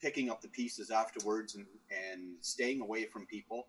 picking 0.00 0.30
up 0.30 0.40
the 0.40 0.48
pieces 0.48 0.90
afterwards 0.90 1.54
and 1.54 1.66
and 1.90 2.34
staying 2.40 2.80
away 2.80 3.04
from 3.04 3.26
people 3.26 3.66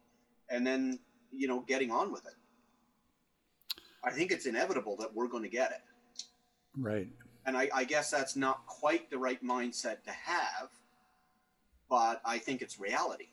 and 0.49 0.65
then 0.65 0.99
you 1.31 1.47
know 1.47 1.61
getting 1.67 1.91
on 1.91 2.11
with 2.11 2.25
it 2.25 2.35
i 4.03 4.11
think 4.11 4.31
it's 4.31 4.45
inevitable 4.45 4.95
that 4.95 5.13
we're 5.13 5.27
going 5.27 5.43
to 5.43 5.49
get 5.49 5.71
it 5.71 5.81
Right. 6.77 7.07
And 7.45 7.57
I, 7.57 7.69
I 7.73 7.83
guess 7.83 8.11
that's 8.11 8.35
not 8.35 8.65
quite 8.67 9.09
the 9.09 9.17
right 9.17 9.43
mindset 9.43 10.03
to 10.03 10.11
have 10.11 10.69
but 11.89 12.21
i 12.25 12.37
think 12.37 12.61
it's 12.61 12.79
reality 12.79 13.27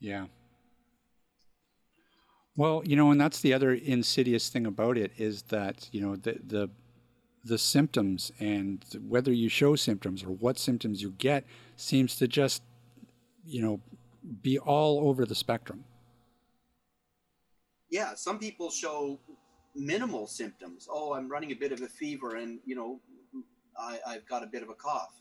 Yeah. 0.00 0.26
Well, 2.56 2.82
you 2.84 2.96
know, 2.96 3.10
and 3.10 3.20
that's 3.20 3.40
the 3.40 3.54
other 3.54 3.72
insidious 3.74 4.48
thing 4.48 4.66
about 4.66 4.98
it 4.98 5.12
is 5.18 5.42
that 5.44 5.88
you 5.92 6.00
know 6.00 6.16
the 6.16 6.38
the 6.46 6.70
the 7.44 7.58
symptoms 7.58 8.32
and 8.40 8.84
whether 9.08 9.32
you 9.32 9.48
show 9.48 9.76
symptoms 9.76 10.22
or 10.24 10.30
what 10.30 10.58
symptoms 10.58 11.00
you 11.02 11.10
get 11.18 11.44
seems 11.76 12.16
to 12.16 12.28
just 12.28 12.62
you 13.46 13.62
know 13.62 13.80
be 14.42 14.58
all 14.58 15.08
over 15.08 15.24
the 15.24 15.34
spectrum. 15.34 15.84
yeah 17.90 18.14
some 18.14 18.38
people 18.38 18.70
show 18.70 19.18
minimal 19.74 20.26
symptoms 20.26 20.86
oh 20.90 21.14
i'm 21.14 21.28
running 21.30 21.52
a 21.52 21.54
bit 21.54 21.72
of 21.72 21.80
a 21.80 21.88
fever 21.88 22.36
and 22.36 22.58
you 22.66 22.74
know 22.76 23.00
I, 23.78 23.98
i've 24.06 24.26
got 24.26 24.42
a 24.42 24.46
bit 24.46 24.62
of 24.62 24.68
a 24.68 24.74
cough 24.74 25.14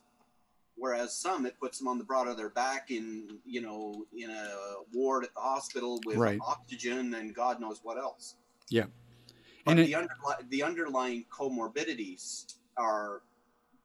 whereas 0.76 1.16
some 1.16 1.46
it 1.46 1.60
puts 1.60 1.78
them 1.78 1.88
on 1.88 1.98
the 1.98 2.04
broad 2.04 2.28
of 2.28 2.38
their 2.38 2.50
back 2.50 2.90
in 2.92 3.40
you 3.46 3.62
know 3.62 4.06
in 4.18 4.30
a 4.30 4.48
ward 4.94 5.24
at 5.26 5.34
the 5.34 5.42
hospital 5.42 6.00
with 6.06 6.18
Right. 6.18 6.40
oxygen 6.46 7.14
and 7.16 7.34
god 7.36 7.60
knows 7.60 7.80
what 7.84 7.98
else 7.98 8.36
Yeah. 8.70 8.86
But 9.66 9.72
And 9.72 9.80
it- 9.82 9.86
the, 9.88 9.94
underli- 9.94 10.50
the 10.50 10.64
underlying 10.64 11.26
comorbidities 11.32 12.56
are 12.78 13.22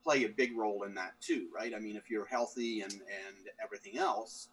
play 0.05 0.25
a 0.25 0.29
big 0.29 0.57
role 0.57 0.83
in 0.85 0.95
that 0.95 1.19
too, 1.21 1.49
right? 1.55 1.73
I 1.75 1.79
mean, 1.79 1.97
if 1.97 2.11
you're 2.11 2.27
healthy 2.27 2.83
and, 2.83 2.93
and 2.93 3.49
everything 3.63 3.97
else, 3.99 4.49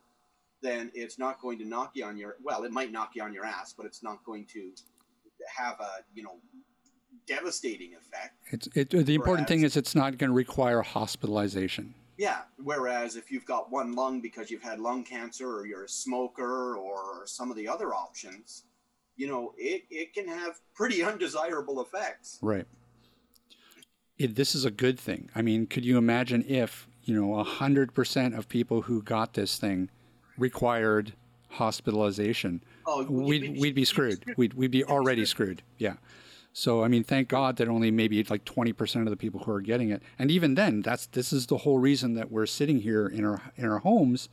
then 0.61 0.89
it's 0.93 1.19
not 1.19 1.41
going 1.41 1.59
to 1.59 1.65
knock 1.65 1.91
you 1.95 2.05
on 2.05 2.17
your 2.17 2.37
well, 2.41 2.63
it 2.63 2.71
might 2.71 2.91
knock 2.91 3.11
you 3.15 3.21
on 3.23 3.33
your 3.33 3.45
ass, 3.45 3.73
but 3.75 3.85
it's 3.85 4.01
not 4.01 4.23
going 4.23 4.45
to 4.45 4.71
have 5.55 5.79
a 5.79 5.89
you 6.15 6.23
know 6.23 6.37
devastating 7.35 7.93
effect. 7.95 8.35
It's 8.51 8.67
it, 8.75 9.05
the 9.05 9.15
important 9.15 9.47
thing 9.47 9.63
is 9.63 9.77
it's 9.77 9.95
not 9.95 10.17
going 10.17 10.29
to 10.29 10.35
require 10.35 10.81
hospitalization. 10.81 11.93
Yeah. 12.17 12.41
Whereas 12.61 13.15
if 13.15 13.31
you've 13.31 13.45
got 13.45 13.71
one 13.71 13.93
lung 13.93 14.21
because 14.21 14.51
you've 14.51 14.61
had 14.61 14.79
lung 14.79 15.03
cancer 15.03 15.49
or 15.49 15.65
you're 15.65 15.85
a 15.85 15.89
smoker 15.89 16.75
or 16.75 17.23
some 17.25 17.49
of 17.49 17.57
the 17.57 17.67
other 17.67 17.93
options, 17.93 18.63
you 19.15 19.27
know, 19.27 19.53
it, 19.57 19.83
it 19.89 20.13
can 20.13 20.27
have 20.27 20.59
pretty 20.75 21.03
undesirable 21.11 21.81
effects. 21.81 22.37
Right. 22.41 22.67
It, 24.17 24.35
this 24.35 24.53
is 24.53 24.65
a 24.65 24.71
good 24.71 24.99
thing. 24.99 25.29
I 25.33 25.41
mean, 25.41 25.65
could 25.65 25.85
you 25.85 25.97
imagine 25.97 26.45
if 26.47 26.87
you 27.03 27.15
know 27.15 27.39
a 27.39 27.43
hundred 27.43 27.93
percent 27.93 28.35
of 28.35 28.47
people 28.47 28.83
who 28.83 29.01
got 29.01 29.33
this 29.33 29.57
thing 29.57 29.89
required 30.37 31.13
hospitalization? 31.49 32.63
Oh, 32.85 33.03
we'd 33.09 33.59
we'd 33.59 33.73
be 33.73 33.85
screwed. 33.85 34.23
We'd 34.37 34.53
we'd 34.53 34.69
be 34.69 34.83
already 34.83 35.25
screwed. 35.25 35.63
Yeah. 35.79 35.95
So 36.53 36.83
I 36.83 36.87
mean, 36.87 37.03
thank 37.03 37.29
God 37.29 37.57
that 37.57 37.69
only 37.69 37.91
maybe 37.91 38.23
like 38.25 38.43
twenty 38.45 38.73
percent 38.73 39.07
of 39.07 39.11
the 39.11 39.17
people 39.17 39.41
who 39.41 39.51
are 39.51 39.61
getting 39.61 39.89
it, 39.89 40.03
and 40.19 40.29
even 40.29 40.55
then, 40.55 40.81
that's 40.81 41.05
this 41.07 41.31
is 41.31 41.47
the 41.47 41.57
whole 41.57 41.79
reason 41.79 42.15
that 42.15 42.31
we're 42.31 42.45
sitting 42.45 42.79
here 42.79 43.07
in 43.07 43.23
our 43.23 43.41
in 43.55 43.65
our 43.65 43.79
homes, 43.79 44.27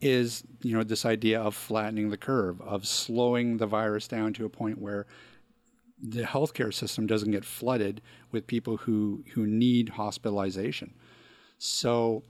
is 0.00 0.42
you 0.62 0.74
know 0.74 0.82
this 0.82 1.04
idea 1.04 1.40
of 1.40 1.54
flattening 1.54 2.10
the 2.10 2.16
curve, 2.16 2.60
of 2.62 2.86
slowing 2.86 3.58
the 3.58 3.66
virus 3.66 4.08
down 4.08 4.32
to 4.34 4.44
a 4.46 4.48
point 4.48 4.78
where 4.78 5.06
the 6.02 6.22
healthcare 6.22 6.72
system 6.72 7.06
doesn't 7.06 7.30
get 7.30 7.44
flooded 7.44 8.00
with 8.32 8.46
people 8.46 8.78
who 8.78 9.22
who 9.34 9.46
need 9.46 9.90
hospitalization. 9.90 10.94
So 11.58 12.22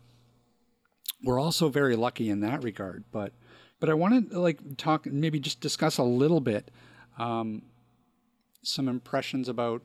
we're 1.23 1.39
also 1.39 1.69
very 1.69 1.95
lucky 1.95 2.31
in 2.31 2.41
that 2.41 2.65
regard. 2.65 3.05
But 3.13 3.33
but 3.79 3.89
I 3.89 3.95
want 3.95 4.31
to 4.31 4.41
like 4.41 4.77
talk 4.77 5.07
maybe 5.07 5.39
just 5.39 5.61
discuss 5.61 5.99
a 5.99 6.03
little 6.03 6.41
bit 6.41 6.71
um, 7.19 7.63
some 8.63 8.89
impressions 8.89 9.49
about 9.49 9.83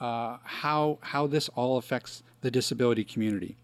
uh, 0.00 0.38
how 0.44 0.98
how 1.02 1.26
this 1.26 1.48
all 1.50 1.78
affects 1.78 2.22
the 2.40 2.50
disability 2.50 3.04
community, 3.04 3.56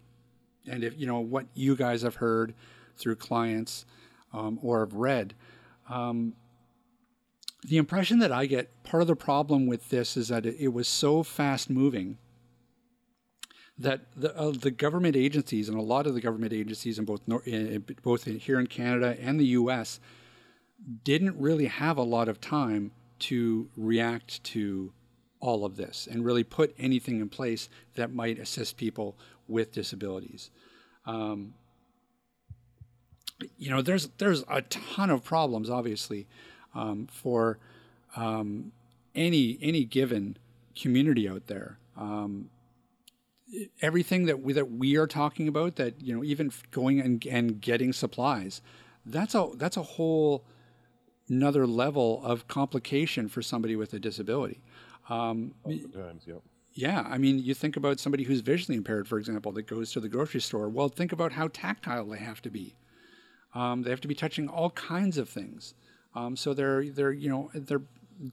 and 0.67 0.83
if 0.83 0.97
you 0.97 1.05
know 1.05 1.19
what 1.19 1.45
you 1.53 1.75
guys 1.75 2.01
have 2.01 2.15
heard 2.15 2.53
through 2.97 3.15
clients 3.15 3.85
um, 4.33 4.59
or 4.61 4.81
have 4.81 4.93
read. 4.93 5.33
Um, 5.89 6.33
the 7.65 7.77
impression 7.77 8.19
that 8.19 8.31
I 8.31 8.45
get, 8.45 8.83
part 8.83 9.01
of 9.01 9.07
the 9.07 9.15
problem 9.15 9.67
with 9.67 9.89
this 9.89 10.17
is 10.17 10.27
that 10.27 10.45
it, 10.45 10.57
it 10.59 10.67
was 10.69 10.87
so 10.87 11.23
fast 11.23 11.69
moving 11.69 12.17
that 13.77 14.01
the, 14.15 14.35
uh, 14.37 14.51
the 14.51 14.71
government 14.71 15.15
agencies 15.15 15.69
and 15.69 15.77
a 15.77 15.81
lot 15.81 16.05
of 16.05 16.13
the 16.13 16.21
government 16.21 16.53
agencies 16.53 16.99
in 16.99 17.05
both 17.05 17.21
in, 17.45 17.83
both 18.03 18.27
in, 18.27 18.37
here 18.37 18.59
in 18.59 18.67
Canada 18.67 19.17
and 19.19 19.39
the 19.39 19.45
U.S. 19.47 19.99
didn't 21.03 21.39
really 21.39 21.65
have 21.65 21.97
a 21.97 22.03
lot 22.03 22.27
of 22.27 22.39
time 22.39 22.91
to 23.23 23.69
react 23.77 24.43
to 24.43 24.91
all 25.39 25.65
of 25.65 25.75
this 25.75 26.07
and 26.09 26.25
really 26.25 26.43
put 26.43 26.73
anything 26.77 27.19
in 27.19 27.29
place 27.29 27.69
that 27.95 28.13
might 28.13 28.39
assist 28.39 28.77
people 28.77 29.17
with 29.47 29.71
disabilities. 29.71 30.49
Um, 31.05 31.53
you 33.57 33.69
know, 33.69 33.81
there's 33.81 34.09
there's 34.19 34.43
a 34.49 34.61
ton 34.63 35.09
of 35.09 35.23
problems, 35.23 35.69
obviously, 35.69 36.27
um, 36.73 37.07
for 37.11 37.59
um, 38.15 38.71
any 39.15 39.57
any 39.61 39.83
given 39.83 40.37
community 40.75 41.27
out 41.27 41.47
there. 41.47 41.77
Um, 41.97 42.49
everything 43.81 44.25
that 44.25 44.41
we, 44.41 44.53
that 44.53 44.71
we 44.71 44.95
are 44.95 45.07
talking 45.07 45.47
about, 45.47 45.75
that 45.75 46.01
you 46.01 46.15
know, 46.15 46.23
even 46.23 46.51
going 46.71 46.99
and, 46.99 47.25
and 47.27 47.61
getting 47.61 47.93
supplies, 47.93 48.61
that's 49.05 49.35
a 49.35 49.49
that's 49.55 49.77
a 49.77 49.83
whole 49.83 50.45
another 51.33 51.65
level 51.65 52.21
of 52.23 52.47
complication 52.47 53.27
for 53.27 53.41
somebody 53.41 53.75
with 53.75 53.93
a 53.93 53.99
disability. 53.99 54.59
Um, 55.09 55.53
Oftentimes, 55.63 56.23
yeah. 56.25 56.35
yeah, 56.73 57.05
I 57.09 57.17
mean, 57.17 57.39
you 57.39 57.53
think 57.53 57.75
about 57.75 57.99
somebody 57.99 58.23
who's 58.23 58.41
visually 58.41 58.77
impaired, 58.77 59.07
for 59.07 59.17
example, 59.17 59.51
that 59.53 59.63
goes 59.63 59.91
to 59.93 59.99
the 59.99 60.09
grocery 60.09 60.41
store. 60.41 60.69
Well, 60.69 60.89
think 60.89 61.11
about 61.11 61.31
how 61.33 61.49
tactile 61.49 62.05
they 62.05 62.19
have 62.19 62.41
to 62.43 62.49
be. 62.49 62.75
Um, 63.53 63.83
they 63.83 63.89
have 63.89 64.01
to 64.01 64.07
be 64.07 64.15
touching 64.15 64.47
all 64.47 64.71
kinds 64.71 65.17
of 65.17 65.29
things. 65.29 65.73
Um, 66.15 66.35
so 66.35 66.53
they're 66.53 66.85
they're 66.85 67.11
you 67.11 67.29
know 67.29 67.49
they're 67.53 67.81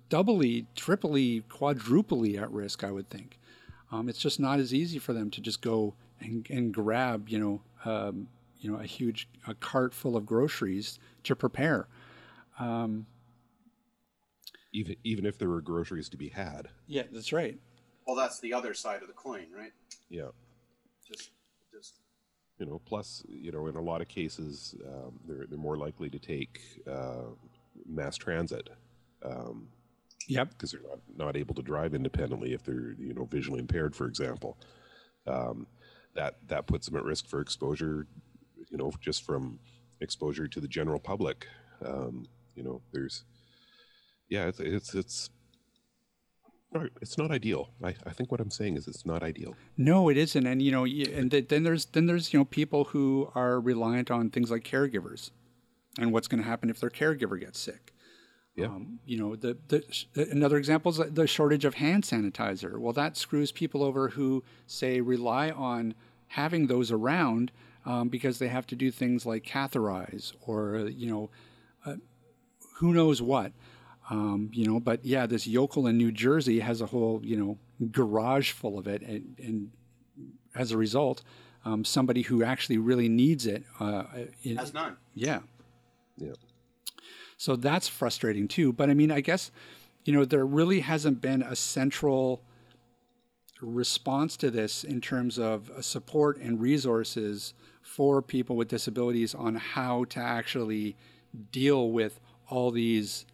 doubly, 0.09 0.67
triply, 0.77 1.43
quadruply 1.49 2.39
at 2.39 2.51
risk. 2.51 2.85
I 2.85 2.91
would 2.91 3.09
think. 3.09 3.39
Um, 3.93 4.09
it's 4.09 4.19
just 4.19 4.39
not 4.39 4.61
as 4.61 4.73
easy 4.73 4.99
for 4.99 5.13
them 5.13 5.31
to 5.31 5.41
just 5.41 5.61
go 5.63 5.95
and, 6.21 6.47
and 6.51 6.73
grab 6.73 7.29
you 7.29 7.39
know 7.39 7.61
um, 7.85 8.29
you 8.61 8.71
know 8.71 8.79
a 8.79 8.85
huge 8.85 9.29
a 9.47 9.55
cart 9.55 9.93
full 9.95 10.17
of 10.17 10.27
groceries 10.27 10.99
to 11.25 11.35
prepare. 11.35 11.87
Um, 12.61 13.07
Even 14.73 14.97
even 15.03 15.27
if 15.27 15.39
there 15.39 15.49
were 15.49 15.61
groceries 15.61 16.09
to 16.11 16.17
be 16.17 16.29
had, 16.29 16.69
yeah, 16.87 17.03
that's 17.11 17.33
right. 17.33 17.59
Well, 18.07 18.15
that's 18.17 18.39
the 18.41 18.53
other 18.55 18.75
side 18.75 19.03
of 19.03 19.09
the 19.09 19.15
coin, 19.15 19.47
right? 19.57 19.73
yeah. 20.09 20.29
Just, 21.07 21.31
just 21.73 21.95
You 22.59 22.67
know, 22.67 22.81
plus 22.85 23.25
you 23.29 23.51
know, 23.51 23.67
in 23.67 23.75
a 23.77 23.81
lot 23.81 24.01
of 24.01 24.09
cases, 24.09 24.75
um, 24.87 25.19
they're 25.27 25.47
they're 25.49 25.59
more 25.59 25.77
likely 25.77 26.09
to 26.11 26.19
take 26.19 26.61
uh, 26.89 27.31
mass 27.87 28.17
transit. 28.17 28.69
Um, 29.25 29.69
Yep. 30.29 30.51
because 30.51 30.71
they're 30.71 30.83
not, 30.89 31.01
not 31.17 31.37
able 31.37 31.55
to 31.57 31.63
drive 31.63 31.93
independently 31.93 32.53
if 32.53 32.63
they're 32.63 32.93
you 32.99 33.13
know 33.15 33.25
visually 33.25 33.59
impaired, 33.59 33.97
for 33.97 34.07
example. 34.07 34.57
Um, 35.27 35.67
that 36.15 36.37
that 36.49 36.67
puts 36.67 36.87
them 36.87 36.97
at 36.97 37.05
risk 37.05 37.27
for 37.27 37.41
exposure, 37.41 38.07
you 38.71 38.77
know, 38.79 38.93
just 39.01 39.25
from 39.25 39.59
exposure 40.01 40.47
to 40.47 40.61
the 40.61 40.69
general 40.69 41.01
public. 41.01 41.49
Um, 41.85 42.27
you 42.55 42.63
know, 42.63 42.83
there's 42.93 43.25
yeah, 44.29 44.47
it's 44.47 44.61
it's 44.61 44.95
it's 44.95 45.31
not, 46.73 46.87
it's 47.03 47.19
not 47.19 47.31
ideal. 47.31 47.71
I, 47.83 47.95
I 48.07 48.11
think 48.11 48.31
what 48.31 48.41
I'm 48.41 48.51
saying 48.51 48.77
is 48.77 48.87
it's 48.87 49.05
not 49.05 49.23
ideal. 49.23 49.55
No, 49.77 50.09
it 50.09 50.17
isn't, 50.17 50.47
and 50.47 50.63
you 50.63 50.71
know, 50.71 50.85
and 50.85 51.31
th- 51.31 51.49
then 51.49 51.65
there's 51.65 51.87
then 51.87 52.07
there's 52.07 52.33
you 52.33 52.39
know 52.39 52.45
people 52.45 52.85
who 52.85 53.31
are 53.35 53.61
reliant 53.61 54.11
on 54.11 54.31
things 54.31 54.51
like 54.51 54.65
caregivers, 54.65 55.31
and 55.99 56.13
what's 56.13 56.29
going 56.29 56.43
to 56.43 56.49
happen 56.49 56.71
if 56.71 56.81
their 56.81 56.91
caregiver 56.91 57.39
gets 57.39 57.59
sick. 57.59 57.93
Yeah. 58.57 58.67
Um, 58.67 58.99
you 59.07 59.17
know, 59.17 59.37
the, 59.37 59.57
the 59.69 59.85
sh- 59.91 60.07
another 60.15 60.57
example 60.57 60.91
is 60.91 60.99
the 60.99 61.27
shortage 61.27 61.65
of 61.65 61.75
hand 61.75 62.05
sanitizer. 62.05 62.79
Well, 62.79 62.93
that 62.93 63.17
screws 63.17 63.53
people 63.53 63.83
over 63.83 64.11
who 64.11 64.45
say 64.67 65.01
rely 65.01 65.51
on 65.51 65.95
having 66.29 66.67
those 66.67 66.91
around 66.91 67.53
um, 67.87 68.09
because 68.09 68.39
they 68.39 68.49
have 68.49 68.67
to 68.69 68.77
do 68.77 68.91
things 68.91 69.25
like 69.25 69.45
catheterize 69.45 70.33
or 70.43 70.89
you 70.93 71.11
know, 71.11 71.31
uh, 71.87 71.97
who 72.81 72.95
knows 72.95 73.21
what. 73.21 73.53
Um, 74.09 74.51
you 74.53 74.67
know, 74.67 74.81
but 74.81 75.05
yeah, 75.05 75.27
this 75.27 75.47
yokel 75.47 75.87
in 75.87 75.97
New 75.97 76.11
Jersey 76.11 76.61
has 76.61 76.81
a 76.81 76.87
whole 76.87 77.21
you 77.23 77.37
know 77.37 77.59
garage 77.93 78.51
full 78.53 78.79
of 78.79 78.87
it, 78.89 79.03
and, 79.03 79.37
and 79.39 79.71
as 80.55 80.73
a 80.73 80.79
result, 80.79 81.23
um, 81.65 81.85
somebody 81.85 82.23
who 82.23 82.43
actually 82.43 82.79
really 82.79 83.09
needs 83.09 83.47
it, 83.47 83.65
uh, 83.79 84.05
in, 84.43 84.57
has 84.57 84.73
none. 84.75 84.97
yeah, 85.15 85.41
Yeah. 86.17 86.33
so 87.37 87.55
that's 87.55 87.87
frustrating 87.87 88.49
too. 88.49 88.73
But 88.73 88.91
I 88.91 88.95
mean, 88.95 89.13
I 89.13 89.21
guess, 89.21 89.51
you 90.05 90.13
know, 90.13 90.25
there 90.25 90.47
really 90.47 90.81
hasn't 90.81 91.21
been 91.21 91.43
a 91.43 91.55
central 91.55 92.43
response 93.61 94.37
to 94.39 94.51
this 94.51 94.85
in 94.85 95.01
terms 95.03 95.39
of 95.39 95.71
uh, 95.71 95.83
support 95.83 96.39
and 96.39 96.61
resources 96.61 97.53
for 97.83 98.23
people 98.23 98.57
with 98.57 98.69
disabilities 98.69 99.35
on 99.35 99.55
how 99.55 100.05
to 100.05 100.19
actually 100.19 100.97
deal 101.53 101.91
with 101.91 102.19
all 102.51 102.71
these 102.71 103.25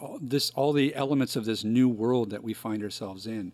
all 0.00 0.18
this 0.22 0.50
all 0.50 0.72
the 0.72 0.94
elements 0.94 1.36
of 1.36 1.44
this 1.44 1.64
new 1.64 1.88
world 1.88 2.30
that 2.30 2.42
we 2.42 2.54
find 2.54 2.82
ourselves 2.82 3.26
in 3.26 3.52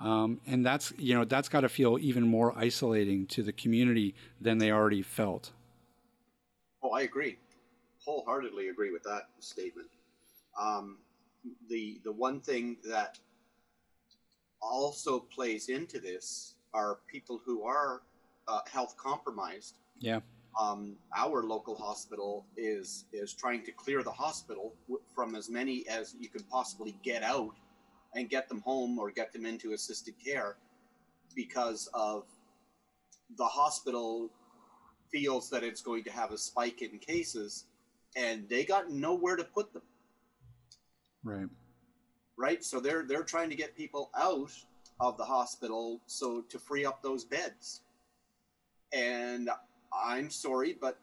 um, 0.00 0.40
and 0.46 0.64
that's 0.64 0.92
you 0.98 1.14
know 1.14 1.24
that's 1.24 1.48
got 1.48 1.60
to 1.60 1.68
feel 1.68 1.98
even 2.00 2.26
more 2.26 2.52
isolating 2.56 3.26
to 3.26 3.42
the 3.42 3.52
community 3.52 4.14
than 4.40 4.58
they 4.58 4.70
already 4.70 5.02
felt 5.02 5.52
Oh, 6.82 6.92
I 6.92 7.02
agree, 7.02 7.36
wholeheartedly 8.04 8.68
agree 8.68 8.90
with 8.90 9.02
that 9.02 9.28
statement. 9.38 9.88
Um, 10.58 10.96
the 11.68 12.00
the 12.04 12.12
one 12.12 12.40
thing 12.40 12.78
that 12.88 13.18
also 14.62 15.20
plays 15.20 15.68
into 15.68 16.00
this 16.00 16.54
are 16.72 16.98
people 17.06 17.40
who 17.44 17.64
are 17.64 18.00
uh, 18.48 18.60
health 18.72 18.96
compromised. 18.96 19.76
yeah 19.98 20.20
Um, 20.58 20.96
our 21.16 21.42
local 21.44 21.76
hospital 21.76 22.44
is 22.56 23.04
is 23.12 23.32
trying 23.32 23.64
to 23.64 23.72
clear 23.72 24.02
the 24.02 24.10
hospital 24.10 24.74
from 25.14 25.34
as 25.34 25.48
many 25.48 25.86
as 25.88 26.14
you 26.18 26.28
could 26.28 26.48
possibly 26.48 26.96
get 27.02 27.22
out 27.22 27.54
and 28.14 28.28
get 28.28 28.48
them 28.48 28.60
home 28.60 28.98
or 28.98 29.10
get 29.10 29.32
them 29.32 29.46
into 29.46 29.72
assisted 29.72 30.14
care 30.22 30.56
because 31.36 31.88
of 31.94 32.24
the 33.36 33.44
hospital 33.44 34.28
feels 35.12 35.48
that 35.50 35.62
it's 35.62 35.80
going 35.80 36.02
to 36.04 36.10
have 36.10 36.32
a 36.32 36.38
spike 36.38 36.82
in 36.82 36.98
cases 36.98 37.66
and 38.16 38.48
they 38.48 38.64
got 38.64 38.90
nowhere 38.90 39.36
to 39.36 39.44
put 39.44 39.72
them 39.72 39.82
right 41.22 41.48
right? 42.40 42.64
So 42.64 42.80
they're 42.80 43.04
they're 43.06 43.22
trying 43.22 43.50
to 43.50 43.56
get 43.56 43.76
people 43.76 44.10
out 44.16 44.50
of 44.98 45.16
the 45.16 45.24
hospital 45.24 46.00
so 46.06 46.40
to 46.48 46.58
free 46.58 46.84
up 46.84 47.02
those 47.02 47.24
beds. 47.24 47.82
And 48.92 49.50
I'm 49.92 50.30
sorry, 50.30 50.76
but 50.80 50.98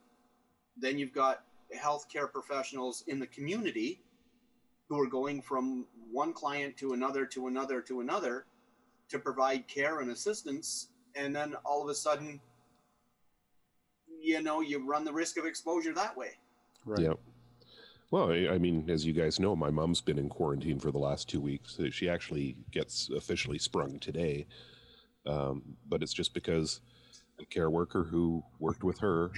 then 0.78 0.98
you've 0.98 1.14
got 1.14 1.44
healthcare 1.76 2.32
professionals 2.32 3.04
in 3.08 3.20
the 3.20 3.28
community 3.28 4.02
who 4.88 5.00
are 5.00 5.08
going 5.08 5.42
from 5.42 5.86
one 6.12 6.32
client 6.32 6.78
to 6.78 6.94
another 6.94 7.26
to 7.26 7.48
another 7.48 7.82
to 7.82 8.00
another 8.00 8.46
to 9.10 9.20
provide 9.20 9.68
care 9.68 10.00
and 10.00 10.12
assistance 10.12 10.88
and 11.16 11.36
then 11.36 11.56
all 11.66 11.84
of 11.84 11.90
a 11.90 11.94
sudden 11.94 12.40
you 14.22 14.42
know 14.42 14.62
you 14.62 14.86
run 14.88 15.04
the 15.04 15.12
risk 15.12 15.38
of 15.38 15.46
exposure 15.46 15.94
that 15.94 16.16
way 16.16 16.38
Right. 16.88 17.02
Yep. 17.02 17.20
Well, 18.12 18.32
I, 18.32 18.54
I 18.54 18.58
mean, 18.58 18.90
as 18.90 19.06
you 19.06 19.12
guys 19.12 19.40
know, 19.40 19.56
my 19.56 19.70
mom's 19.70 20.00
been 20.00 20.18
in 20.18 20.30
quarantine 20.30 20.80
for 20.80 20.92
the 20.92 20.98
last 20.98 21.28
two 21.28 21.42
weeks. 21.42 21.78
She 21.92 22.08
actually 22.08 22.56
gets 22.72 23.10
officially 23.10 23.60
sprung 23.60 24.00
today, 24.00 24.48
um, 25.26 25.62
but 25.90 26.02
it's 26.02 26.14
just 26.14 26.34
because 26.34 26.80
a 27.40 27.46
care 27.46 27.70
worker 27.70 28.04
who 28.04 28.44
worked 28.60 28.84
with 28.84 29.00
her 29.00 29.32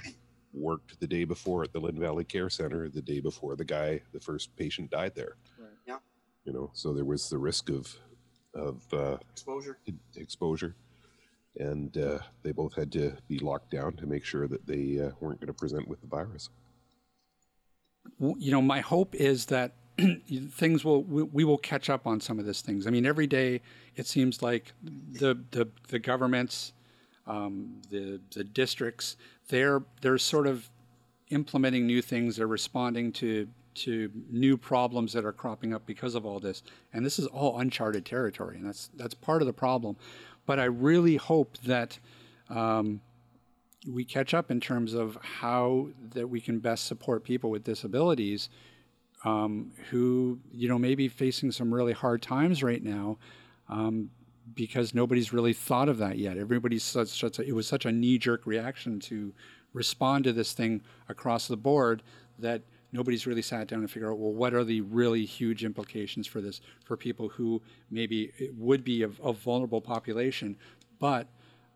worked 0.53 0.99
the 0.99 1.07
day 1.07 1.23
before 1.23 1.63
at 1.63 1.73
the 1.73 1.79
Lynn 1.79 1.99
Valley 1.99 2.23
Care 2.23 2.49
Center, 2.49 2.89
the 2.89 3.01
day 3.01 3.19
before 3.19 3.55
the 3.55 3.65
guy, 3.65 4.01
the 4.13 4.19
first 4.19 4.55
patient, 4.55 4.89
died 4.89 5.13
there. 5.15 5.35
Right. 5.57 5.69
Yeah. 5.85 5.97
You 6.45 6.53
know, 6.53 6.71
so 6.73 6.93
there 6.93 7.05
was 7.05 7.29
the 7.29 7.37
risk 7.37 7.69
of 7.69 7.95
of 8.55 8.81
uh, 8.93 9.17
exposure 9.31 9.77
exposure, 10.15 10.75
and 11.57 11.95
uh, 11.97 12.19
they 12.41 12.51
both 12.51 12.73
had 12.73 12.91
to 12.93 13.15
be 13.27 13.39
locked 13.39 13.71
down 13.71 13.93
to 13.93 14.07
make 14.07 14.25
sure 14.25 14.47
that 14.47 14.65
they 14.65 14.99
uh, 14.99 15.11
weren't 15.19 15.39
going 15.39 15.47
to 15.47 15.53
present 15.53 15.87
with 15.87 16.01
the 16.01 16.07
virus. 16.07 16.49
you 18.19 18.51
know, 18.51 18.61
my 18.61 18.79
hope 18.79 19.13
is 19.13 19.45
that 19.47 19.73
things 20.51 20.83
will 20.83 21.03
we, 21.03 21.23
we 21.23 21.43
will 21.43 21.57
catch 21.57 21.89
up 21.89 22.07
on 22.07 22.19
some 22.21 22.39
of 22.39 22.45
these 22.45 22.61
things. 22.61 22.87
I 22.87 22.89
mean, 22.89 23.05
every 23.05 23.27
day 23.27 23.61
it 23.95 24.07
seems 24.07 24.41
like 24.41 24.73
the 24.81 25.37
the 25.51 25.69
the 25.89 25.99
governments, 25.99 26.73
um, 27.29 27.81
the 27.89 28.19
the 28.33 28.43
districts, 28.43 29.15
they're 29.47 29.81
they're 30.01 30.17
sort 30.17 30.47
of 30.47 30.69
implementing 31.29 31.85
new 31.85 32.01
things. 32.01 32.35
They're 32.35 32.47
responding 32.47 33.11
to 33.13 33.47
to 33.75 34.11
new 34.29 34.57
problems 34.57 35.13
that 35.13 35.23
are 35.23 35.31
cropping 35.31 35.73
up 35.73 35.85
because 35.85 36.15
of 36.15 36.25
all 36.25 36.39
this. 36.39 36.63
And 36.91 37.05
this 37.05 37.19
is 37.19 37.27
all 37.27 37.59
uncharted 37.59 38.05
territory, 38.05 38.57
and 38.57 38.65
that's 38.65 38.89
that's 38.95 39.13
part 39.13 39.41
of 39.41 39.45
the 39.45 39.53
problem. 39.53 39.95
But 40.45 40.59
I 40.59 40.65
really 40.65 41.15
hope 41.15 41.57
that 41.59 41.99
um, 42.49 42.99
we 43.87 44.03
catch 44.03 44.33
up 44.33 44.49
in 44.51 44.59
terms 44.59 44.93
of 44.93 45.17
how 45.21 45.89
that 46.15 46.27
we 46.27 46.41
can 46.41 46.59
best 46.59 46.85
support 46.85 47.23
people 47.23 47.51
with 47.51 47.63
disabilities 47.63 48.49
um, 49.23 49.71
who 49.89 50.39
you 50.53 50.67
know 50.67 50.79
may 50.79 50.95
be 50.95 51.07
facing 51.07 51.51
some 51.51 51.73
really 51.73 51.93
hard 51.93 52.21
times 52.21 52.63
right 52.63 52.83
now 52.83 53.17
um, 53.69 54.09
because 54.55 54.93
nobody's 54.93 55.33
really 55.33 55.53
thought 55.53 55.89
of 55.89 55.97
that 55.97 56.17
yet. 56.17 56.37
Everybody's 56.37 56.83
such, 56.83 57.09
such 57.09 57.39
a, 57.39 57.43
it 57.43 57.53
was 57.53 57.67
such 57.67 57.85
a 57.85 57.91
knee 57.91 58.17
jerk 58.17 58.45
reaction 58.45 58.99
to 59.01 59.33
respond 59.73 60.23
to 60.23 60.33
this 60.33 60.53
thing 60.53 60.81
across 61.07 61.47
the 61.47 61.57
board 61.57 62.03
that 62.39 62.61
nobody's 62.91 63.27
really 63.27 63.41
sat 63.41 63.67
down 63.67 63.79
and 63.79 63.91
figure 63.91 64.11
out 64.11 64.17
well 64.17 64.33
what 64.33 64.53
are 64.53 64.63
the 64.63 64.81
really 64.81 65.25
huge 65.25 65.63
implications 65.63 66.25
for 66.25 66.41
this 66.41 66.61
for 66.85 66.97
people 66.97 67.29
who 67.29 67.61
maybe 67.91 68.31
would 68.57 68.83
be 68.83 69.03
a, 69.03 69.09
a 69.23 69.31
vulnerable 69.31 69.81
population 69.81 70.57
but 70.97 71.27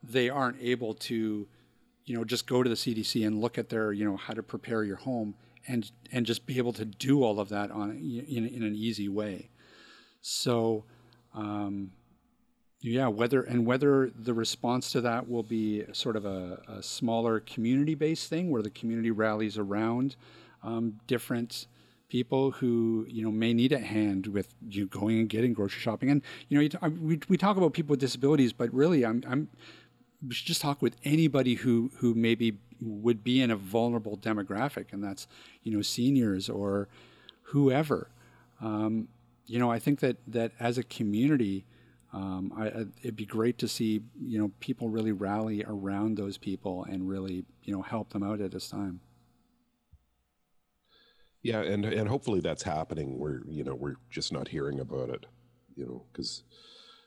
they 0.01 0.30
aren't 0.30 0.59
able 0.61 0.93
to 0.93 1.47
you 2.05 2.17
know 2.17 2.24
just 2.24 2.47
go 2.47 2.63
to 2.63 2.69
the 2.69 2.76
CDC 2.76 3.26
and 3.26 3.39
look 3.39 3.57
at 3.57 3.69
their 3.69 3.93
you 3.93 4.05
know 4.05 4.17
how 4.17 4.34
to 4.34 4.43
prepare 4.43 4.84
your 4.84 4.97
home 4.97 5.36
and 5.67 5.91
and 6.11 6.26
just 6.26 6.45
be 6.45 6.57
able 6.57 6.74
to 6.74 6.86
do 6.86 7.24
all 7.24 7.39
of 7.39 7.49
that 7.49 7.71
on 7.71 7.91
in, 7.91 8.47
in 8.47 8.63
an 8.63 8.76
easy 8.76 9.07
way 9.07 9.49
so 10.21 10.84
um, 11.34 11.91
yeah 12.84 13.07
whether 13.07 13.41
and 13.41 13.65
whether 13.65 14.11
the 14.15 14.34
response 14.34 14.91
to 14.91 15.01
that 15.01 15.27
will 15.29 15.43
be 15.43 15.84
sort 15.93 16.15
of 16.15 16.25
a, 16.25 16.61
a 16.67 16.84
smaller 16.84 17.39
community 17.39 17.95
based 17.95 18.29
thing 18.29 18.51
where 18.51 18.61
the 18.61 18.69
community 18.69 19.11
rallies 19.11 19.57
around 19.57 20.15
um, 20.63 20.99
different 21.07 21.67
people 22.09 22.51
who 22.51 23.05
you 23.09 23.23
know 23.23 23.31
may 23.31 23.53
need 23.53 23.71
a 23.71 23.79
hand 23.79 24.27
with 24.27 24.49
you 24.69 24.86
going 24.86 25.19
and 25.19 25.29
getting 25.29 25.53
grocery 25.53 25.79
shopping 25.81 26.09
and 26.09 26.21
you 26.49 26.57
know 26.57 26.61
you 26.61 26.69
t- 26.69 26.77
I- 26.81 26.89
we, 26.89 27.19
we 27.27 27.38
talk 27.38 27.57
about 27.57 27.73
people 27.73 27.93
with 27.93 27.99
disabilities 27.99 28.53
but 28.53 28.71
really 28.73 29.05
i'm 29.05 29.23
i'm 29.27 29.47
we 30.27 30.34
should 30.34 30.47
just 30.47 30.61
talk 30.61 30.81
with 30.81 30.95
anybody 31.03 31.55
who 31.55 31.91
who 31.97 32.13
maybe 32.13 32.57
would 32.81 33.23
be 33.23 33.41
in 33.41 33.51
a 33.51 33.55
vulnerable 33.55 34.17
demographic, 34.17 34.88
and 34.91 35.03
that's 35.03 35.27
you 35.63 35.71
know 35.75 35.81
seniors 35.81 36.49
or 36.49 36.88
whoever. 37.43 38.09
Um, 38.61 39.07
you 39.45 39.59
know, 39.59 39.71
I 39.71 39.79
think 39.79 39.99
that 39.99 40.17
that 40.27 40.51
as 40.59 40.77
a 40.77 40.84
community, 40.84 41.65
um, 42.14 42.53
I, 42.55 42.68
I, 42.68 42.86
it'd 43.01 43.16
be 43.16 43.26
great 43.26 43.57
to 43.59 43.68
see 43.68 44.01
you 44.22 44.39
know 44.39 44.51
people 44.59 44.89
really 44.89 45.11
rally 45.11 45.64
around 45.68 46.18
those 46.18 46.38
people 46.38 46.86
and 46.86 47.07
really 47.09 47.45
you 47.64 47.74
know 47.76 47.82
help 47.82 48.11
them 48.14 48.24
out 48.24 48.41
at 48.41 48.51
this 48.51 48.70
time. 48.70 49.01
Yeah, 51.41 51.61
and 51.61 51.86
and 51.86 52.07
hopefully 52.07 52.39
that's 52.39 52.64
happening. 52.64 53.18
We're 53.20 53.41
you 53.47 53.64
know 53.64 53.76
we're 53.76 53.95
just 54.09 54.32
not 54.32 54.47
hearing 54.47 54.80
about 54.80 55.09
it, 55.09 55.26
you 55.76 55.86
know, 55.86 56.05
because 56.11 56.43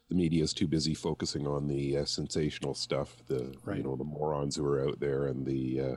the 0.08 0.14
media 0.14 0.44
is 0.44 0.52
too 0.54 0.68
busy 0.68 0.94
focusing 0.94 1.46
on 1.46 1.66
the 1.68 1.98
uh, 1.98 2.04
sensational 2.04 2.74
stuff, 2.74 3.22
the 3.26 3.56
Right. 3.64 3.78
you 3.78 3.82
know 3.82 3.96
the 3.96 4.04
morons 4.04 4.56
who 4.56 4.66
are 4.66 4.86
out 4.86 5.00
there 5.00 5.26
and 5.26 5.46
the 5.46 5.80
uh, 5.80 5.96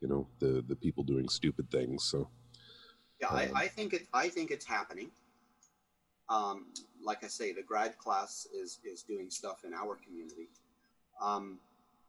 you 0.00 0.08
know 0.08 0.28
the 0.38 0.64
the 0.68 0.76
people 0.76 1.04
doing 1.04 1.28
stupid 1.28 1.70
things. 1.70 2.04
So 2.04 2.28
Yeah, 3.20 3.28
I, 3.28 3.50
I 3.54 3.68
think 3.68 3.94
it. 3.94 4.08
I 4.12 4.28
think 4.28 4.50
it's 4.50 4.66
happening. 4.66 5.10
Um, 6.28 6.66
like 7.04 7.24
I 7.24 7.28
say, 7.28 7.52
the 7.52 7.62
grad 7.62 7.98
class 7.98 8.46
is 8.54 8.78
is 8.84 9.02
doing 9.02 9.30
stuff 9.30 9.64
in 9.64 9.74
our 9.74 9.96
community, 9.96 10.48
um, 11.20 11.58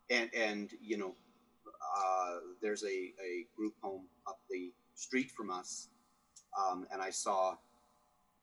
and 0.09 0.29
and 0.33 0.71
you 0.81 0.97
know, 0.97 1.15
uh, 1.97 2.37
there's 2.61 2.83
a, 2.83 2.87
a 2.87 3.45
group 3.55 3.73
home 3.81 4.03
up 4.27 4.39
the 4.49 4.71
street 4.95 5.31
from 5.31 5.49
us, 5.49 5.89
um, 6.57 6.85
and 6.91 7.01
I 7.01 7.09
saw 7.09 7.55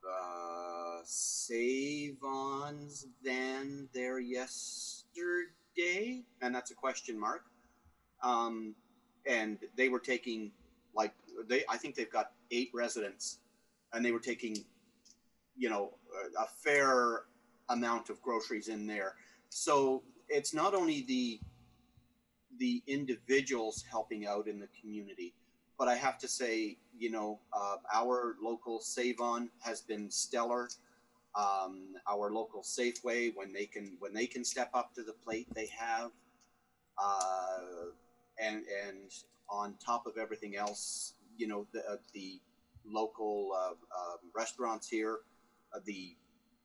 uh, 0.08 1.00
Save-On's 1.04 3.06
van 3.22 3.88
there 3.92 4.18
yesterday, 4.18 6.22
and 6.40 6.54
that's 6.54 6.70
a 6.70 6.74
question 6.74 7.18
mark. 7.18 7.44
Um, 8.22 8.74
and 9.26 9.58
they 9.76 9.88
were 9.88 9.98
taking 9.98 10.50
like 10.94 11.12
they 11.48 11.64
I 11.68 11.76
think 11.76 11.94
they've 11.94 12.10
got 12.10 12.32
eight 12.50 12.70
residents, 12.74 13.38
and 13.92 14.04
they 14.04 14.12
were 14.12 14.20
taking, 14.20 14.64
you 15.60 15.68
know, 15.68 15.92
a, 16.40 16.46
fair 16.64 17.24
amount 17.68 18.08
of 18.08 18.20
groceries 18.22 18.68
in 18.68 18.86
there. 18.86 19.14
So 19.50 20.02
it's 20.28 20.54
not 20.54 20.74
only 20.74 21.02
the 21.02 21.38
the 22.58 22.82
individuals 22.86 23.84
helping 23.88 24.26
out 24.26 24.48
in 24.48 24.58
the 24.58 24.68
community, 24.80 25.34
but 25.78 25.86
I 25.86 25.94
have 25.94 26.18
to 26.18 26.28
say, 26.28 26.76
you 26.98 27.10
know, 27.10 27.38
uh, 27.52 27.76
our 27.92 28.36
local 28.42 28.80
Save 28.80 29.20
On 29.20 29.50
has 29.60 29.82
been 29.82 30.10
stellar. 30.10 30.68
Um, 31.34 31.94
our 32.10 32.32
local 32.32 32.62
Safeway, 32.62 33.32
when 33.36 33.52
they 33.52 33.66
can 33.66 33.96
when 34.00 34.12
they 34.14 34.26
can 34.26 34.44
step 34.44 34.70
up 34.74 34.94
to 34.94 35.02
the 35.02 35.12
plate, 35.12 35.46
they 35.54 35.68
have. 35.78 36.10
Uh, 36.98 37.92
and 38.42 38.64
and 38.86 39.12
on 39.48 39.74
top 39.84 40.06
of 40.06 40.16
everything 40.16 40.56
else, 40.56 41.14
you 41.36 41.46
know, 41.46 41.66
the 41.72 41.80
uh, 41.80 41.96
the 42.14 42.40
local 42.84 43.50
uh, 43.54 43.70
um 43.70 44.18
restaurants 44.34 44.88
here, 44.88 45.18
the 45.84 46.16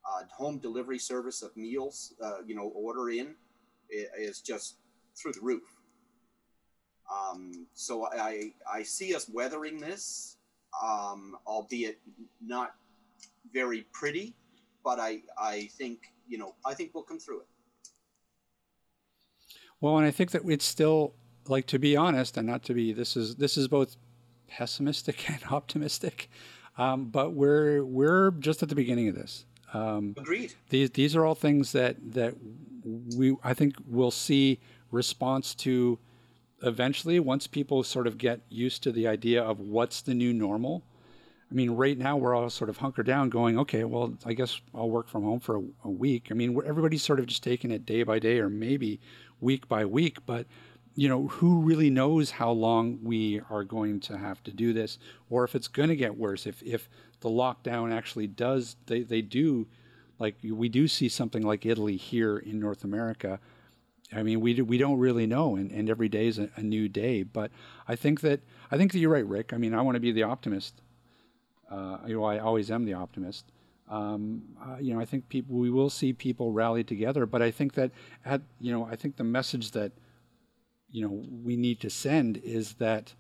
uh, 0.06 0.24
home 0.32 0.60
delivery 0.60 1.00
service 1.00 1.42
of 1.42 1.56
meals, 1.58 2.14
uh, 2.24 2.38
you 2.46 2.56
know, 2.56 2.72
order 2.76 3.10
in, 3.10 3.36
is 3.90 4.42
just 4.42 4.78
through 5.16 5.34
the 5.34 5.42
roof. 5.42 5.64
Um, 7.12 7.68
so 7.74 8.08
I 8.08 8.52
I 8.72 8.84
see 8.84 9.14
us 9.14 9.30
weathering 9.30 9.80
this, 9.80 10.38
um, 10.84 11.38
albeit 11.46 12.00
not 12.42 12.76
very 13.54 13.86
pretty, 13.92 14.36
but 14.84 15.00
I 15.00 15.22
I 15.38 15.70
think 15.78 16.12
you 16.28 16.38
know 16.38 16.56
I 16.66 16.74
think 16.74 16.92
we'll 16.94 17.04
come 17.04 17.20
through 17.20 17.42
it. 17.42 17.48
Well, 19.82 19.98
and 19.98 20.08
I 20.08 20.12
think 20.12 20.32
that 20.32 20.44
it's 20.48 20.66
still 20.66 21.14
like 21.48 21.68
to 21.68 21.80
be 21.80 21.96
honest, 21.96 22.38
and 22.38 22.48
not 22.48 22.64
to 22.64 22.74
be. 22.74 22.92
This 22.92 23.16
is 23.16 23.36
this 23.36 23.56
is 23.58 23.68
both 23.68 23.98
pessimistic 24.48 25.30
and 25.30 25.44
optimistic, 25.52 26.30
um, 26.78 27.06
but 27.06 27.34
we're 27.34 27.84
we're 27.84 28.32
just 28.32 28.64
at 28.64 28.70
the 28.70 28.76
beginning 28.76 29.10
of 29.10 29.16
this. 29.16 29.46
Um, 29.74 30.16
Agreed. 30.18 30.54
these 30.70 30.92
these 30.92 31.16
are 31.16 31.26
all 31.26 31.36
things 31.36 31.72
that 31.74 31.96
that 32.14 32.36
we 33.16 33.36
I 33.44 33.54
think 33.54 33.76
we'll 33.88 34.12
see 34.12 34.60
response 34.92 35.56
to 35.56 36.00
eventually 36.64 37.20
once 37.20 37.48
people 37.48 37.84
sort 37.84 38.08
of 38.08 38.18
get 38.18 38.42
used 38.50 38.84
to 38.84 38.92
the 38.92 39.08
idea 39.08 39.44
of 39.44 39.60
what's 39.60 40.02
the 40.02 40.14
new 40.14 40.34
normal. 40.34 40.84
I 41.52 41.54
mean, 41.54 41.72
right 41.72 41.98
now 41.98 42.18
we're 42.18 42.34
all 42.34 42.50
sort 42.50 42.70
of 42.70 42.78
hunkered 42.78 43.06
down, 43.06 43.30
going, 43.30 43.60
okay, 43.60 43.84
well, 43.84 44.18
I 44.26 44.34
guess 44.34 44.60
I'll 44.74 44.90
work 44.90 45.08
from 45.08 45.24
home 45.24 45.40
for 45.40 45.58
a, 45.58 45.64
a 45.84 45.90
week. 45.90 46.28
I 46.32 46.34
mean, 46.34 46.56
we're, 46.56 46.66
everybody's 46.66 47.04
sort 47.04 47.20
of 47.20 47.28
just 47.28 47.44
taking 47.44 47.70
it 47.70 47.86
day 47.86 48.02
by 48.02 48.18
day, 48.18 48.40
or 48.40 48.50
maybe 48.50 49.00
week 49.42 49.68
by 49.68 49.86
week. 49.86 50.18
But 50.26 50.48
you 50.96 51.10
know, 51.10 51.28
who 51.28 51.60
really 51.62 51.90
knows 51.90 52.32
how 52.32 52.52
long 52.52 53.00
we 53.04 53.42
are 53.50 53.64
going 53.64 54.00
to 54.02 54.18
have 54.18 54.42
to 54.44 54.52
do 54.52 54.72
this, 54.72 54.98
or 55.30 55.44
if 55.44 55.54
it's 55.54 55.68
going 55.68 55.90
to 55.90 55.96
get 55.96 56.18
worse? 56.18 56.48
If 56.48 56.64
if 56.64 56.90
the 57.20 57.30
lockdown 57.30 57.94
actually 57.94 58.28
does 58.28 58.78
they, 58.86 59.04
they 59.04 59.22
do 59.22 59.68
like 60.20 60.36
we 60.44 60.70
do 60.70 60.88
see 60.88 61.10
something 61.10 61.44
like 61.44 61.66
Italy 61.66 61.98
here 61.98 62.38
in 62.38 62.60
North 62.60 62.84
America. 62.84 63.40
I 64.14 64.24
mean, 64.24 64.40
we 64.40 64.54
do, 64.54 64.64
we 64.64 64.78
don't 64.78 65.00
really 65.00 65.26
know, 65.26 65.56
and, 65.56 65.72
and 65.72 65.90
every 65.90 66.08
day 66.08 66.28
is 66.28 66.38
a, 66.38 66.50
a 66.56 66.62
new 66.62 66.88
day. 66.88 67.24
But 67.24 67.52
I 67.88 67.96
think 67.96 68.22
that 68.22 68.40
I 68.72 68.78
think 68.78 68.94
that 68.94 69.00
you're 69.00 69.12
right, 69.12 69.26
Rick. 69.26 69.52
I 69.52 69.58
mean, 69.58 69.74
I 69.74 69.82
want 69.82 69.96
to 69.96 70.00
be 70.00 70.12
the 70.12 70.24
optimist. 70.24 70.82
Uh, 71.70 71.98
you 72.08 72.16
know, 72.16 72.24
I 72.24 72.40
always 72.40 72.72
am 72.72 72.86
the 72.86 72.94
optimist. 72.94 73.46
Um, 73.90 74.44
uh, 74.62 74.78
you 74.80 74.94
know, 74.94 75.00
I 75.00 75.06
think 75.06 75.28
people 75.28 75.56
we 75.58 75.70
will 75.70 75.90
see 75.90 76.14
people 76.14 76.54
rally 76.54 76.84
together, 76.84 77.26
but 77.26 77.42
I 77.42 77.52
think 77.52 77.74
that 77.74 77.92
at 78.24 78.42
you 78.60 78.72
know, 78.72 78.86
I 78.86 78.96
think 78.96 79.18
the 79.18 79.24
message 79.24 79.72
that 79.72 79.92
you 80.96 81.02
know 81.04 81.14
we 81.44 81.56
need 81.56 81.80
to 81.82 81.90
send 81.90 82.38
is 82.38 82.76
that 82.76 83.14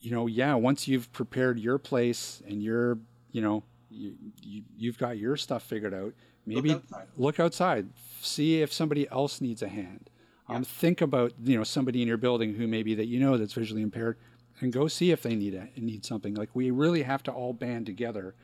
you 0.00 0.10
know, 0.10 0.26
yeah, 0.26 0.54
once 0.54 0.88
you've 0.88 1.12
prepared 1.12 1.60
your 1.60 1.78
place 1.78 2.42
and 2.48 2.62
you're, 2.62 2.98
you 3.30 3.42
know, 3.42 3.62
you, 3.90 4.14
you 4.42 4.62
you've 4.76 4.98
got 4.98 5.18
your 5.18 5.36
stuff 5.36 5.62
figured 5.62 5.92
out, 5.92 6.14
maybe 6.46 6.70
Look 6.70 6.82
outside. 6.84 7.06
look 7.16 7.40
outside, 7.40 7.88
see 8.22 8.62
if 8.62 8.72
somebody 8.72 9.08
else 9.10 9.40
needs 9.40 9.62
a 9.62 9.68
hand. 9.68 10.08
Um, 10.48 10.64
think 10.64 11.00
about 11.00 11.32
you 11.44 11.56
know 11.56 11.64
somebody 11.64 12.02
in 12.02 12.08
your 12.08 12.16
building 12.16 12.54
who 12.54 12.66
maybe 12.66 12.94
that 12.94 13.06
you 13.06 13.20
know 13.20 13.36
that's 13.36 13.52
visually 13.52 13.82
impaired, 13.82 14.16
and 14.60 14.72
go 14.72 14.88
see 14.88 15.10
if 15.10 15.22
they 15.22 15.34
need 15.34 15.54
a, 15.54 15.68
need 15.76 16.04
something. 16.04 16.34
Like 16.34 16.50
we 16.54 16.70
really 16.70 17.02
have 17.02 17.22
to 17.24 17.32
all 17.32 17.52
band 17.52 17.86
together, 17.86 18.34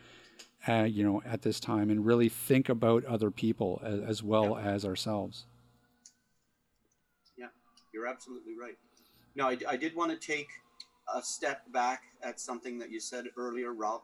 uh, 0.69 0.83
you 0.83 1.05
know, 1.05 1.23
at 1.25 1.43
this 1.43 1.59
time 1.59 1.91
and 1.91 2.05
really 2.05 2.29
think 2.29 2.69
about 2.69 3.05
other 3.05 3.31
people 3.31 3.81
as, 3.85 4.01
as 4.01 4.23
well 4.23 4.57
as 4.57 4.85
ourselves. 4.85 5.47
You're 7.97 8.07
absolutely 8.07 8.53
right. 8.61 8.77
Now, 9.37 9.49
I, 9.49 9.57
I 9.67 9.77
did 9.79 9.97
want 9.97 10.11
to 10.11 10.19
take 10.19 10.49
a 11.15 11.23
step 11.23 11.63
back 11.73 12.03
at 12.23 12.39
something 12.39 12.79
that 12.79 12.91
you 12.91 13.01
said 13.01 13.25
earlier, 13.39 13.73
Rob, 13.73 14.03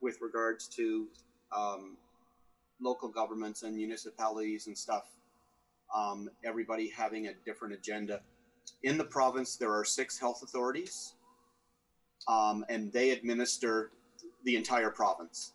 with 0.00 0.20
regards 0.20 0.66
to 0.70 1.06
um, 1.56 1.96
local 2.80 3.08
governments 3.08 3.62
and 3.62 3.76
municipalities 3.76 4.66
and 4.66 4.76
stuff. 4.76 5.04
Um, 5.94 6.28
everybody 6.44 6.90
having 6.90 7.28
a 7.28 7.34
different 7.46 7.74
agenda. 7.74 8.22
In 8.82 8.98
the 8.98 9.04
province, 9.04 9.54
there 9.54 9.72
are 9.72 9.84
six 9.84 10.18
health 10.18 10.42
authorities, 10.42 11.14
um, 12.26 12.64
and 12.68 12.92
they 12.92 13.10
administer 13.10 13.92
the 14.42 14.56
entire 14.56 14.90
province. 14.90 15.52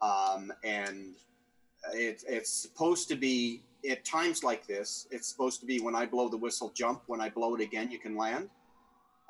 Um, 0.00 0.52
and 0.64 1.14
it, 1.92 2.24
it's 2.26 2.50
supposed 2.50 3.06
to 3.10 3.14
be 3.14 3.62
at 3.88 4.04
times 4.04 4.44
like 4.44 4.66
this. 4.66 5.06
It's 5.10 5.28
supposed 5.28 5.60
to 5.60 5.66
be 5.66 5.80
when 5.80 5.94
I 5.94 6.06
blow 6.06 6.28
the 6.28 6.36
whistle, 6.36 6.72
jump. 6.74 7.02
When 7.06 7.20
I 7.20 7.28
blow 7.28 7.54
it 7.54 7.60
again, 7.60 7.90
you 7.90 7.98
can 7.98 8.16
land. 8.16 8.48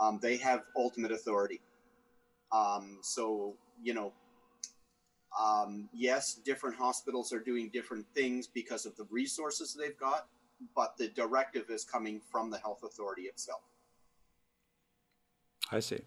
Um, 0.01 0.19
they 0.21 0.37
have 0.39 0.63
ultimate 0.77 1.13
authority. 1.13 1.61
Um, 2.53 2.99
so 3.03 3.55
you 3.83 3.95
know, 3.95 4.13
um, 5.41 5.89
yes, 5.93 6.35
different 6.35 6.77
hospitals 6.77 7.33
are 7.33 7.41
doing 7.41 7.71
different 7.73 8.07
things 8.15 8.47
because 8.47 8.87
of 8.87 8.97
the 8.97 9.07
resources 9.11 9.75
they've 9.79 9.99
got, 9.99 10.27
but 10.75 10.97
the 10.97 11.09
directive 11.09 11.71
is 11.71 11.85
coming 11.85 12.21
from 12.31 12.51
the 12.51 12.59
health 12.59 12.83
authority 12.85 13.23
itself. 13.23 13.63
I 15.71 15.81
see. 15.81 16.03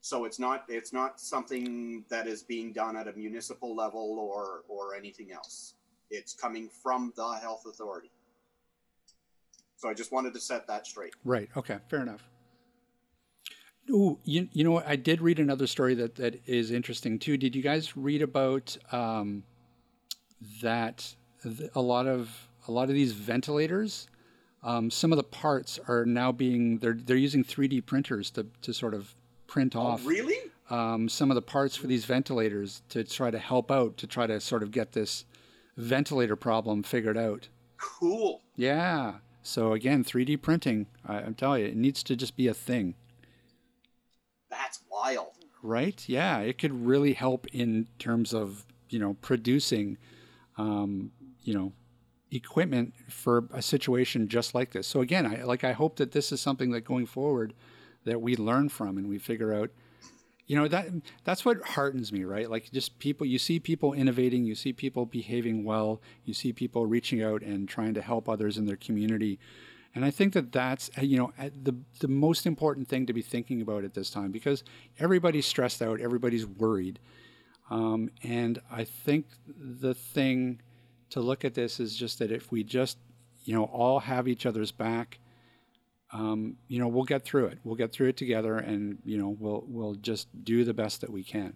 So 0.00 0.24
it's 0.24 0.38
not 0.38 0.64
it's 0.68 0.92
not 0.92 1.20
something 1.20 2.04
that 2.10 2.26
is 2.26 2.42
being 2.42 2.72
done 2.72 2.96
at 2.96 3.08
a 3.08 3.12
municipal 3.12 3.74
level 3.74 4.18
or 4.18 4.64
or 4.68 4.94
anything 4.94 5.32
else. 5.32 5.74
It's 6.12 6.34
coming 6.34 6.68
from 6.82 7.12
the 7.16 7.32
health 7.40 7.64
authority. 7.66 8.10
So 9.76 9.88
I 9.88 9.94
just 9.94 10.12
wanted 10.12 10.34
to 10.34 10.40
set 10.40 10.66
that 10.68 10.86
straight. 10.86 11.14
Right. 11.24 11.48
Okay. 11.56 11.78
Fair 11.88 12.02
enough. 12.02 12.28
Ooh, 13.90 14.18
you, 14.24 14.48
you 14.52 14.62
know 14.62 14.70
what? 14.72 14.86
I 14.86 14.94
did 14.94 15.20
read 15.20 15.40
another 15.40 15.66
story 15.66 15.94
that, 15.94 16.14
that 16.16 16.40
is 16.46 16.70
interesting 16.70 17.18
too. 17.18 17.36
Did 17.36 17.56
you 17.56 17.62
guys 17.62 17.96
read 17.96 18.22
about 18.22 18.76
um, 18.92 19.42
that 20.62 21.14
th- 21.42 21.70
a 21.74 21.80
lot 21.80 22.06
of 22.06 22.30
a 22.68 22.70
lot 22.72 22.88
of 22.88 22.94
these 22.94 23.10
ventilators, 23.10 24.06
um, 24.62 24.88
some 24.88 25.10
of 25.10 25.16
the 25.16 25.24
parts 25.24 25.80
are 25.88 26.04
now 26.06 26.30
being 26.30 26.78
they're 26.78 26.94
they're 26.94 27.16
using 27.16 27.42
3D 27.42 27.84
printers 27.84 28.30
to, 28.32 28.46
to 28.60 28.72
sort 28.72 28.94
of 28.94 29.16
print 29.48 29.74
off 29.74 30.02
Oh, 30.04 30.08
really? 30.08 30.38
um, 30.70 31.08
some 31.08 31.30
of 31.32 31.34
the 31.34 31.42
parts 31.42 31.74
for 31.74 31.88
these 31.88 32.04
ventilators 32.04 32.82
to 32.90 33.02
try 33.02 33.32
to 33.32 33.38
help 33.40 33.72
out 33.72 33.96
to 33.96 34.06
try 34.06 34.28
to 34.28 34.38
sort 34.40 34.62
of 34.62 34.70
get 34.70 34.92
this 34.92 35.24
ventilator 35.76 36.36
problem 36.36 36.82
figured 36.82 37.16
out. 37.16 37.48
Cool. 37.78 38.42
Yeah. 38.56 39.14
So 39.42 39.72
again, 39.72 40.04
3D 40.04 40.40
printing. 40.40 40.86
I, 41.06 41.16
I'm 41.16 41.34
telling 41.34 41.62
you, 41.62 41.68
it 41.68 41.76
needs 41.76 42.02
to 42.04 42.16
just 42.16 42.36
be 42.36 42.46
a 42.46 42.54
thing. 42.54 42.94
That's 44.50 44.80
wild. 44.90 45.28
right? 45.62 46.02
Yeah, 46.08 46.38
it 46.40 46.58
could 46.58 46.86
really 46.86 47.14
help 47.14 47.46
in 47.52 47.88
terms 47.98 48.34
of 48.34 48.64
you 48.88 48.98
know 48.98 49.14
producing, 49.22 49.96
um, 50.58 51.10
you 51.42 51.54
know, 51.54 51.72
equipment 52.30 52.94
for 53.08 53.48
a 53.52 53.62
situation 53.62 54.28
just 54.28 54.54
like 54.54 54.72
this. 54.72 54.86
So 54.86 55.00
again, 55.00 55.26
I 55.26 55.42
like 55.44 55.64
I 55.64 55.72
hope 55.72 55.96
that 55.96 56.12
this 56.12 56.32
is 56.32 56.40
something 56.40 56.70
that 56.72 56.82
going 56.82 57.06
forward 57.06 57.54
that 58.04 58.20
we 58.20 58.36
learn 58.36 58.68
from 58.68 58.98
and 58.98 59.08
we 59.08 59.18
figure 59.18 59.54
out. 59.54 59.70
You 60.46 60.56
know 60.56 60.68
that 60.68 60.88
that's 61.24 61.44
what 61.44 61.62
heartens 61.62 62.12
me, 62.12 62.24
right? 62.24 62.50
Like 62.50 62.70
just 62.72 62.98
people, 62.98 63.26
you 63.26 63.38
see 63.38 63.60
people 63.60 63.92
innovating, 63.92 64.44
you 64.44 64.54
see 64.54 64.72
people 64.72 65.06
behaving 65.06 65.64
well, 65.64 66.02
you 66.24 66.34
see 66.34 66.52
people 66.52 66.84
reaching 66.86 67.22
out 67.22 67.42
and 67.42 67.68
trying 67.68 67.94
to 67.94 68.02
help 68.02 68.28
others 68.28 68.58
in 68.58 68.66
their 68.66 68.76
community. 68.76 69.38
And 69.94 70.04
I 70.04 70.10
think 70.10 70.32
that 70.32 70.52
that's 70.52 70.90
uh, 70.98 71.02
you 71.02 71.18
know 71.18 71.32
the 71.38 71.74
the 72.00 72.08
most 72.08 72.46
important 72.46 72.88
thing 72.88 73.06
to 73.06 73.12
be 73.12 73.22
thinking 73.22 73.62
about 73.62 73.84
at 73.84 73.94
this 73.94 74.10
time 74.10 74.30
because 74.30 74.64
everybody's 74.98 75.46
stressed 75.46 75.82
out, 75.82 76.00
everybody's 76.00 76.46
worried, 76.46 76.98
um, 77.70 78.10
and 78.22 78.60
I 78.70 78.84
think 78.84 79.26
the 79.46 79.94
thing 79.94 80.60
to 81.10 81.20
look 81.20 81.44
at 81.44 81.54
this 81.54 81.78
is 81.78 81.94
just 81.94 82.18
that 82.20 82.32
if 82.32 82.50
we 82.50 82.64
just 82.64 82.98
you 83.44 83.54
know 83.54 83.64
all 83.64 84.00
have 84.00 84.28
each 84.28 84.46
other's 84.46 84.72
back, 84.72 85.18
um, 86.12 86.56
you 86.68 86.78
know 86.78 86.88
we'll 86.88 87.04
get 87.04 87.24
through 87.24 87.46
it. 87.46 87.58
We'll 87.64 87.76
get 87.76 87.92
through 87.92 88.08
it 88.08 88.16
together, 88.16 88.58
and 88.58 88.98
you 89.04 89.18
know 89.18 89.36
we'll 89.38 89.64
we'll 89.66 89.94
just 89.94 90.28
do 90.44 90.64
the 90.64 90.74
best 90.74 91.00
that 91.00 91.10
we 91.10 91.24
can. 91.24 91.54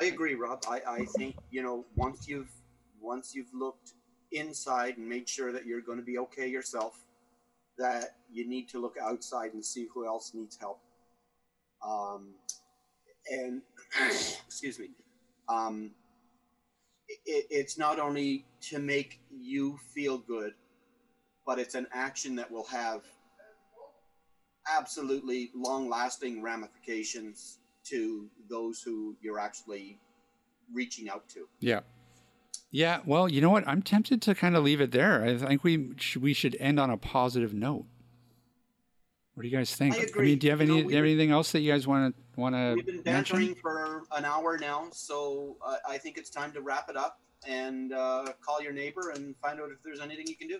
I 0.00 0.04
agree, 0.04 0.34
Rob. 0.34 0.62
I, 0.68 0.80
I 0.88 1.04
think 1.16 1.36
you 1.50 1.62
know 1.62 1.84
once 1.96 2.28
you've 2.28 2.50
once 3.00 3.34
you've 3.34 3.52
looked 3.52 3.94
inside 4.32 4.98
and 4.98 5.08
made 5.08 5.28
sure 5.28 5.52
that 5.52 5.66
you're 5.66 5.80
going 5.80 5.98
to 5.98 6.04
be 6.04 6.18
okay 6.18 6.46
yourself, 6.46 7.04
that 7.78 8.16
you 8.30 8.46
need 8.48 8.68
to 8.68 8.80
look 8.80 8.96
outside 9.02 9.52
and 9.54 9.64
see 9.64 9.88
who 9.92 10.06
else 10.06 10.32
needs 10.34 10.56
help. 10.56 10.80
Um, 11.84 12.34
and 13.30 13.62
excuse 14.46 14.78
me, 14.78 14.90
um, 15.48 15.90
it, 17.08 17.46
it's 17.50 17.78
not 17.78 17.98
only 17.98 18.44
to 18.62 18.78
make 18.78 19.20
you 19.30 19.78
feel 19.94 20.18
good, 20.18 20.52
but 21.46 21.58
it's 21.58 21.74
an 21.74 21.86
action 21.92 22.36
that 22.36 22.50
will 22.50 22.66
have 22.66 23.02
absolutely 24.76 25.50
long-lasting 25.54 26.42
ramifications 26.42 27.58
to 27.84 28.28
those 28.48 28.82
who 28.82 29.16
you're 29.22 29.38
actually 29.38 29.98
reaching 30.72 31.08
out 31.08 31.28
to. 31.30 31.48
Yeah. 31.60 31.80
Yeah, 32.70 33.00
well, 33.06 33.28
you 33.30 33.40
know 33.40 33.48
what? 33.50 33.66
I'm 33.66 33.80
tempted 33.80 34.20
to 34.22 34.34
kind 34.34 34.54
of 34.54 34.62
leave 34.62 34.80
it 34.82 34.90
there. 34.90 35.24
I 35.24 35.38
think 35.38 35.64
we 35.64 35.92
sh- 35.96 36.18
we 36.18 36.34
should 36.34 36.54
end 36.60 36.78
on 36.78 36.90
a 36.90 36.98
positive 36.98 37.54
note. 37.54 37.86
What 39.34 39.42
do 39.44 39.48
you 39.48 39.56
guys 39.56 39.74
think? 39.74 39.94
I 39.94 39.98
agree. 40.00 40.22
I 40.22 40.28
mean, 40.30 40.38
do 40.38 40.46
you 40.46 40.50
have 40.50 40.60
You 40.60 40.66
know, 40.66 40.72
any 40.74 40.82
we- 40.82 40.88
do 40.88 40.90
you 40.90 40.96
have 40.96 41.04
anything 41.06 41.30
else 41.30 41.52
that 41.52 41.60
you 41.60 41.72
guys 41.72 41.86
want 41.86 42.14
to 42.14 42.40
want 42.40 42.54
to? 42.54 42.74
We've 42.74 42.84
been 42.84 42.96
to 42.98 43.02
bantering 43.02 43.46
mention? 43.46 43.62
for 43.62 44.02
an 44.14 44.26
hour 44.26 44.58
now, 44.58 44.88
so 44.92 45.56
uh, 45.64 45.76
I 45.88 45.96
think 45.96 46.18
it's 46.18 46.28
time 46.28 46.52
to 46.52 46.60
wrap 46.60 46.90
it 46.90 46.96
up 46.96 47.20
and 47.46 47.94
uh, 47.94 48.26
call 48.44 48.60
your 48.60 48.72
neighbor 48.72 49.12
and 49.14 49.34
find 49.40 49.58
out 49.60 49.70
if 49.70 49.82
there's 49.82 50.00
anything 50.00 50.26
you 50.26 50.36
can 50.36 50.48
do. 50.48 50.58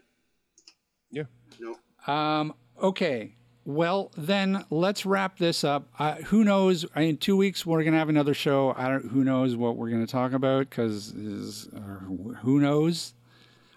Yeah. 1.10 1.24
No. 1.60 1.76
Um, 2.10 2.54
okay. 2.80 3.34
Well, 3.68 4.10
then 4.16 4.64
let's 4.70 5.04
wrap 5.04 5.36
this 5.36 5.62
up. 5.62 5.88
Uh, 5.98 6.14
who 6.14 6.42
knows? 6.42 6.86
In 6.96 7.18
two 7.18 7.36
weeks, 7.36 7.66
we're 7.66 7.84
gonna 7.84 7.98
have 7.98 8.08
another 8.08 8.32
show. 8.32 8.72
I 8.74 8.88
don't. 8.88 9.10
Who 9.10 9.24
knows 9.24 9.56
what 9.56 9.76
we're 9.76 9.90
gonna 9.90 10.06
talk 10.06 10.32
about? 10.32 10.70
Because 10.70 11.12
uh, 11.76 11.78
who 12.40 12.60
knows? 12.60 13.12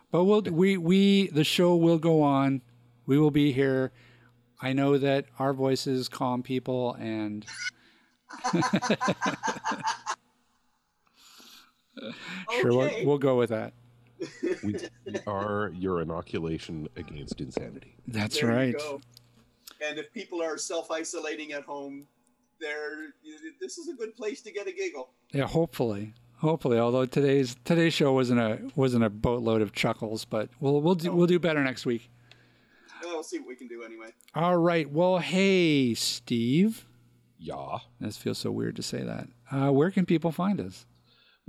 But 0.10 0.24
we'll 0.24 0.44
we 0.44 0.78
we 0.78 1.28
the 1.28 1.44
show 1.44 1.76
will 1.76 1.98
go 1.98 2.22
on. 2.22 2.62
We 3.06 3.20
will 3.20 3.32
be 3.32 3.52
here. 3.52 3.92
I 4.62 4.72
know 4.72 4.98
that 4.98 5.26
our 5.40 5.52
voices 5.52 6.08
calm 6.08 6.42
people, 6.42 6.94
and 6.94 7.46
sure 12.62 12.72
we'll, 12.72 12.92
we'll 13.04 13.18
go 13.18 13.38
with 13.38 13.50
that. 13.50 13.74
We 14.64 14.78
are 15.28 15.74
your 15.76 16.00
inoculation 16.00 16.88
against 16.96 17.42
insanity. 17.42 17.98
That's 18.08 18.40
There 18.40 18.52
you 18.52 18.56
right. 18.56 18.76
Go. 19.82 19.90
And 19.90 20.00
if 20.00 20.12
people 20.14 20.42
are 20.42 20.58
self-isolating 20.58 21.52
at 21.54 21.64
home, 21.64 22.08
there, 22.60 23.14
this 23.60 23.78
is 23.78 23.90
a 23.90 23.94
good 23.94 24.16
place 24.16 24.42
to 24.44 24.52
get 24.52 24.68
a 24.68 24.72
giggle. 24.72 25.10
Yeah, 25.34 25.48
hopefully, 25.48 26.14
hopefully. 26.38 26.78
Although 26.78 27.06
today's 27.06 27.56
today's 27.66 27.94
show 27.94 28.14
wasn't 28.14 28.40
a 28.40 28.60
wasn't 28.76 29.04
a 29.04 29.10
boatload 29.10 29.62
of 29.62 29.74
chuckles, 29.74 30.26
but 30.26 30.50
we'll 30.60 30.82
we'll 30.82 30.96
do, 30.96 31.12
we'll 31.12 31.28
do 31.28 31.40
better 31.40 31.64
next 31.64 31.86
week. 31.86 32.10
Well, 33.04 33.14
We'll 33.16 33.24
see 33.24 33.40
what 33.40 33.48
we 33.48 33.56
can 33.56 33.68
do 33.68 33.84
anyway. 33.84 34.10
All 34.36 34.58
right. 34.58 34.90
Well, 34.90 35.18
hey, 35.20 35.94
Steve, 35.96 36.86
Yeah. 37.40 37.80
This 38.00 38.18
feels 38.18 38.38
so 38.38 38.52
weird 38.52 38.76
to 38.76 38.84
say 38.84 39.02
that. 39.04 39.28
Uh, 39.52 39.72
where 39.72 39.90
can 39.92 40.06
people 40.06 40.32
find 40.32 40.60
us? 40.62 40.86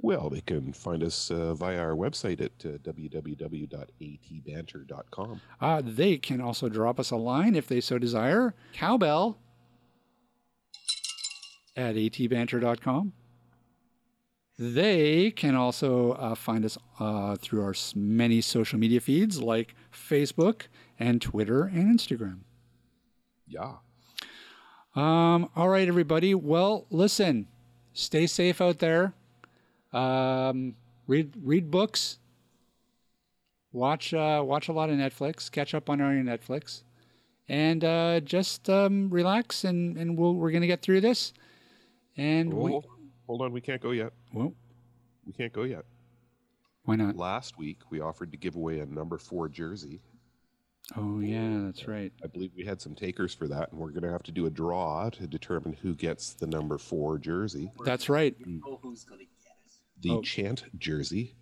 Well, 0.03 0.29
they 0.31 0.41
can 0.41 0.73
find 0.73 1.05
us 1.05 1.31
uh, 1.31 1.55
via 1.55 1.79
our 1.79 1.95
website 1.95 2.41
at 2.41 2.51
uh, 2.65 2.79
www.atbanter.com. 2.79 5.41
Uh, 5.61 5.83
they 5.85 6.17
can 6.19 6.41
also 6.41 6.69
drop 6.69 6.99
us 6.99 7.13
a 7.13 7.17
line 7.17 7.55
if 7.55 7.69
they 7.69 7.81
so 7.81 7.99
desire. 7.99 8.57
Cowbell 8.73 9.39
at 11.77 11.95
atbanter.com. 11.95 13.13
They 14.59 15.31
can 15.31 15.55
also 15.55 16.11
uh, 16.13 16.35
find 16.35 16.65
us 16.65 16.77
uh, 16.99 17.37
through 17.37 17.63
our 17.63 17.75
many 17.95 18.41
social 18.41 18.81
media 18.81 19.01
feeds 19.01 19.41
like 19.41 19.77
Facebook 19.93 20.63
and 20.99 21.23
Twitter 21.23 21.63
and 21.63 21.97
Instagram. 21.97 22.41
Yeah. 23.47 23.75
Um, 24.95 25.49
all 25.57 25.69
right, 25.69 25.87
everybody. 25.87 26.35
Well, 26.35 26.87
listen, 26.91 27.47
stay 27.93 28.27
safe 28.27 28.61
out 28.61 28.81
there. 28.81 29.15
Um, 29.93 30.75
read 31.07 31.35
read 31.43 31.71
books. 31.71 32.19
Watch 33.73 34.13
uh, 34.13 34.43
watch 34.45 34.69
a 34.69 34.73
lot 34.73 34.91
of 34.91 34.97
Netflix. 34.97 35.51
Catch 35.51 35.75
up 35.75 35.89
on 35.89 36.01
our 36.01 36.13
Netflix, 36.13 36.83
and 37.49 37.83
uh, 37.85 38.21
just 38.21 38.69
um, 38.69 39.09
relax. 39.11 39.65
And 39.65 39.97
and 39.97 40.17
we'll, 40.19 40.35
we're 40.35 40.51
gonna 40.51 40.67
get 40.67 40.83
through 40.83 41.01
this. 41.01 41.33
And 42.17 42.53
we, 42.53 42.73
Oh, 42.73 42.85
hold 43.27 43.41
on. 43.43 43.53
We 43.53 43.63
can't 43.63 43.81
go 43.81 43.93
yet. 43.93 44.13
well, 44.35 44.53
We 45.27 45.33
can't 45.33 45.53
go 45.53 45.63
yet. 45.63 45.85
why 46.85 46.97
not? 46.97 47.17
Last 47.17 47.57
week, 47.57 47.79
we 47.89 48.01
offered 48.01 48.31
to 48.33 48.37
give 48.37 48.55
away 48.57 48.81
a 48.81 48.87
number 48.87 49.17
four 49.17 49.49
jersey. 49.49 50.01
Oh 50.97 51.21
yeah, 51.21 51.61
that's 51.65 51.89
right. 51.89 52.13
I 52.23 52.27
believe 52.27 52.51
we 52.55 52.65
had 52.67 52.83
some 52.83 52.95
takers 52.95 53.33
for 53.33 53.49
that, 53.49 53.71
and 53.73 53.81
we're 53.81 53.91
going 53.93 54.03
to 54.03 54.11
have 54.11 54.25
to 54.25 54.33
do 54.33 54.45
a 54.47 54.51
draw 54.51 55.09
to 55.11 55.27
determine 55.27 55.73
who 55.81 55.95
gets 55.95 56.35
the 56.35 56.47
number 56.47 56.77
four 56.77 57.17
jersey, 57.19 57.71
That's 57.85 58.11
right. 58.11 58.35
Oh, 58.67 58.79
who's 58.83 59.05
gonna 59.05 59.21
get 59.21 59.29
it? 59.42 59.42
The 60.03 60.11
Oh. 60.11 60.23
chant 60.23 60.65
jersey. 60.79 61.35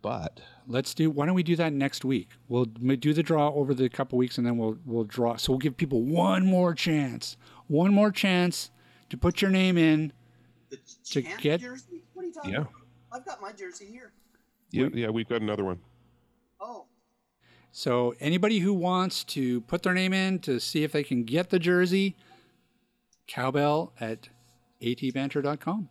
But 0.00 0.40
Let's 0.66 0.94
do. 0.94 1.10
Why 1.10 1.26
don't 1.26 1.34
we 1.34 1.42
do 1.42 1.56
that 1.56 1.72
next 1.72 2.04
week? 2.04 2.28
We'll 2.48 2.66
do 2.66 3.12
the 3.12 3.22
draw 3.22 3.48
over 3.50 3.74
the 3.74 3.88
couple 3.88 4.16
weeks, 4.16 4.38
and 4.38 4.46
then 4.46 4.56
we'll 4.56 4.78
we'll 4.86 5.04
draw. 5.04 5.36
So 5.36 5.52
we'll 5.52 5.58
give 5.58 5.76
people 5.76 6.02
one 6.04 6.46
more 6.46 6.72
chance, 6.72 7.36
one 7.66 7.92
more 7.92 8.12
chance 8.12 8.70
to 9.10 9.16
put 9.16 9.42
your 9.42 9.50
name 9.50 9.76
in. 9.76 10.12
The 10.70 10.76
To 10.76 11.22
chant 11.22 11.40
get- 11.42 11.60
jersey? 11.60 12.02
What 12.14 12.22
are 12.22 12.28
you 12.28 12.32
talking 12.32 12.52
Yeah. 12.52 12.58
about? 12.60 12.72
I've 13.10 13.24
got 13.26 13.42
my 13.42 13.52
jersey 13.52 13.86
here. 13.86 14.12
yeah, 14.70 14.88
yeah, 14.94 15.10
we've 15.10 15.28
got 15.28 15.42
another 15.42 15.64
one. 15.64 15.80
Oh, 16.60 16.86
So 17.72 18.14
anybody 18.20 18.60
who 18.60 18.72
wants 18.72 19.24
to 19.24 19.62
put 19.62 19.82
their 19.82 19.94
name 19.94 20.12
in 20.12 20.38
to 20.40 20.60
see 20.60 20.84
if 20.84 20.92
they 20.92 21.02
can 21.02 21.24
get 21.24 21.50
the 21.50 21.58
jersey, 21.58 22.16
cowbell 23.26 23.92
at 24.00 24.28
atbanter.com. 24.80 25.88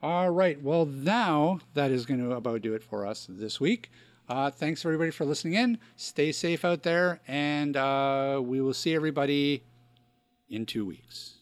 All 0.00 0.30
right. 0.30 0.62
Well, 0.62 0.86
now 0.86 1.58
that 1.74 1.90
is 1.90 2.06
going 2.06 2.20
to 2.20 2.36
about 2.36 2.62
do 2.62 2.74
it 2.74 2.84
for 2.84 3.04
us 3.04 3.26
this 3.28 3.60
week. 3.60 3.90
Uh, 4.28 4.50
thanks 4.50 4.84
everybody 4.84 5.10
for 5.10 5.24
listening 5.24 5.54
in. 5.54 5.78
Stay 5.96 6.30
safe 6.30 6.64
out 6.64 6.84
there, 6.84 7.20
and 7.26 7.76
uh, 7.76 8.40
we 8.42 8.60
will 8.60 8.74
see 8.74 8.94
everybody 8.94 9.64
in 10.48 10.66
two 10.66 10.86
weeks. 10.86 11.37